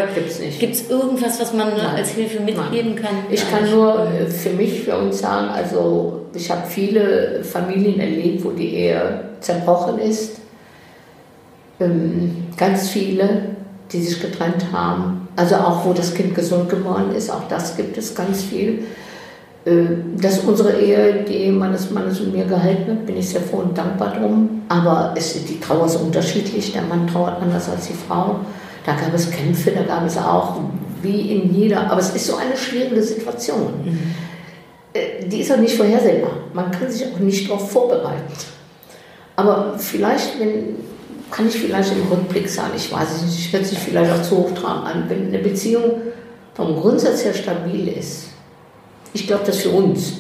gibt 0.58 0.74
es 0.74 0.88
irgendwas, 0.90 1.40
was 1.40 1.52
man 1.52 1.68
Nein. 1.76 1.96
als 1.96 2.10
Hilfe 2.10 2.40
mitgeben 2.40 2.94
kann? 2.96 3.14
Ich 3.30 3.48
kann 3.50 3.70
nur 3.70 4.06
äh, 4.06 4.26
für 4.30 4.50
mich, 4.50 4.80
für 4.84 4.96
uns 4.96 5.18
sagen, 5.20 5.48
also 5.48 6.26
ich 6.34 6.50
habe 6.50 6.62
viele 6.68 7.42
Familien 7.44 8.00
erlebt, 8.00 8.44
wo 8.44 8.50
die 8.50 8.74
Ehe 8.76 9.24
zerbrochen 9.40 9.98
ist. 9.98 10.40
Ähm, 11.80 12.36
Ganz 12.56 12.90
viele, 12.90 13.28
die 13.92 14.02
sich 14.02 14.20
getrennt 14.20 14.66
haben. 14.72 15.28
also 15.36 15.56
auch 15.56 15.84
wo 15.84 15.92
das 15.92 16.14
Kind 16.14 16.34
gesund 16.34 16.68
geworden 16.68 17.14
ist, 17.14 17.30
auch 17.30 17.46
das 17.48 17.76
gibt 17.76 17.96
es 17.98 18.14
ganz 18.14 18.42
viel. 18.42 18.84
Äh, 19.64 19.84
Dass 20.20 20.40
unsere 20.40 20.72
Ehe, 20.80 21.24
die 21.28 21.34
Ehe 21.34 21.52
meines 21.52 21.90
Mannes 21.90 22.20
und 22.20 22.32
mir 22.32 22.44
gehalten 22.44 22.90
hat, 22.90 23.06
bin 23.06 23.16
ich 23.16 23.28
sehr 23.28 23.40
froh 23.42 23.58
und 23.58 23.76
dankbar 23.76 24.14
drum. 24.18 24.62
Aber 24.68 25.14
es, 25.16 25.44
die 25.44 25.60
Trauer 25.60 25.86
ist 25.86 25.96
unterschiedlich. 25.96 26.72
Der 26.72 26.82
Mann 26.82 27.06
trauert 27.06 27.40
anders 27.40 27.68
als 27.68 27.86
die 27.86 27.94
Frau. 27.94 28.40
Da 28.84 28.92
gab 28.92 29.14
es 29.14 29.30
Kämpfe, 29.30 29.70
da 29.70 29.82
gab 29.82 30.04
es 30.06 30.16
auch, 30.18 30.56
wie 31.02 31.32
in 31.36 31.54
jeder, 31.54 31.90
aber 31.90 32.00
es 32.00 32.10
ist 32.14 32.26
so 32.26 32.36
eine 32.36 32.56
schwierige 32.56 33.02
Situation. 33.02 33.72
Äh, 34.92 35.26
Die 35.26 35.40
ist 35.40 35.52
auch 35.52 35.58
nicht 35.58 35.76
vorhersehbar. 35.76 36.32
Man 36.52 36.70
kann 36.70 36.90
sich 36.90 37.06
auch 37.06 37.18
nicht 37.20 37.48
darauf 37.48 37.70
vorbereiten. 37.70 38.32
Aber 39.36 39.74
vielleicht, 39.78 40.38
wenn, 40.40 40.76
kann 41.32 41.48
ich 41.48 41.58
vielleicht 41.58 41.92
im 41.92 42.06
Rückblick 42.08 42.48
sagen, 42.48 42.72
ich 42.76 42.92
weiß 42.92 43.16
es 43.16 43.22
nicht, 43.22 43.38
ich 43.38 43.52
werde 43.52 43.66
sich 43.66 43.78
vielleicht 43.78 44.12
auch 44.12 44.22
zu 44.22 44.36
hochtragen 44.36 44.84
an, 44.84 45.04
wenn 45.08 45.28
eine 45.28 45.38
Beziehung 45.38 46.02
vom 46.54 46.76
Grundsatz 46.76 47.24
her 47.24 47.34
stabil 47.34 47.88
ist, 47.88 48.28
ich 49.14 49.26
glaube, 49.26 49.42
das 49.46 49.58
für 49.58 49.70
uns, 49.70 50.18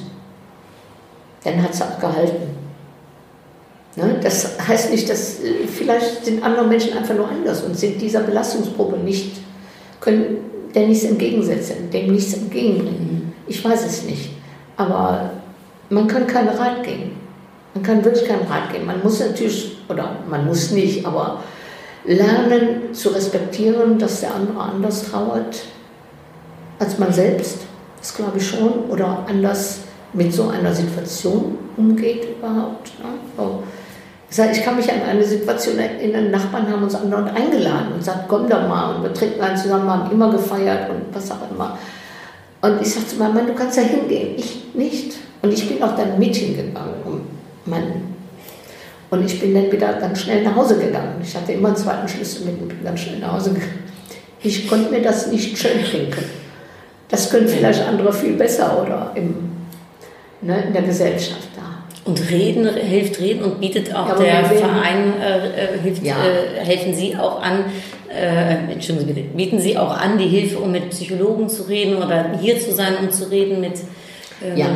dann 1.44 1.62
hat 1.62 1.74
es 1.74 1.82
auch 1.82 1.98
gehalten. 2.00 2.48
Ne? 3.96 4.18
Das 4.22 4.58
heißt 4.66 4.90
nicht, 4.90 5.08
dass 5.08 5.40
äh, 5.40 5.66
vielleicht 5.66 6.24
sind 6.24 6.42
andere 6.42 6.66
Menschen 6.66 6.96
einfach 6.96 7.14
nur 7.14 7.28
anders 7.28 7.62
und 7.62 7.76
sind 7.76 8.00
dieser 8.00 8.20
Belastungsprobe 8.20 8.96
nicht, 8.96 9.36
können 10.00 10.38
der 10.74 10.86
nichts 10.86 11.04
entgegensetzen, 11.04 11.90
dem 11.90 12.12
nichts 12.12 12.32
entgegenbringen. 12.32 13.34
Ich 13.46 13.62
weiß 13.62 13.84
es 13.84 14.04
nicht. 14.04 14.30
Aber 14.78 15.30
man 15.90 16.06
kann 16.06 16.26
keinen 16.26 16.48
Rat 16.48 16.82
geben. 16.82 17.21
Man 17.74 17.82
kann 17.82 18.04
wirklich 18.04 18.26
keinen 18.26 18.46
Rat 18.46 18.72
geben. 18.72 18.86
Man 18.86 19.02
muss 19.02 19.20
natürlich, 19.20 19.78
oder 19.88 20.16
man 20.28 20.46
muss 20.46 20.70
nicht, 20.72 21.06
aber 21.06 21.42
lernen 22.04 22.92
zu 22.92 23.10
respektieren, 23.10 23.98
dass 23.98 24.20
der 24.20 24.34
andere 24.34 24.60
anders 24.60 25.10
trauert 25.10 25.62
als 26.78 26.98
man 26.98 27.12
selbst. 27.12 27.58
Das 27.98 28.14
glaube 28.14 28.38
ich 28.38 28.48
schon. 28.48 28.84
Oder 28.90 29.24
anders 29.28 29.80
mit 30.12 30.32
so 30.32 30.48
einer 30.48 30.74
Situation 30.74 31.56
umgeht 31.76 32.36
überhaupt. 32.38 32.92
Ne? 32.98 33.06
So. 33.36 33.62
Ich 34.50 34.62
kann 34.62 34.76
mich 34.76 34.90
an 34.90 35.02
eine 35.02 35.24
Situation 35.24 35.78
erinnern, 35.78 36.30
Nachbarn 36.30 36.66
haben 36.70 36.82
uns 36.82 36.94
andauernd 36.94 37.36
eingeladen 37.36 37.92
und 37.94 38.02
sagt, 38.02 38.28
komm 38.28 38.48
doch 38.48 38.66
mal 38.66 38.94
und 38.94 39.02
wir 39.02 39.12
trinken 39.12 39.42
einen 39.42 39.56
zusammen, 39.58 39.90
haben 39.90 40.10
immer 40.10 40.30
gefeiert 40.30 40.88
und 40.88 41.14
was 41.14 41.30
auch 41.30 41.50
immer. 41.50 41.76
Und 42.62 42.80
ich 42.80 42.94
sagte 42.94 43.10
zu 43.10 43.16
meinem 43.16 43.34
Mann, 43.34 43.46
du 43.46 43.54
kannst 43.54 43.76
da 43.76 43.82
hingehen, 43.82 44.34
ich 44.38 44.72
nicht. 44.72 45.16
Und 45.42 45.52
ich 45.52 45.68
bin 45.68 45.82
auch 45.82 45.94
dann 45.96 46.18
mit 46.18 46.34
hingegangen, 46.34 46.94
um 47.04 47.20
meinen 47.66 48.12
und 49.12 49.26
ich 49.26 49.38
bin 49.38 49.52
dann 49.54 49.70
wieder 49.70 49.92
ganz 49.92 50.22
schnell 50.22 50.42
nach 50.42 50.56
Hause 50.56 50.78
gegangen. 50.78 51.20
Ich 51.22 51.36
hatte 51.36 51.52
immer 51.52 51.68
einen 51.68 51.76
zweiten 51.76 52.08
Schlüssel 52.08 52.46
mit 52.46 52.58
und 52.62 52.68
bin 52.68 52.82
ganz 52.82 53.00
schnell 53.00 53.18
nach 53.18 53.34
Hause 53.34 53.50
gegangen. 53.52 53.84
Ich 54.42 54.66
konnte 54.66 54.90
mir 54.90 55.02
das 55.02 55.26
nicht 55.26 55.58
schön 55.58 55.84
trinken. 55.84 56.24
Das 57.10 57.28
können 57.30 57.46
vielleicht 57.46 57.86
andere 57.86 58.10
viel 58.10 58.32
besser 58.32 58.82
oder 58.82 59.12
im, 59.14 59.50
ne, 60.40 60.64
in 60.66 60.72
der 60.72 60.80
Gesellschaft 60.80 61.48
da. 61.54 61.84
Und 62.10 62.30
reden 62.30 62.66
hilft 62.74 63.20
reden 63.20 63.44
und 63.44 63.60
bietet 63.60 63.94
auch 63.94 64.08
Ja, 64.08 64.14
der 64.14 64.44
Verein 64.46 65.12
äh, 65.20 65.74
äh, 65.74 65.78
hilft, 65.82 66.02
Ja. 66.02 66.16
äh, 66.24 66.64
helfen 66.64 66.94
Sie 66.94 67.14
auch 67.14 67.42
an, 67.42 67.66
äh, 68.08 68.72
Entschuldigen 68.72 69.08
Sie 69.08 69.12
bitte, 69.12 69.28
bieten 69.36 69.60
Sie 69.60 69.76
auch 69.76 69.94
an 69.94 70.16
die 70.16 70.26
Hilfe, 70.26 70.58
um 70.58 70.72
mit 70.72 70.88
Psychologen 70.88 71.50
zu 71.50 71.64
reden 71.64 71.96
oder 72.02 72.32
hier 72.40 72.58
zu 72.58 72.72
sein, 72.72 72.94
um 73.02 73.10
zu 73.10 73.30
reden 73.30 73.60
mit 73.60 73.74
Ja, 74.56 74.66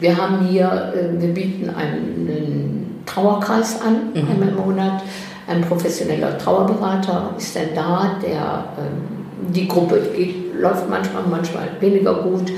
wir 0.00 0.16
haben 0.16 0.46
hier, 0.46 0.92
äh, 0.94 1.20
wir 1.20 1.32
bieten 1.34 1.70
einen 1.70 3.02
Trauerkreis 3.06 3.80
an, 3.80 4.12
einmal 4.14 4.48
im 4.48 4.56
Monat. 4.56 5.02
Ein 5.46 5.62
professioneller 5.62 6.38
Trauerberater 6.38 7.34
ist 7.36 7.56
dann 7.56 7.74
da, 7.74 8.16
der 8.22 8.64
ähm, 8.78 9.52
die 9.52 9.66
Gruppe 9.66 10.00
geht, 10.16 10.54
läuft 10.60 10.88
manchmal, 10.88 11.24
manchmal 11.28 11.68
weniger 11.80 12.14
gut. 12.14 12.52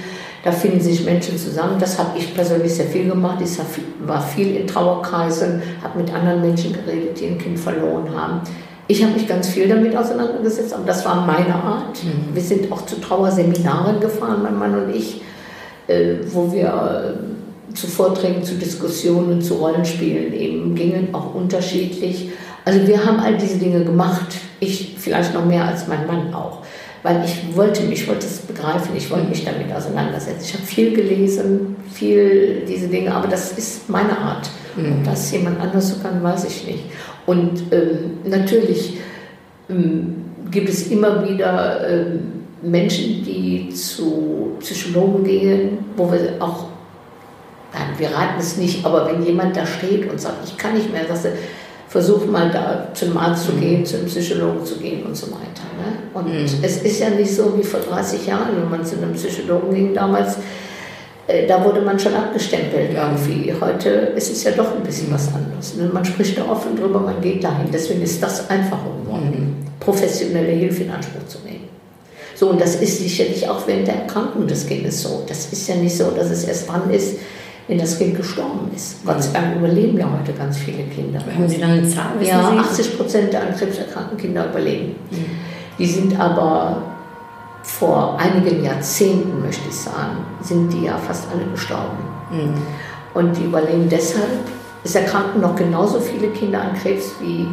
Da 0.44 0.52
finden 0.52 0.80
sich 0.80 1.04
Menschen 1.04 1.38
zusammen. 1.38 1.76
Das 1.80 1.98
habe 1.98 2.18
ich 2.18 2.34
persönlich 2.34 2.74
sehr 2.74 2.84
viel 2.86 3.08
gemacht. 3.08 3.38
Ich 3.42 3.58
war 4.06 4.20
viel 4.20 4.56
in 4.56 4.66
Trauerkreisen, 4.66 5.62
habe 5.82 5.98
mit 5.98 6.12
anderen 6.14 6.42
Menschen 6.42 6.74
geredet, 6.74 7.18
die 7.18 7.28
ein 7.28 7.38
Kind 7.38 7.58
verloren 7.58 8.08
haben. 8.14 8.40
Ich 8.86 9.02
habe 9.02 9.14
mich 9.14 9.26
ganz 9.26 9.48
viel 9.48 9.66
damit 9.66 9.96
auseinandergesetzt, 9.96 10.74
aber 10.74 10.84
das 10.84 11.02
war 11.06 11.24
meine 11.24 11.54
Art. 11.54 11.98
Wir 12.34 12.42
sind 12.42 12.70
auch 12.70 12.84
zu 12.84 13.00
Trauerseminaren 13.00 13.98
gefahren, 14.00 14.42
mein 14.42 14.58
Mann 14.58 14.74
und 14.74 14.94
ich 14.94 15.22
wo 16.32 16.52
wir 16.52 17.16
äh, 17.70 17.74
zu 17.74 17.86
Vorträgen, 17.86 18.42
zu 18.42 18.54
Diskussionen, 18.54 19.42
zu 19.42 19.54
Rollenspielen 19.54 20.32
eben 20.32 20.74
gingen, 20.74 21.14
auch 21.14 21.34
unterschiedlich. 21.34 22.30
Also 22.64 22.86
wir 22.86 23.04
haben 23.04 23.20
all 23.20 23.36
diese 23.36 23.58
Dinge 23.58 23.84
gemacht. 23.84 24.36
Ich 24.60 24.94
vielleicht 24.98 25.34
noch 25.34 25.44
mehr 25.44 25.64
als 25.64 25.86
mein 25.88 26.06
Mann 26.06 26.32
auch. 26.32 26.58
Weil 27.02 27.22
ich 27.24 27.54
wollte 27.54 27.82
mich, 27.82 28.02
ich 28.02 28.08
wollte 28.08 28.26
es 28.26 28.38
begreifen, 28.38 28.96
ich 28.96 29.10
wollte 29.10 29.28
mich 29.28 29.44
damit 29.44 29.70
auseinandersetzen. 29.70 30.42
Ich 30.42 30.54
habe 30.54 30.64
viel 30.64 30.94
gelesen, 30.94 31.76
viel 31.92 32.62
diese 32.66 32.88
Dinge, 32.88 33.14
aber 33.14 33.28
das 33.28 33.52
ist 33.52 33.90
meine 33.90 34.16
Art. 34.16 34.48
Ob 34.76 35.04
das 35.04 35.30
jemand 35.30 35.60
anders 35.60 35.90
so 35.90 36.02
kann, 36.02 36.22
weiß 36.22 36.46
ich 36.46 36.66
nicht. 36.66 36.84
Und 37.26 37.62
ähm, 37.72 38.18
natürlich 38.24 38.98
ähm, 39.68 40.24
gibt 40.50 40.68
es 40.68 40.88
immer 40.88 41.28
wieder 41.28 41.88
ähm, 41.88 42.33
Menschen, 42.64 43.24
die 43.24 43.68
zu 43.70 44.56
Psychologen 44.60 45.24
gehen, 45.24 45.78
wo 45.96 46.10
wir 46.10 46.36
auch, 46.40 46.66
nein, 47.72 47.88
wir 47.98 48.08
raten 48.08 48.40
es 48.40 48.56
nicht, 48.56 48.84
aber 48.84 49.06
wenn 49.06 49.24
jemand 49.24 49.56
da 49.56 49.66
steht 49.66 50.10
und 50.10 50.20
sagt, 50.20 50.46
ich 50.46 50.56
kann 50.56 50.74
nicht 50.74 50.92
mehr, 50.92 51.06
sagst 51.06 51.26
du, 51.26 51.28
versuch 51.88 52.26
mal 52.26 52.50
da 52.50 52.88
zum 52.92 53.16
Arzt 53.16 53.46
zu 53.46 53.52
gehen, 53.52 53.86
zum 53.86 54.06
Psychologen 54.06 54.64
zu 54.64 54.78
gehen 54.78 55.04
und 55.04 55.16
so 55.16 55.26
weiter. 55.28 55.62
Ne? 55.78 55.96
Und 56.12 56.28
es 56.62 56.82
ist 56.82 56.98
ja 56.98 57.10
nicht 57.10 57.32
so 57.32 57.56
wie 57.56 57.62
vor 57.62 57.80
30 57.80 58.26
Jahren, 58.26 58.56
wenn 58.56 58.68
man 58.68 58.84
zu 58.84 58.96
einem 58.96 59.12
Psychologen 59.12 59.72
ging 59.72 59.94
damals, 59.94 60.38
äh, 61.26 61.46
da 61.46 61.64
wurde 61.64 61.80
man 61.80 61.98
schon 61.98 62.14
abgestempelt 62.14 62.90
irgendwie. 62.92 63.52
Heute 63.60 63.88
ist 64.16 64.32
es 64.32 64.44
ja 64.44 64.50
doch 64.50 64.74
ein 64.74 64.82
bisschen 64.82 65.12
was 65.12 65.28
anderes. 65.32 65.76
Ne? 65.76 65.88
Man 65.92 66.04
spricht 66.04 66.36
da 66.36 66.46
offen 66.46 66.76
drüber, 66.76 67.00
man 67.00 67.20
geht 67.20 67.44
dahin. 67.44 67.68
Deswegen 67.72 68.02
ist 68.02 68.22
das 68.22 68.50
einfacher 68.50 68.90
geworden, 69.02 69.64
professionelle 69.80 70.52
Hilfe 70.52 70.82
in 70.82 70.90
Anspruch 70.90 71.26
zu 71.28 71.38
nehmen. 71.44 71.63
So, 72.34 72.50
und 72.50 72.60
das 72.60 72.76
ist 72.76 72.98
sicherlich 72.98 73.48
auch 73.48 73.66
während 73.66 73.86
der 73.86 73.94
Erkrankung 74.02 74.46
des 74.46 74.66
Kindes 74.66 75.02
so. 75.02 75.22
Das 75.28 75.52
ist 75.52 75.68
ja 75.68 75.76
nicht 75.76 75.96
so, 75.96 76.10
dass 76.10 76.30
es 76.30 76.44
erst 76.44 76.68
dran 76.68 76.90
ist, 76.90 77.16
wenn 77.68 77.78
das 77.78 77.98
Kind 77.98 78.16
gestorben 78.16 78.70
ist. 78.74 79.04
Gott 79.06 79.22
sei 79.22 79.32
Dank 79.32 79.56
überleben 79.56 79.96
ja 79.98 80.06
heute 80.20 80.32
ganz 80.36 80.58
viele 80.58 80.82
Kinder. 80.84 81.20
haben 81.20 81.48
Sie 81.48 81.58
dann 81.58 81.70
eine 81.70 81.88
Zahl? 81.88 82.10
Wissen 82.18 82.30
Ja, 82.30 82.50
Sie? 82.50 82.58
80 82.58 82.96
Prozent 82.98 83.32
der 83.32 83.42
an 83.42 83.54
Krebs 83.56 83.78
erkrankten 83.78 84.18
Kinder 84.18 84.46
überleben. 84.50 84.96
Die 85.78 85.86
sind 85.86 86.18
aber 86.20 86.82
vor 87.62 88.18
einigen 88.18 88.62
Jahrzehnten, 88.62 89.40
möchte 89.40 89.62
ich 89.68 89.74
sagen, 89.76 90.18
sind 90.42 90.70
die 90.72 90.84
ja 90.84 90.98
fast 90.98 91.24
alle 91.32 91.44
gestorben. 91.50 91.96
Und 93.14 93.36
die 93.36 93.44
überleben 93.44 93.88
deshalb. 93.88 94.28
Es 94.86 94.94
erkranken 94.94 95.40
noch 95.40 95.56
genauso 95.56 95.98
viele 95.98 96.28
Kinder 96.28 96.60
an 96.60 96.74
Krebs 96.74 97.12
wie, 97.22 97.46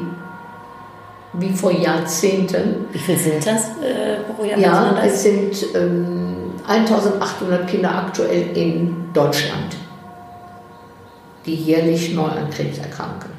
wie 1.34 1.54
vor 1.54 1.72
Jahrzehnten. 1.72 2.86
Wie 2.91 3.00
viel 3.00 3.17
sind 3.17 3.46
das 3.46 3.70
äh, 3.82 4.22
pro 4.36 4.44
Jahr? 4.44 4.60
Ja, 4.60 5.02
es 5.04 5.24
sind 5.24 5.54
ähm, 5.76 6.54
1800 6.67 7.67
Kinder 7.67 7.96
aktuell 7.96 8.56
in 8.56 8.96
Deutschland, 9.13 9.76
die 11.46 11.56
jährlich 11.56 12.13
neu 12.13 12.28
an 12.28 12.50
Krebs 12.50 12.78
erkranken. 12.78 13.30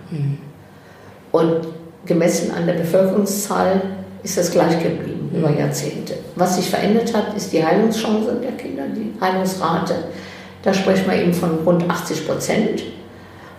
Und 1.30 1.68
gemessen 2.04 2.52
an 2.52 2.66
der 2.66 2.74
Bevölkerungszahl 2.74 3.80
ist 4.22 4.36
das 4.36 4.50
gleich 4.50 4.82
geblieben 4.82 5.30
über 5.34 5.50
Jahrzehnte. 5.50 6.14
Was 6.36 6.56
sich 6.56 6.68
verändert 6.68 7.14
hat, 7.14 7.34
ist 7.36 7.52
die 7.52 7.64
Heilungschance 7.64 8.34
der 8.42 8.52
Kinder, 8.52 8.84
die 8.94 9.12
Heilungsrate. 9.20 9.94
Da 10.62 10.72
sprechen 10.74 11.10
wir 11.10 11.16
eben 11.20 11.32
von 11.32 11.58
rund 11.64 11.88
80 11.88 12.26
Prozent. 12.26 12.82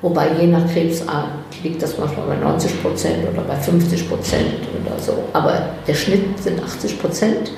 Wobei 0.03 0.33
je 0.37 0.47
nach 0.47 0.67
Krebsart 0.67 1.29
liegt 1.63 1.81
das 1.81 1.97
manchmal 1.97 2.27
bei 2.27 2.35
90 2.35 2.83
Prozent 2.83 3.19
oder 3.31 3.41
bei 3.41 3.55
50 3.55 4.09
Prozent 4.09 4.59
oder 4.81 4.99
so. 4.99 5.13
Aber 5.31 5.69
der 5.87 5.93
Schnitt 5.93 6.37
sind 6.43 6.61
80 6.61 6.99
Prozent, 6.99 7.53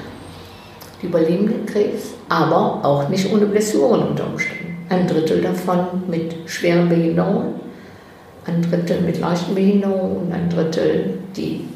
die 1.02 1.08
überleben 1.08 1.48
den 1.48 1.66
Krebs, 1.66 2.14
aber 2.30 2.86
auch 2.86 3.10
nicht 3.10 3.34
ohne 3.34 3.48
Blessuren 3.48 4.10
unter 4.10 4.28
Umständen. 4.28 4.78
Ein 4.90 5.08
Drittel 5.08 5.42
davon 5.42 6.04
mit 6.08 6.36
schweren 6.46 6.88
Behinderungen, 6.88 7.56
ein 8.46 8.62
Drittel 8.62 9.02
mit 9.02 9.20
leichten 9.20 9.56
Behinderungen 9.56 10.28
und 10.28 10.32
ein 10.32 10.48
Drittel, 10.48 11.18
die 11.36 11.68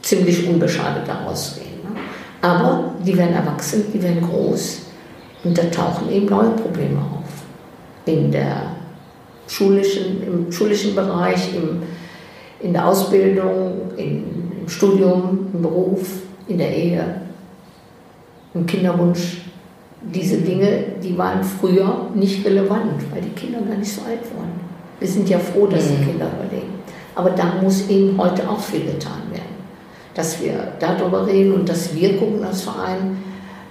ziemlich 0.00 0.48
unbeschadet 0.48 1.06
daraus 1.06 1.56
gehen. 1.56 1.82
Ne? 1.82 2.00
Aber 2.40 2.94
die 3.04 3.18
werden 3.18 3.34
erwachsen, 3.34 3.84
die 3.92 4.02
werden 4.02 4.22
groß 4.22 4.80
und 5.44 5.58
da 5.58 5.64
tauchen 5.64 6.10
eben 6.10 6.24
neue 6.24 6.52
Probleme 6.52 7.00
auf. 7.00 7.28
In 8.06 8.32
der 8.32 8.62
schulischen, 9.46 10.22
im 10.22 10.52
schulischen 10.52 10.94
Bereich, 10.94 11.54
im, 11.54 11.82
in 12.60 12.72
der 12.72 12.86
Ausbildung, 12.86 13.92
in, 13.96 14.24
im 14.60 14.68
Studium, 14.68 15.48
im 15.52 15.62
Beruf, 15.62 16.08
in 16.48 16.58
der 16.58 16.74
Ehe, 16.74 17.20
im 18.54 18.66
Kinderwunsch. 18.66 19.42
Diese 20.00 20.38
Dinge, 20.38 20.84
die 21.02 21.16
waren 21.16 21.42
früher 21.42 22.08
nicht 22.14 22.44
relevant, 22.44 23.02
weil 23.10 23.22
die 23.22 23.30
Kinder 23.30 23.60
gar 23.60 23.76
nicht 23.76 23.92
so 23.92 24.02
alt 24.02 24.20
wurden. 24.34 24.60
Wir 25.00 25.08
sind 25.08 25.28
ja 25.28 25.38
froh, 25.38 25.66
dass 25.66 25.88
die 25.88 26.04
Kinder 26.04 26.26
überleben. 26.26 26.74
Aber 27.14 27.30
da 27.30 27.54
muss 27.62 27.88
eben 27.88 28.18
heute 28.18 28.48
auch 28.48 28.60
viel 28.60 28.84
getan 28.84 29.22
werden. 29.30 29.54
dass 30.14 30.40
wir 30.40 30.72
darüber 30.78 31.26
reden 31.26 31.52
und 31.52 31.68
dass 31.68 31.94
wir 31.94 32.16
gucken 32.16 32.44
als 32.44 32.62
Verein, 32.62 33.18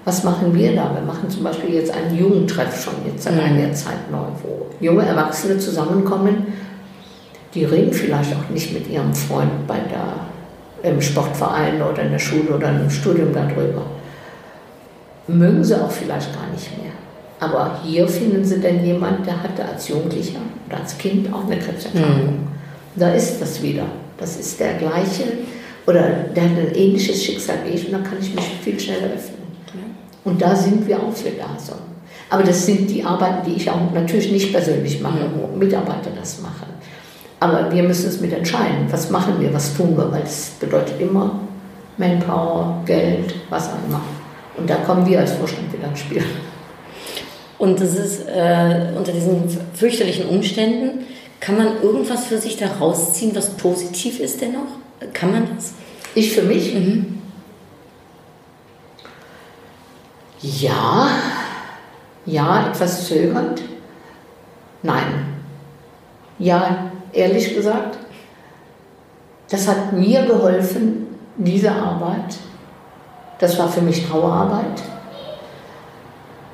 was 0.05 0.23
machen 0.23 0.53
wir 0.53 0.75
da? 0.75 0.91
Wir 0.93 1.01
machen 1.05 1.29
zum 1.29 1.43
Beispiel 1.43 1.75
jetzt 1.75 1.91
einen 1.93 2.17
Jugendtreff 2.17 2.83
schon 2.83 2.93
jetzt 3.05 3.23
seit 3.23 3.35
Mhm. 3.35 3.39
einiger 3.39 3.73
Zeit 3.73 4.11
neu, 4.11 4.25
wo 4.41 4.65
junge 4.83 5.05
Erwachsene 5.05 5.57
zusammenkommen, 5.57 6.47
die 7.53 7.65
reden 7.65 7.93
vielleicht 7.93 8.33
auch 8.35 8.49
nicht 8.51 8.73
mit 8.73 8.89
ihrem 8.89 9.13
Freund 9.13 9.65
bei 9.67 9.77
der, 9.79 10.91
im 10.91 11.01
Sportverein 11.01 11.81
oder 11.81 12.01
in 12.01 12.11
der 12.11 12.19
Schule 12.19 12.55
oder 12.55 12.69
im 12.69 12.89
Studium 12.89 13.29
darüber. 13.33 13.83
Mögen 15.27 15.63
sie 15.63 15.79
auch 15.81 15.91
vielleicht 15.91 16.33
gar 16.33 16.47
nicht 16.51 16.69
mehr. 16.81 16.91
Aber 17.39 17.79
hier 17.83 18.07
finden 18.07 18.43
sie 18.43 18.59
dann 18.59 18.83
jemand, 18.85 19.25
der 19.25 19.41
hatte 19.41 19.63
als 19.65 19.87
Jugendlicher 19.87 20.39
oder 20.67 20.77
als 20.81 20.97
Kind 20.97 21.31
auch 21.33 21.45
eine 21.45 21.57
Krebserkrankung. 21.59 22.47
Da 22.95 23.11
ist 23.13 23.41
das 23.41 23.61
wieder. 23.61 23.85
Das 24.17 24.37
ist 24.37 24.59
der 24.59 24.73
gleiche 24.75 25.23
oder 25.85 26.01
der 26.35 26.43
hat 26.43 26.51
ein 26.51 26.75
ähnliches 26.75 27.23
Schicksal 27.23 27.57
wie 27.65 27.75
ich 27.75 27.85
und 27.87 27.93
da 27.93 27.97
kann 27.99 28.17
ich 28.19 28.33
mich 28.33 28.43
viel 28.61 28.79
schneller 28.79 29.13
öffnen. 29.15 29.32
Und 30.23 30.41
da 30.41 30.55
sind 30.55 30.87
wir 30.87 30.97
auch 30.97 31.13
für 31.13 31.31
da. 31.31 31.57
So. 31.57 31.73
Aber 32.29 32.43
das 32.43 32.65
sind 32.65 32.89
die 32.89 33.03
Arbeiten, 33.03 33.45
die 33.45 33.55
ich 33.55 33.69
auch 33.69 33.91
natürlich 33.93 34.31
nicht 34.31 34.51
persönlich 34.51 35.01
mache, 35.01 35.29
wo 35.35 35.55
Mitarbeiter 35.55 36.09
das 36.17 36.41
machen. 36.41 36.67
Aber 37.39 37.71
wir 37.71 37.83
müssen 37.83 38.07
es 38.07 38.21
mit 38.21 38.31
entscheiden. 38.31 38.87
Was 38.89 39.09
machen 39.09 39.35
wir, 39.39 39.53
was 39.53 39.75
tun 39.75 39.97
wir? 39.97 40.11
Weil 40.11 40.21
das 40.21 40.51
bedeutet 40.59 40.99
immer 40.99 41.41
Manpower, 41.97 42.81
Geld, 42.85 43.35
was 43.49 43.67
auch 43.67 43.87
immer. 43.87 44.01
Und 44.57 44.69
da 44.69 44.75
kommen 44.77 45.05
wir 45.05 45.19
als 45.19 45.33
Vorstand 45.33 45.73
wieder 45.73 45.89
ins 45.89 45.99
Spiel. 45.99 46.23
Und 47.57 47.79
das 47.79 47.95
ist 47.95 48.27
äh, 48.27 48.93
unter 48.95 49.11
diesen 49.11 49.43
fürchterlichen 49.73 50.27
Umständen, 50.27 51.05
kann 51.39 51.57
man 51.57 51.81
irgendwas 51.81 52.25
für 52.25 52.37
sich 52.37 52.57
da 52.57 52.67
rausziehen, 52.67 53.35
was 53.35 53.51
positiv 53.51 54.19
ist 54.19 54.41
dennoch? 54.41 54.67
Kann 55.13 55.31
man 55.31 55.47
das? 55.55 55.73
Ich 56.15 56.33
für 56.33 56.43
mich? 56.43 56.73
Ja, 60.43 61.07
ja, 62.25 62.67
etwas 62.69 63.07
zögernd. 63.07 63.61
Nein. 64.81 65.37
Ja, 66.37 66.91
ehrlich 67.13 67.55
gesagt, 67.55 67.97
das 69.49 69.67
hat 69.67 69.93
mir 69.93 70.25
geholfen, 70.25 71.07
diese 71.37 71.71
Arbeit. 71.71 72.35
Das 73.39 73.57
war 73.57 73.69
für 73.69 73.81
mich 73.81 74.05
Trauerarbeit. 74.05 74.83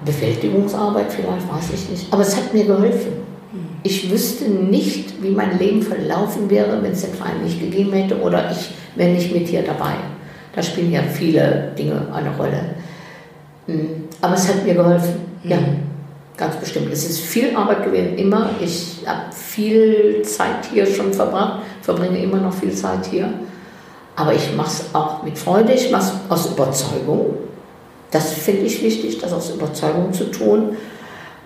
Bewältigungsarbeit 0.06 1.12
vielleicht, 1.12 1.52
weiß 1.52 1.74
ich 1.74 1.90
nicht. 1.90 2.14
Aber 2.14 2.22
es 2.22 2.36
hat 2.36 2.54
mir 2.54 2.66
geholfen. 2.66 3.14
Ich 3.82 4.12
wüsste 4.12 4.50
nicht, 4.50 5.24
wie 5.24 5.32
mein 5.32 5.58
Leben 5.58 5.82
verlaufen 5.82 6.50
wäre, 6.50 6.82
wenn 6.84 6.92
es 6.92 7.02
den 7.02 7.14
Verein 7.14 7.44
nicht 7.44 7.60
gegeben 7.60 7.94
hätte 7.94 8.20
oder 8.22 8.52
ich 8.52 8.70
wäre 8.96 9.10
nicht 9.12 9.34
mit 9.34 9.48
hier 9.48 9.64
dabei. 9.64 9.96
Da 10.54 10.62
spielen 10.62 10.92
ja 10.92 11.02
viele 11.02 11.72
Dinge 11.78 12.06
eine 12.14 12.36
Rolle. 12.36 12.76
Mm, 13.70 14.08
Aber 14.22 14.34
es 14.36 14.48
hat 14.48 14.66
mir 14.66 14.74
geholfen. 14.74 15.16
Ja, 15.44 15.58
ganz 16.36 16.56
bestimmt. 16.56 16.92
Es 16.92 17.08
ist 17.10 17.20
viel 17.20 17.56
Arbeit 17.56 17.84
gewesen, 17.86 18.18
immer. 18.18 18.50
Ich 18.60 19.04
habe 19.06 19.32
viel 19.32 20.22
Zeit 20.24 20.66
hier 20.72 20.86
schon 20.86 21.14
verbracht, 21.14 21.62
verbringe 21.82 22.22
immer 22.22 22.38
noch 22.38 22.54
viel 22.54 22.74
Zeit 22.74 23.06
hier. 23.06 23.34
Aber 24.16 24.34
ich 24.34 24.54
mache 24.56 24.68
es 24.68 24.84
auch 24.94 25.24
mit 25.24 25.38
Freude, 25.38 25.72
ich 25.74 25.92
mache 25.92 26.04
es 26.04 26.32
aus 26.32 26.52
Überzeugung. 26.52 27.36
Das 28.12 28.34
finde 28.34 28.64
ich 28.64 28.84
wichtig, 28.84 29.20
das 29.20 29.32
aus 29.32 29.52
Überzeugung 29.52 30.12
zu 30.12 30.26
tun. 30.26 30.76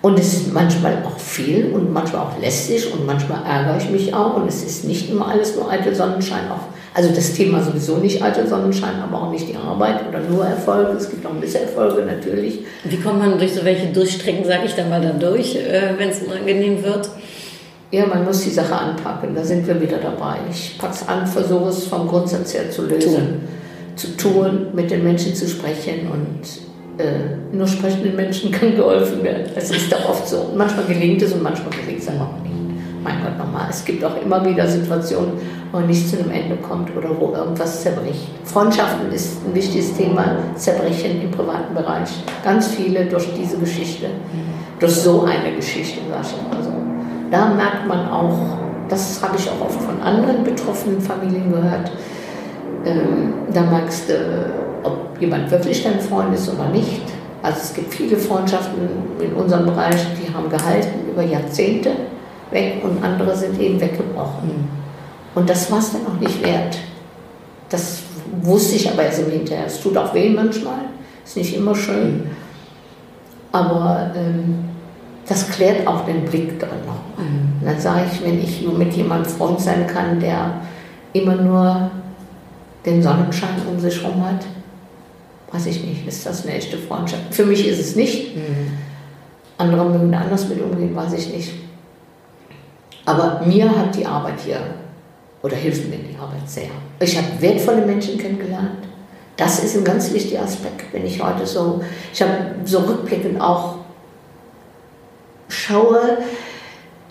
Und 0.02 0.18
es 0.18 0.34
ist 0.34 0.52
manchmal 0.52 1.02
auch 1.06 1.18
viel 1.18 1.72
und 1.72 1.92
manchmal 1.92 2.22
auch 2.22 2.38
lästig 2.38 2.92
und 2.92 3.06
manchmal 3.06 3.42
ärgere 3.44 3.78
ich 3.78 3.90
mich 3.90 4.14
auch. 4.14 4.36
Und 4.36 4.48
es 4.48 4.62
ist 4.62 4.84
nicht 4.84 5.10
immer 5.10 5.28
alles 5.28 5.56
nur 5.56 5.70
eitel 5.70 5.94
Sonnenschein. 5.94 6.50
Auch, 6.50 6.73
also 6.94 7.12
das 7.12 7.32
Thema 7.32 7.60
sowieso 7.60 7.96
nicht 7.96 8.22
eitel 8.22 8.46
Sonnenschein, 8.46 9.02
aber 9.02 9.22
auch 9.22 9.30
nicht 9.32 9.48
die 9.48 9.56
Arbeit 9.56 10.08
oder 10.08 10.20
nur 10.20 10.46
Erfolge. 10.46 10.92
Es 10.92 11.10
gibt 11.10 11.26
auch 11.26 11.32
Misserfolge 11.32 12.06
natürlich. 12.06 12.60
Wie 12.84 12.96
kommt 12.98 13.18
man 13.18 13.36
durch 13.36 13.52
so 13.52 13.64
welche 13.64 13.88
Durchstrecken, 13.88 14.44
sage 14.44 14.66
ich 14.66 14.74
dann 14.74 14.88
mal, 14.88 15.00
dann 15.00 15.18
durch, 15.18 15.56
äh, 15.56 15.94
wenn 15.98 16.10
es 16.10 16.20
unangenehm 16.20 16.84
wird? 16.84 17.10
Ja, 17.90 18.06
man 18.06 18.24
muss 18.24 18.42
die 18.42 18.50
Sache 18.50 18.74
anpacken, 18.74 19.34
da 19.34 19.42
sind 19.42 19.66
wir 19.66 19.80
wieder 19.80 19.98
dabei. 19.98 20.36
Ich 20.50 20.78
packe 20.78 20.94
es 20.94 21.08
an, 21.08 21.26
versuche 21.26 21.68
es 21.68 21.84
vom 21.84 22.06
Grundsatz 22.06 22.54
her 22.54 22.70
zu 22.70 22.82
lösen, 22.82 23.14
Tun. 23.14 23.40
zu 23.96 24.16
tun, 24.16 24.66
mit 24.72 24.90
den 24.90 25.02
Menschen 25.02 25.34
zu 25.34 25.48
sprechen 25.48 26.08
und 26.12 27.02
äh, 27.04 27.54
nur 27.54 27.66
sprechenden 27.66 28.14
Menschen 28.14 28.50
kann 28.52 28.76
geholfen 28.76 29.22
werden. 29.24 29.46
Es 29.56 29.70
ist 29.70 29.92
doch 29.92 30.08
oft 30.08 30.28
so. 30.28 30.38
Und 30.38 30.56
manchmal 30.56 30.84
gelingt 30.86 31.22
es 31.22 31.32
und 31.32 31.42
manchmal 31.42 31.70
gelingt 31.70 32.02
es 32.02 32.08
aber 32.08 32.22
auch 32.22 32.42
nicht. 32.42 32.54
Mein 33.02 33.20
Gott, 33.20 33.36
nochmal. 33.36 33.66
Es 33.68 33.84
gibt 33.84 34.02
auch 34.04 34.20
immer 34.22 34.44
wieder 34.46 34.66
Situationen, 34.66 35.32
wo 35.74 35.80
man 35.80 35.88
nicht 35.88 36.08
zu 36.08 36.16
einem 36.18 36.30
Ende 36.30 36.54
kommt 36.56 36.96
oder 36.96 37.08
wo 37.18 37.34
irgendwas 37.34 37.82
zerbricht. 37.82 38.28
Freundschaften 38.44 39.10
ist 39.10 39.44
ein 39.44 39.52
wichtiges 39.56 39.92
Thema, 39.96 40.36
Zerbrechen 40.54 41.20
im 41.20 41.32
privaten 41.32 41.74
Bereich. 41.74 42.10
Ganz 42.44 42.68
viele 42.68 43.06
durch 43.06 43.34
diese 43.34 43.58
Geschichte, 43.58 44.06
durch 44.78 44.94
so 44.94 45.24
eine 45.24 45.56
Geschichte, 45.56 45.98
sag 46.08 46.20
ich 46.22 46.56
mal 46.56 46.62
so. 46.62 46.70
Da 47.28 47.46
merkt 47.46 47.88
man 47.88 48.08
auch, 48.08 48.38
das 48.88 49.20
habe 49.20 49.36
ich 49.36 49.50
auch 49.50 49.66
oft 49.66 49.82
von 49.82 50.00
anderen 50.00 50.44
betroffenen 50.44 51.00
Familien 51.00 51.50
gehört, 51.50 51.90
ähm, 52.84 53.32
da 53.52 53.62
merkst 53.62 54.10
du, 54.10 54.14
ob 54.84 55.20
jemand 55.20 55.50
wirklich 55.50 55.82
dein 55.82 55.98
Freund 55.98 56.32
ist 56.34 56.52
oder 56.54 56.68
nicht. 56.68 57.02
Also 57.42 57.58
es 57.62 57.74
gibt 57.74 57.92
viele 57.92 58.16
Freundschaften 58.16 58.88
in 59.20 59.32
unserem 59.32 59.66
Bereich, 59.66 60.06
die 60.22 60.32
haben 60.32 60.48
gehalten 60.48 61.10
über 61.10 61.24
Jahrzehnte 61.24 61.90
weg 62.52 62.80
und 62.84 63.02
andere 63.02 63.34
sind 63.34 63.58
eben 63.60 63.80
weggebrochen. 63.80 64.83
Und 65.34 65.50
das 65.50 65.70
war 65.70 65.78
es 65.78 65.92
dann 65.92 66.06
auch 66.06 66.20
nicht 66.20 66.42
wert. 66.44 66.78
Das 67.68 68.02
wusste 68.42 68.76
ich 68.76 68.90
aber 68.90 69.04
erst 69.04 69.20
im 69.20 69.30
Hinterher. 69.30 69.66
Es 69.66 69.80
tut 69.80 69.96
auch 69.96 70.14
weh 70.14 70.30
manchmal, 70.30 70.80
ist 71.24 71.36
nicht 71.36 71.56
immer 71.56 71.74
schön. 71.74 72.28
Aber 73.52 74.12
ähm, 74.16 74.64
das 75.28 75.48
klärt 75.50 75.86
auch 75.86 76.04
den 76.04 76.24
Blick 76.24 76.58
dann 76.58 76.84
noch. 76.86 77.18
Und 77.18 77.62
dann 77.64 77.78
sage 77.80 78.06
ich, 78.12 78.22
wenn 78.22 78.42
ich 78.42 78.62
nur 78.62 78.74
mit 78.74 78.92
jemandem 78.94 79.30
Freund 79.30 79.60
sein 79.60 79.86
kann, 79.86 80.20
der 80.20 80.60
immer 81.12 81.36
nur 81.36 81.90
den 82.84 83.02
Sonnenschein 83.02 83.62
um 83.70 83.78
sich 83.78 84.02
herum 84.02 84.24
hat, 84.24 84.44
weiß 85.52 85.66
ich 85.66 85.84
nicht, 85.84 86.06
ist 86.06 86.26
das 86.26 86.44
eine 86.44 86.56
echte 86.56 86.76
Freundschaft. 86.76 87.22
Für 87.30 87.46
mich 87.46 87.66
ist 87.66 87.78
es 87.78 87.96
nicht. 87.96 88.36
Andere 89.56 89.84
mögen 89.84 90.12
anders 90.14 90.48
mit 90.48 90.60
umgehen, 90.60 90.94
weiß 90.94 91.12
ich 91.12 91.32
nicht. 91.32 91.52
Aber 93.06 93.42
mir 93.46 93.70
hat 93.70 93.94
die 93.94 94.04
Arbeit 94.04 94.40
hier, 94.44 94.60
oder 95.44 95.56
hilft 95.56 95.90
mir 95.90 95.98
die 95.98 96.16
Arbeit 96.16 96.48
sehr. 96.48 96.70
Ich 97.00 97.16
habe 97.18 97.26
wertvolle 97.38 97.84
Menschen 97.84 98.16
kennengelernt. 98.16 98.88
Das 99.36 99.62
ist 99.62 99.76
ein 99.76 99.84
ganz 99.84 100.10
wichtiger 100.12 100.42
Aspekt, 100.42 100.86
wenn 100.92 101.04
ich 101.04 101.22
heute 101.22 101.46
so, 101.46 101.82
ich 102.12 102.22
habe 102.22 102.54
so 102.64 102.78
rückblickend 102.78 103.38
auch 103.40 103.74
schaue, 105.48 106.18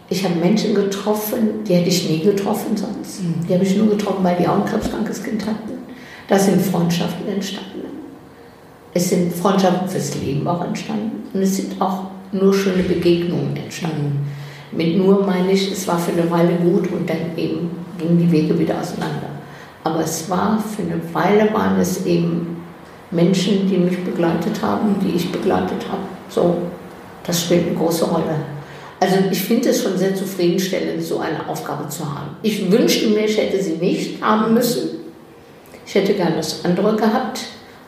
ich 0.09 0.23
habe 0.23 0.35
Menschen 0.35 0.73
getroffen, 0.73 1.63
die 1.63 1.75
hätte 1.75 1.89
ich 1.89 2.09
nie 2.09 2.21
getroffen 2.21 2.75
sonst. 2.75 3.19
Die 3.47 3.53
habe 3.53 3.63
ich 3.63 3.77
nur 3.77 3.89
getroffen, 3.89 4.23
weil 4.23 4.37
die 4.37 4.47
auch 4.47 4.55
ein 4.55 4.65
krebskrankes 4.65 5.23
Kind 5.23 5.45
hatten. 5.45 5.77
Da 6.27 6.39
sind 6.39 6.59
Freundschaften 6.61 7.27
entstanden. 7.27 7.83
Es 8.95 9.09
sind 9.09 9.33
Freundschaften 9.33 9.87
fürs 9.87 10.15
Leben 10.15 10.47
auch 10.47 10.63
entstanden. 10.63 11.27
Und 11.33 11.41
es 11.41 11.57
sind 11.57 11.79
auch 11.79 12.05
nur 12.31 12.53
schöne 12.53 12.83
Begegnungen 12.83 13.55
entstanden. 13.55 14.27
Mit 14.75 14.97
nur 14.97 15.23
meine 15.25 15.51
ich, 15.51 15.71
es 15.71 15.87
war 15.87 15.99
für 15.99 16.11
eine 16.11 16.29
Weile 16.31 16.53
gut 16.55 16.91
und 16.91 17.09
dann 17.09 17.37
eben 17.37 17.69
gingen 17.97 18.17
die 18.17 18.31
Wege 18.31 18.57
wieder 18.57 18.79
auseinander. 18.79 19.29
Aber 19.83 19.99
es 19.99 20.29
war 20.29 20.59
für 20.59 20.81
eine 20.81 21.01
Weile 21.13 21.53
waren 21.53 21.79
es 21.79 22.05
eben 22.05 22.63
Menschen, 23.11 23.69
die 23.69 23.77
mich 23.77 24.03
begleitet 24.03 24.61
haben, 24.61 24.95
die 25.03 25.15
ich 25.15 25.31
begleitet 25.31 25.85
habe. 25.89 26.01
So, 26.29 26.57
das 27.25 27.41
spielt 27.41 27.67
eine 27.67 27.75
große 27.75 28.05
Rolle. 28.05 28.35
Also 28.99 29.15
ich 29.29 29.41
finde 29.41 29.69
es 29.69 29.83
schon 29.83 29.97
sehr 29.97 30.15
zufriedenstellend, 30.15 31.03
so 31.03 31.19
eine 31.19 31.47
Aufgabe 31.47 31.89
zu 31.89 32.05
haben. 32.05 32.37
Ich 32.41 32.71
wünschte 32.71 33.09
mir, 33.09 33.25
ich 33.25 33.37
hätte 33.37 33.61
sie 33.61 33.73
nicht 33.73 34.23
haben 34.23 34.53
müssen. 34.53 34.89
Ich 35.85 35.93
hätte 35.93 36.13
gerne 36.13 36.37
das 36.37 36.63
andere 36.63 36.95
gehabt, 36.95 37.41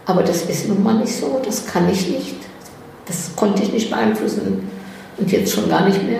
aber 0.05 0.23
das 0.23 0.43
ist 0.43 0.67
nun 0.67 0.83
mal 0.83 0.95
nicht 0.95 1.15
so, 1.15 1.41
das 1.43 1.65
kann 1.65 1.89
ich 1.89 2.09
nicht. 2.09 2.35
Das 3.05 3.31
konnte 3.35 3.63
ich 3.63 3.71
nicht 3.71 3.89
beeinflussen 3.89 4.67
und 5.17 5.31
jetzt 5.31 5.53
schon 5.53 5.69
gar 5.69 5.85
nicht 5.85 6.03
mehr. 6.03 6.19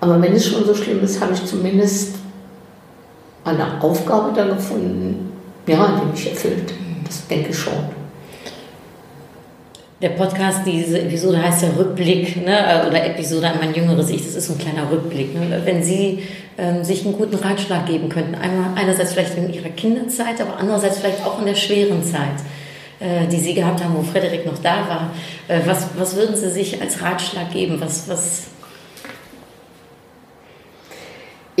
Aber 0.00 0.20
wenn 0.22 0.32
es 0.32 0.46
schon 0.46 0.64
so 0.64 0.74
schlimm 0.74 1.02
ist, 1.02 1.20
habe 1.20 1.32
ich 1.34 1.44
zumindest 1.44 2.16
eine 3.44 3.80
Aufgabe 3.82 4.32
da 4.34 4.46
gefunden, 4.46 5.32
ja, 5.66 6.00
die 6.00 6.10
mich 6.10 6.30
erfüllt. 6.30 6.72
Das 7.04 7.26
denke 7.26 7.50
ich 7.50 7.58
schon. 7.58 7.72
Der 10.00 10.10
Podcast, 10.10 10.60
diese 10.64 11.00
Episode 11.00 11.42
heißt 11.42 11.62
ja 11.62 11.70
Rückblick, 11.76 12.36
ne? 12.46 12.84
oder 12.86 13.04
Episode 13.04 13.48
an 13.48 13.58
mein 13.60 13.74
jüngeres 13.74 14.10
Ich, 14.10 14.24
das 14.24 14.36
ist 14.36 14.46
so 14.46 14.52
ein 14.52 14.58
kleiner 14.58 14.88
Rückblick. 14.88 15.34
Ne? 15.34 15.60
Wenn 15.64 15.82
Sie 15.82 16.22
ähm, 16.56 16.84
sich 16.84 17.04
einen 17.04 17.18
guten 17.18 17.34
Ratschlag 17.34 17.86
geben 17.86 18.08
könnten, 18.08 18.36
einmal, 18.36 18.70
einerseits 18.76 19.12
vielleicht 19.12 19.36
in 19.36 19.52
Ihrer 19.52 19.70
Kinderzeit, 19.70 20.40
aber 20.40 20.56
andererseits 20.56 20.98
vielleicht 20.98 21.26
auch 21.26 21.40
in 21.40 21.46
der 21.46 21.56
schweren 21.56 22.04
Zeit, 22.04 22.38
äh, 23.00 23.26
die 23.26 23.40
Sie 23.40 23.54
gehabt 23.54 23.82
haben, 23.82 23.96
wo 23.96 24.02
Frederik 24.02 24.46
noch 24.46 24.58
da 24.62 24.88
war, 24.88 25.10
äh, 25.48 25.62
was, 25.66 25.88
was 25.98 26.14
würden 26.14 26.36
Sie 26.36 26.50
sich 26.50 26.80
als 26.80 27.02
Ratschlag 27.02 27.50
geben? 27.52 27.80
Was, 27.80 28.08
was, 28.08 28.42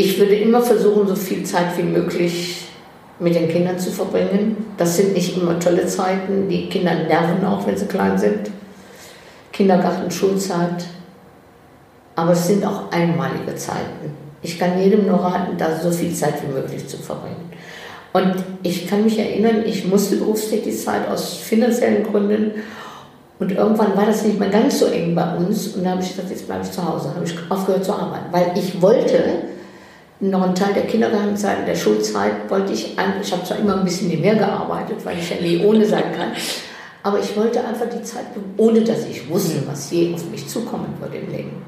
Ich 0.00 0.16
würde 0.16 0.36
immer 0.36 0.62
versuchen, 0.62 1.08
so 1.08 1.16
viel 1.16 1.42
Zeit 1.42 1.76
wie 1.76 1.82
möglich 1.82 2.68
mit 3.18 3.34
den 3.34 3.48
Kindern 3.48 3.80
zu 3.80 3.90
verbringen. 3.90 4.72
Das 4.76 4.96
sind 4.96 5.12
nicht 5.12 5.36
immer 5.36 5.58
tolle 5.58 5.88
Zeiten. 5.88 6.48
Die 6.48 6.68
Kinder 6.68 6.94
nerven 6.94 7.44
auch, 7.44 7.66
wenn 7.66 7.76
sie 7.76 7.86
klein 7.86 8.16
sind. 8.16 8.48
Kindergarten, 9.52 10.08
Schulzeit. 10.08 10.84
Aber 12.14 12.30
es 12.30 12.46
sind 12.46 12.64
auch 12.64 12.92
einmalige 12.92 13.56
Zeiten. 13.56 14.12
Ich 14.40 14.56
kann 14.56 14.78
jedem 14.78 15.08
nur 15.08 15.18
raten, 15.18 15.58
da 15.58 15.76
so 15.80 15.90
viel 15.90 16.14
Zeit 16.14 16.34
wie 16.44 16.52
möglich 16.52 16.86
zu 16.86 16.98
verbringen. 16.98 17.50
Und 18.12 18.36
ich 18.62 18.86
kann 18.86 19.02
mich 19.02 19.18
erinnern, 19.18 19.64
ich 19.66 19.84
musste 19.84 20.14
berufstätig 20.14 20.80
sein 20.80 21.08
aus 21.08 21.38
finanziellen 21.38 22.04
Gründen. 22.04 22.52
Und 23.40 23.50
irgendwann 23.50 23.96
war 23.96 24.06
das 24.06 24.22
nicht 24.22 24.38
mehr 24.38 24.50
ganz 24.50 24.78
so 24.78 24.86
eng 24.86 25.16
bei 25.16 25.36
uns. 25.38 25.74
Und 25.74 25.82
da 25.82 25.90
habe 25.90 26.02
ich 26.02 26.10
gesagt, 26.10 26.30
jetzt 26.30 26.46
bleibe 26.46 26.62
ich 26.62 26.70
zu 26.70 26.88
Hause. 26.88 27.12
habe 27.12 27.24
ich 27.24 27.34
aufgehört 27.48 27.84
zu 27.84 27.94
arbeiten. 27.94 28.26
Weil 28.30 28.52
ich 28.54 28.80
wollte 28.80 29.48
noch 30.20 30.42
einen 30.42 30.54
Teil 30.54 30.74
der 30.74 30.86
Kindergartenzeit, 30.86 31.66
der 31.66 31.76
Schulzeit, 31.76 32.48
wollte 32.48 32.72
ich, 32.72 32.98
an, 32.98 33.14
ich 33.22 33.32
habe 33.32 33.44
zwar 33.44 33.58
immer 33.58 33.78
ein 33.78 33.84
bisschen 33.84 34.20
mehr 34.20 34.34
gearbeitet, 34.34 35.04
weil 35.04 35.18
ich 35.18 35.30
ja 35.30 35.36
nie 35.40 35.64
ohne 35.64 35.86
sein 35.86 36.12
kann. 36.16 36.32
Aber 37.02 37.20
ich 37.20 37.36
wollte 37.36 37.64
einfach 37.64 37.86
die 37.88 38.02
Zeit, 38.02 38.26
ohne 38.56 38.80
dass 38.80 39.06
ich 39.06 39.28
wusste, 39.28 39.62
was 39.66 39.90
je 39.90 40.12
auf 40.14 40.28
mich 40.30 40.48
zukommen 40.48 40.92
würde 41.00 41.18
im 41.18 41.30
Leben. 41.30 41.62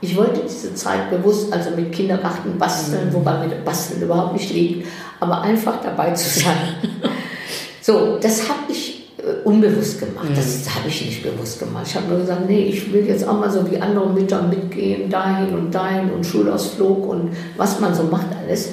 Ich 0.00 0.16
wollte 0.16 0.40
diese 0.40 0.74
Zeit 0.74 1.10
bewusst, 1.10 1.52
also 1.52 1.70
mit 1.72 1.92
Kindergarten 1.92 2.58
basteln, 2.58 3.12
wobei 3.12 3.46
mir 3.46 3.54
Basteln 3.56 4.00
überhaupt 4.00 4.32
nicht 4.32 4.50
liegt, 4.50 4.88
aber 5.20 5.42
einfach 5.42 5.82
dabei 5.82 6.12
zu 6.12 6.40
sein. 6.40 6.76
so, 7.82 8.18
das 8.18 8.48
habe 8.48 8.72
ich 8.72 8.99
unbewusst 9.44 9.98
gemacht. 10.00 10.28
Das 10.34 10.68
habe 10.74 10.88
ich 10.88 11.04
nicht 11.04 11.22
bewusst 11.22 11.58
gemacht. 11.58 11.86
Ich 11.88 11.94
habe 11.96 12.06
nur 12.08 12.18
gesagt, 12.18 12.48
nee, 12.48 12.64
ich 12.64 12.92
will 12.92 13.06
jetzt 13.06 13.26
auch 13.26 13.38
mal 13.38 13.50
so 13.50 13.70
wie 13.70 13.78
andere 13.80 14.08
Mütter 14.08 14.42
mitgehen, 14.42 15.08
dahin 15.10 15.54
und 15.54 15.74
dahin 15.74 16.10
und 16.10 16.24
Schulausflug 16.24 17.06
und 17.08 17.30
was 17.56 17.80
man 17.80 17.94
so 17.94 18.04
macht 18.04 18.26
alles. 18.44 18.70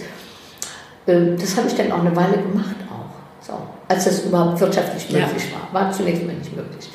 Ähm, 1.08 1.36
Das 1.40 1.56
habe 1.58 1.68
ich 1.68 1.76
dann 1.76 1.92
auch 1.92 2.02
eine 2.02 2.16
Weile 2.16 2.38
gemacht 2.38 2.76
auch. 2.92 3.46
So, 3.46 3.54
als 3.88 4.06
das 4.06 4.26
überhaupt 4.26 4.60
wirtschaftlich 4.60 5.10
Ja. 5.10 5.26
möglich 5.26 5.44
war. 5.54 5.82
War 5.84 5.92
zunächst 5.92 6.26
mal 6.26 6.34
nicht 6.34 6.56
möglich. 6.56 6.90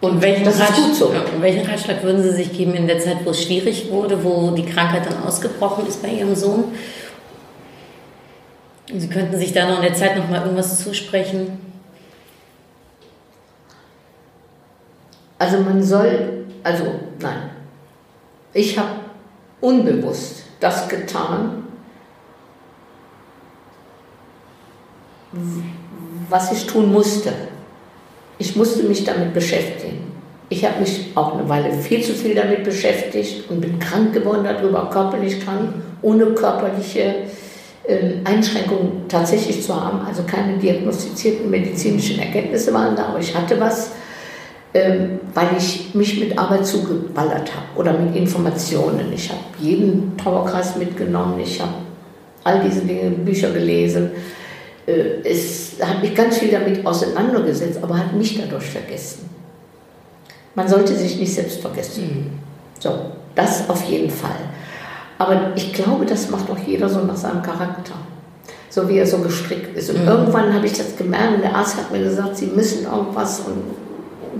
Und 0.00 0.22
welchen, 0.22 0.44
das 0.44 0.60
Ratsch- 0.60 0.76
gut 0.86 0.94
so. 0.94 1.12
Ja, 1.12 1.24
welchen 1.40 1.66
Ratschlag 1.68 2.04
würden 2.04 2.22
Sie 2.22 2.30
sich 2.32 2.52
geben 2.56 2.74
in 2.74 2.86
der 2.86 3.00
Zeit, 3.00 3.16
wo 3.24 3.30
es 3.30 3.42
schwierig 3.42 3.90
wurde, 3.90 4.22
wo 4.22 4.52
die 4.52 4.64
Krankheit 4.64 5.06
dann 5.06 5.22
ausgebrochen 5.24 5.86
ist 5.88 6.00
bei 6.02 6.08
Ihrem 6.10 6.36
Sohn? 6.36 6.64
Sie 8.96 9.08
könnten 9.08 9.36
sich 9.38 9.52
da 9.52 9.68
noch 9.68 9.76
in 9.78 9.82
der 9.82 9.94
Zeit 9.94 10.16
noch 10.16 10.30
mal 10.30 10.42
irgendwas 10.42 10.82
zusprechen. 10.82 11.58
Also 15.38 15.58
man 15.58 15.82
soll, 15.82 16.46
also 16.62 16.84
nein, 17.20 17.50
ich 18.52 18.78
habe 18.78 18.90
unbewusst 19.60 20.44
das 20.60 20.88
getan, 20.88 21.64
was 26.28 26.52
ich 26.52 26.66
tun 26.66 26.92
musste. 26.92 27.32
Ich 28.38 28.56
musste 28.56 28.82
mich 28.84 29.04
damit 29.04 29.34
beschäftigen. 29.34 30.12
Ich 30.48 30.64
habe 30.64 30.80
mich 30.80 31.12
auch 31.14 31.34
eine 31.34 31.48
Weile 31.48 31.72
viel 31.72 32.02
zu 32.02 32.14
viel 32.14 32.34
damit 32.34 32.64
beschäftigt 32.64 33.50
und 33.50 33.60
bin 33.60 33.78
krank 33.78 34.14
geworden 34.14 34.44
darüber, 34.44 34.88
körperlich 34.90 35.44
krank, 35.44 35.74
ohne 36.00 36.26
körperliche 36.26 37.14
ähm, 37.86 38.22
Einschränkungen 38.24 39.06
tatsächlich 39.08 39.62
zu 39.62 39.74
haben. 39.74 40.00
Also 40.06 40.22
keine 40.22 40.56
diagnostizierten 40.56 41.50
medizinischen 41.50 42.18
Erkenntnisse 42.18 42.72
waren 42.72 42.96
da, 42.96 43.06
aber 43.06 43.18
ich 43.18 43.34
hatte 43.34 43.60
was 43.60 43.92
weil 44.72 45.48
ich 45.56 45.94
mich 45.94 46.20
mit 46.20 46.38
Arbeit 46.38 46.66
zugeballert 46.66 47.50
habe 47.54 47.66
oder 47.76 47.92
mit 47.94 48.14
Informationen. 48.14 49.12
Ich 49.14 49.30
habe 49.30 49.40
jeden 49.58 50.16
Trauerkreis 50.16 50.76
mitgenommen, 50.76 51.40
ich 51.40 51.60
habe 51.60 51.72
all 52.44 52.60
diese 52.60 52.80
Dinge, 52.82 53.10
Bücher 53.10 53.50
gelesen. 53.50 54.10
Äh, 54.86 55.22
es 55.24 55.76
hat 55.80 56.02
mich 56.02 56.14
ganz 56.14 56.38
viel 56.38 56.50
damit 56.50 56.84
auseinandergesetzt, 56.84 57.78
aber 57.82 57.98
hat 57.98 58.14
mich 58.14 58.38
dadurch 58.38 58.64
vergessen. 58.64 59.28
Man 60.54 60.68
sollte 60.68 60.94
sich 60.94 61.18
nicht 61.18 61.32
selbst 61.32 61.60
vergessen. 61.60 62.40
So, 62.80 63.12
das 63.34 63.68
auf 63.68 63.84
jeden 63.84 64.10
Fall. 64.10 64.40
Aber 65.18 65.52
ich 65.56 65.72
glaube, 65.72 66.06
das 66.06 66.30
macht 66.30 66.50
auch 66.50 66.58
jeder 66.58 66.88
so 66.88 67.00
nach 67.00 67.16
seinem 67.16 67.42
Charakter. 67.42 67.94
So 68.70 68.88
wie 68.88 68.98
er 68.98 69.06
so 69.06 69.18
gestrickt 69.18 69.76
ist. 69.76 69.90
Und 69.90 70.04
irgendwann 70.04 70.52
habe 70.52 70.66
ich 70.66 70.72
das 70.72 70.96
gemerkt 70.96 71.36
und 71.36 71.42
der 71.42 71.54
Arzt 71.54 71.76
hat 71.76 71.90
mir 71.90 72.00
gesagt, 72.00 72.36
Sie 72.36 72.46
müssen 72.46 72.84
irgendwas. 72.84 73.40
Und 73.40 73.87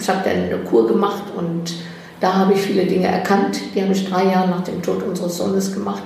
ich 0.01 0.09
habe 0.09 0.21
dann 0.25 0.45
eine 0.45 0.59
Kur 0.59 0.87
gemacht 0.87 1.25
und 1.37 1.75
da 2.21 2.35
habe 2.35 2.55
ich 2.55 2.61
viele 2.61 2.85
Dinge 2.85 3.07
erkannt. 3.07 3.61
Die 3.75 3.83
habe 3.83 3.93
ich 3.93 4.09
drei 4.09 4.25
Jahre 4.25 4.49
nach 4.49 4.65
dem 4.65 4.83
Tod 4.83 5.03
unseres 5.03 5.37
Sohnes 5.37 5.73
gemacht. 5.73 6.03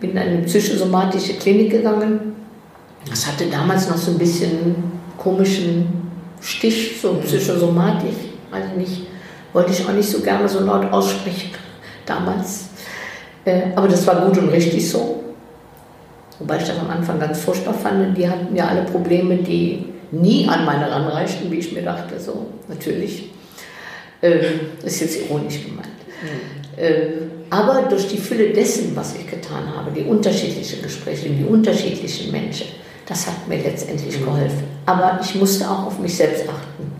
Bin 0.00 0.12
in 0.12 0.18
eine 0.18 0.38
psychosomatische 0.42 1.34
Klinik 1.34 1.70
gegangen. 1.70 2.34
Das 3.08 3.26
hatte 3.26 3.46
damals 3.46 3.88
noch 3.88 3.96
so 3.96 4.12
ein 4.12 4.18
bisschen 4.18 4.76
komischen 5.18 5.88
Stich, 6.40 7.00
so 7.00 7.14
psychosomatisch. 7.24 8.14
Also 8.50 8.68
nicht, 8.76 9.06
wollte 9.52 9.72
ich 9.72 9.84
auch 9.86 9.92
nicht 9.92 10.08
so 10.08 10.20
gerne 10.20 10.48
so 10.48 10.60
laut 10.60 10.90
aussprechen 10.92 11.50
damals. 12.06 12.68
Äh, 13.44 13.62
aber 13.74 13.88
das 13.88 14.06
war 14.06 14.26
gut 14.26 14.38
und 14.38 14.48
richtig 14.48 14.88
so. 14.88 15.22
Wobei 16.38 16.56
ich 16.56 16.64
das 16.64 16.78
am 16.78 16.90
Anfang 16.90 17.18
ganz 17.18 17.40
furchtbar 17.40 17.74
fand. 17.74 18.16
Die 18.16 18.28
hatten 18.28 18.54
ja 18.56 18.68
alle 18.68 18.82
Probleme, 18.82 19.36
die 19.36 19.89
nie 20.12 20.48
an 20.48 20.64
meine 20.64 20.90
ranreichten, 20.90 21.50
wie 21.50 21.58
ich 21.58 21.72
mir 21.72 21.82
dachte. 21.82 22.18
So, 22.18 22.46
natürlich. 22.68 23.30
Ähm, 24.22 24.60
ist 24.84 25.00
jetzt 25.00 25.20
ironisch 25.20 25.64
gemeint. 25.64 25.88
Ähm, 26.76 27.30
aber 27.48 27.88
durch 27.88 28.06
die 28.08 28.18
Fülle 28.18 28.50
dessen, 28.50 28.94
was 28.94 29.14
ich 29.14 29.26
getan 29.28 29.74
habe, 29.74 29.90
die 29.90 30.02
unterschiedlichen 30.02 30.82
Gespräche, 30.82 31.30
die 31.30 31.44
unterschiedlichen 31.44 32.30
Menschen, 32.30 32.66
das 33.06 33.26
hat 33.26 33.48
mir 33.48 33.58
letztendlich 33.58 34.22
geholfen. 34.22 34.64
Aber 34.86 35.18
ich 35.22 35.34
musste 35.34 35.68
auch 35.68 35.86
auf 35.86 35.98
mich 35.98 36.16
selbst 36.16 36.48
achten. 36.48 36.92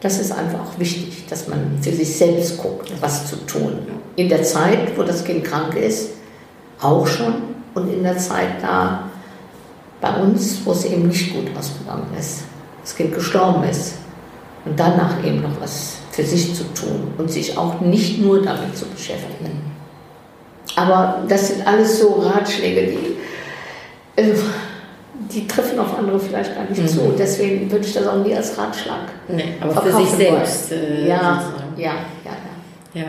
Das 0.00 0.18
ist 0.18 0.32
einfach 0.32 0.60
auch 0.60 0.78
wichtig, 0.78 1.26
dass 1.28 1.48
man 1.48 1.78
für 1.80 1.92
sich 1.92 2.16
selbst 2.16 2.58
guckt, 2.58 2.92
was 3.00 3.28
zu 3.28 3.36
tun. 3.46 3.78
In 4.16 4.28
der 4.28 4.42
Zeit, 4.42 4.96
wo 4.96 5.02
das 5.02 5.24
Kind 5.24 5.44
krank 5.44 5.74
ist, 5.76 6.10
auch 6.80 7.06
schon. 7.06 7.34
Und 7.74 7.92
in 7.92 8.02
der 8.02 8.18
Zeit 8.18 8.62
da 8.62 9.09
bei 10.00 10.14
uns, 10.16 10.60
wo 10.64 10.72
es 10.72 10.84
eben 10.84 11.08
nicht 11.08 11.34
gut 11.34 11.46
ausgegangen 11.56 12.06
ist, 12.18 12.44
das 12.82 12.94
Kind 12.94 13.14
gestorben 13.14 13.64
ist. 13.64 13.94
Und 14.64 14.78
danach 14.78 15.24
eben 15.24 15.40
noch 15.40 15.60
was 15.60 15.96
für 16.10 16.22
sich 16.22 16.54
zu 16.54 16.64
tun 16.74 17.14
und 17.16 17.30
sich 17.30 17.56
auch 17.56 17.80
nicht 17.80 18.20
nur 18.20 18.42
damit 18.42 18.76
zu 18.76 18.84
beschäftigen. 18.86 19.70
Aber 20.76 21.22
das 21.28 21.48
sind 21.48 21.66
alles 21.66 21.98
so 21.98 22.14
Ratschläge, 22.14 22.92
die, 22.92 24.20
äh, 24.20 24.34
die 25.32 25.46
treffen 25.46 25.78
auf 25.78 25.98
andere 25.98 26.20
vielleicht 26.20 26.54
gar 26.54 26.64
nicht 26.64 26.88
zu. 26.88 27.14
Deswegen 27.18 27.70
würde 27.70 27.86
ich 27.86 27.94
das 27.94 28.06
auch 28.06 28.22
nie 28.22 28.34
als 28.34 28.56
Ratschlag 28.58 29.08
Nee, 29.28 29.54
aber 29.60 29.80
für 29.80 29.92
sich 29.92 30.10
selbst. 30.10 30.72
Äh, 30.72 31.08
ja, 31.08 31.42
ja, 31.76 31.92
ja, 32.24 32.32
ja. 32.94 33.02
Ja. 33.02 33.06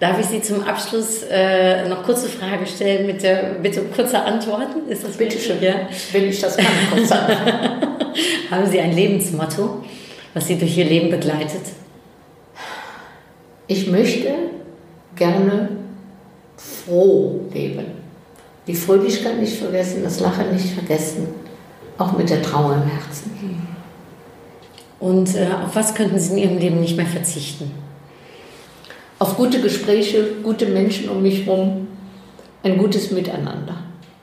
Darf 0.00 0.20
ich 0.20 0.26
Sie 0.26 0.40
zum 0.40 0.62
Abschluss 0.62 1.24
äh, 1.28 1.88
noch 1.88 2.04
kurze 2.04 2.28
Frage 2.28 2.64
stellen 2.66 3.06
mit 3.06 3.20
der 3.22 3.54
Bitte 3.60 3.82
kurze 3.94 4.22
Antworten? 4.22 4.88
Ist 4.88 5.02
das 5.02 5.16
Bitte 5.16 5.34
möglich? 5.36 5.44
schön, 5.46 5.62
Ja. 5.62 5.74
wenn 6.12 6.28
ich 6.28 6.40
das 6.40 6.56
kann. 6.56 6.66
kurz. 6.92 7.10
Haben 8.50 8.66
Sie 8.70 8.78
ein 8.80 8.94
Lebensmotto, 8.94 9.84
was 10.34 10.46
Sie 10.46 10.56
durch 10.56 10.76
Ihr 10.78 10.84
Leben 10.84 11.10
begleitet? 11.10 11.62
Ich 13.66 13.88
möchte 13.88 14.32
gerne 15.16 15.68
froh 16.56 17.40
leben. 17.52 17.86
Die 18.68 18.74
Fröhlichkeit 18.74 19.38
nicht 19.40 19.56
vergessen, 19.56 20.02
das 20.04 20.20
Lachen 20.20 20.52
nicht 20.52 20.70
vergessen, 20.74 21.26
auch 21.98 22.12
mit 22.12 22.30
der 22.30 22.40
Trauer 22.42 22.74
im 22.74 22.88
Herzen. 22.88 23.32
Und 25.00 25.34
äh, 25.34 25.48
auf 25.64 25.74
was 25.74 25.94
könnten 25.94 26.18
Sie 26.18 26.32
in 26.32 26.38
Ihrem 26.38 26.58
Leben 26.58 26.80
nicht 26.80 26.96
mehr 26.96 27.06
verzichten? 27.06 27.70
Auf 29.20 29.36
gute 29.36 29.60
Gespräche, 29.60 30.24
gute 30.44 30.66
Menschen 30.66 31.08
um 31.08 31.20
mich 31.22 31.44
herum, 31.44 31.88
ein 32.62 32.78
gutes 32.78 33.10
Miteinander. 33.10 33.74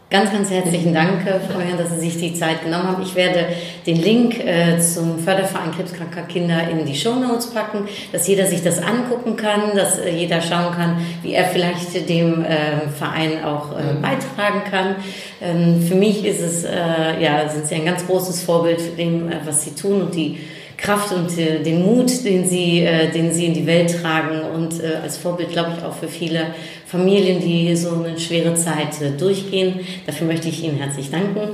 Ganz, 0.09 0.31
ganz 0.31 0.49
herzlichen 0.49 0.93
Dank, 0.93 1.23
Frau 1.23 1.59
Herrn, 1.59 1.77
dass 1.77 1.89
Sie 1.89 2.09
sich 2.09 2.17
die 2.17 2.33
Zeit 2.33 2.63
genommen 2.63 2.87
haben. 2.87 3.03
Ich 3.03 3.13
werde 3.15 3.47
den 3.85 4.01
Link 4.01 4.39
äh, 4.39 4.79
zum 4.79 5.19
Förderverein 5.19 5.73
Krebskranker 5.75 6.21
Kinder 6.21 6.69
in 6.69 6.85
die 6.85 6.95
Shownotes 6.95 7.47
packen, 7.47 7.89
dass 8.13 8.25
jeder 8.25 8.45
sich 8.45 8.63
das 8.63 8.81
angucken 8.81 9.35
kann, 9.35 9.75
dass 9.75 9.99
äh, 9.99 10.11
jeder 10.11 10.41
schauen 10.41 10.73
kann, 10.73 11.01
wie 11.23 11.33
er 11.33 11.43
vielleicht 11.43 12.07
dem 12.07 12.45
äh, 12.45 12.87
Verein 12.97 13.43
auch 13.43 13.77
äh, 13.77 13.95
beitragen 14.01 14.61
kann. 14.71 14.95
Ähm, 15.41 15.81
für 15.81 15.95
mich 15.95 16.23
ist 16.23 16.39
es, 16.39 16.63
äh, 16.63 17.21
ja, 17.21 17.49
sind 17.49 17.67
Sie 17.67 17.75
ein 17.75 17.85
ganz 17.85 18.05
großes 18.05 18.43
Vorbild 18.43 18.79
für 18.79 18.95
dem, 18.95 19.29
äh, 19.29 19.39
was 19.43 19.65
Sie 19.65 19.71
tun 19.71 20.03
und 20.03 20.15
die 20.15 20.39
Kraft 20.77 21.11
und 21.13 21.37
äh, 21.37 21.63
den 21.63 21.83
Mut, 21.83 22.23
den 22.25 22.47
sie, 22.47 22.81
äh, 22.81 23.11
den 23.11 23.33
sie 23.33 23.45
in 23.45 23.53
die 23.53 23.65
Welt 23.65 24.01
tragen 24.01 24.41
und 24.53 24.83
äh, 24.83 24.97
als 25.01 25.17
Vorbild, 25.17 25.51
glaube 25.51 25.71
ich, 25.77 25.83
auch 25.83 25.93
für 25.93 26.07
viele 26.07 26.47
Familien, 26.85 27.39
die 27.39 27.75
so 27.75 27.91
eine 27.91 28.19
schwere 28.19 28.55
Zeit 28.55 29.01
äh, 29.01 29.11
durchgehen. 29.17 29.79
Dafür 30.05 30.27
möchte 30.27 30.49
ich 30.49 30.63
Ihnen 30.63 30.77
herzlich 30.77 31.11
danken. 31.11 31.49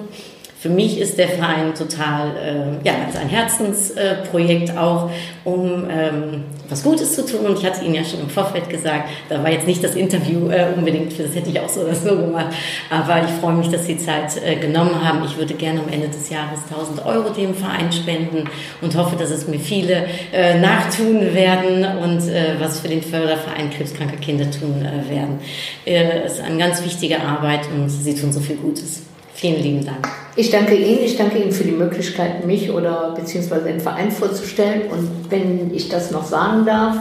Für 0.59 0.69
mich 0.69 0.99
ist 0.99 1.17
der 1.17 1.27
Verein 1.27 1.73
total, 1.73 2.35
äh, 2.37 2.87
ja, 2.87 2.93
ist 3.09 3.17
ein 3.17 3.29
Herzensprojekt 3.29 4.77
auch, 4.77 5.09
um 5.43 5.87
ähm, 5.89 6.43
was 6.71 6.83
Gutes 6.83 7.15
zu 7.15 7.25
tun. 7.25 7.45
Und 7.45 7.59
ich 7.59 7.65
hatte 7.65 7.83
Ihnen 7.83 7.95
ja 7.95 8.03
schon 8.03 8.21
im 8.21 8.29
Vorfeld 8.29 8.69
gesagt, 8.69 9.09
da 9.29 9.43
war 9.43 9.51
jetzt 9.51 9.67
nicht 9.67 9.83
das 9.83 9.95
Interview 9.95 10.49
äh, 10.49 10.67
unbedingt 10.75 11.11
das 11.19 11.35
hätte 11.35 11.49
ich 11.49 11.59
auch 11.59 11.69
so 11.69 11.81
oder 11.81 11.93
so 11.93 12.15
gemacht. 12.15 12.47
Aber 12.89 13.23
ich 13.25 13.31
freue 13.41 13.53
mich, 13.55 13.69
dass 13.69 13.85
Sie 13.85 13.97
Zeit 13.97 14.41
äh, 14.43 14.55
genommen 14.55 15.05
haben. 15.05 15.23
Ich 15.25 15.37
würde 15.37 15.53
gerne 15.53 15.81
am 15.81 15.89
Ende 15.89 16.07
des 16.07 16.29
Jahres 16.29 16.59
1000 16.69 17.05
Euro 17.05 17.29
dem 17.29 17.53
Verein 17.53 17.91
spenden 17.91 18.49
und 18.81 18.95
hoffe, 18.95 19.15
dass 19.17 19.29
es 19.29 19.47
mir 19.47 19.59
viele 19.59 20.05
äh, 20.31 20.59
nachtun 20.59 21.33
werden 21.33 21.85
und 21.97 22.27
äh, 22.29 22.55
was 22.59 22.79
für 22.79 22.87
den 22.87 23.01
Förderverein 23.01 23.69
krebskranke 23.69 24.17
Kinder 24.17 24.49
tun 24.49 24.85
äh, 24.85 25.09
werden. 25.13 25.39
Äh, 25.85 26.21
es 26.25 26.33
ist 26.33 26.41
eine 26.41 26.57
ganz 26.57 26.83
wichtige 26.83 27.21
Arbeit 27.21 27.61
und 27.73 27.89
Sie 27.89 28.15
tun 28.15 28.31
so 28.31 28.39
viel 28.39 28.55
Gutes. 28.55 29.10
Vielen 29.41 29.61
lieben 29.63 29.83
Dank. 29.83 30.07
Ich 30.35 30.51
danke 30.51 30.75
Ihnen, 30.75 31.03
ich 31.03 31.17
danke 31.17 31.39
Ihnen 31.39 31.51
für 31.51 31.63
die 31.63 31.71
Möglichkeit, 31.71 32.45
mich 32.45 32.69
oder 32.69 33.15
beziehungsweise 33.15 33.63
den 33.63 33.79
Verein 33.79 34.11
vorzustellen. 34.11 34.83
Und 34.91 35.31
wenn 35.31 35.73
ich 35.73 35.89
das 35.89 36.11
noch 36.11 36.25
sagen 36.25 36.63
darf, 36.63 36.97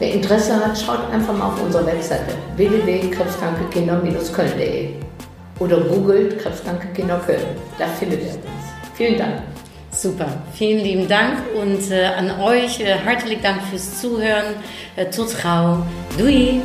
wer 0.00 0.12
Interesse 0.12 0.56
hat, 0.56 0.76
schaut 0.76 1.08
einfach 1.12 1.32
mal 1.32 1.46
auf 1.46 1.62
unsere 1.62 1.86
Webseite 1.86 2.34
www.krebskrankekinder-köln.de 2.56 4.88
oder 5.60 5.80
googelt 5.82 6.40
Krebskranke 6.40 6.88
Kinder 6.88 7.22
Köln. 7.24 7.38
Da 7.78 7.86
findet 7.86 8.22
ihr 8.22 8.30
uns. 8.30 8.42
Vielen 8.94 9.16
Dank. 9.16 9.42
Super, 9.92 10.26
vielen 10.54 10.80
lieben 10.80 11.06
Dank 11.06 11.38
und 11.54 11.92
äh, 11.92 12.06
an 12.06 12.32
euch 12.40 12.80
äh, 12.80 12.96
herzlichen 12.96 13.44
Dank 13.44 13.62
fürs 13.62 14.00
Zuhören. 14.00 14.56
Äh, 14.96 15.06
tot 15.06 15.36
gauw. 15.40 15.84
Doei! 16.18 16.62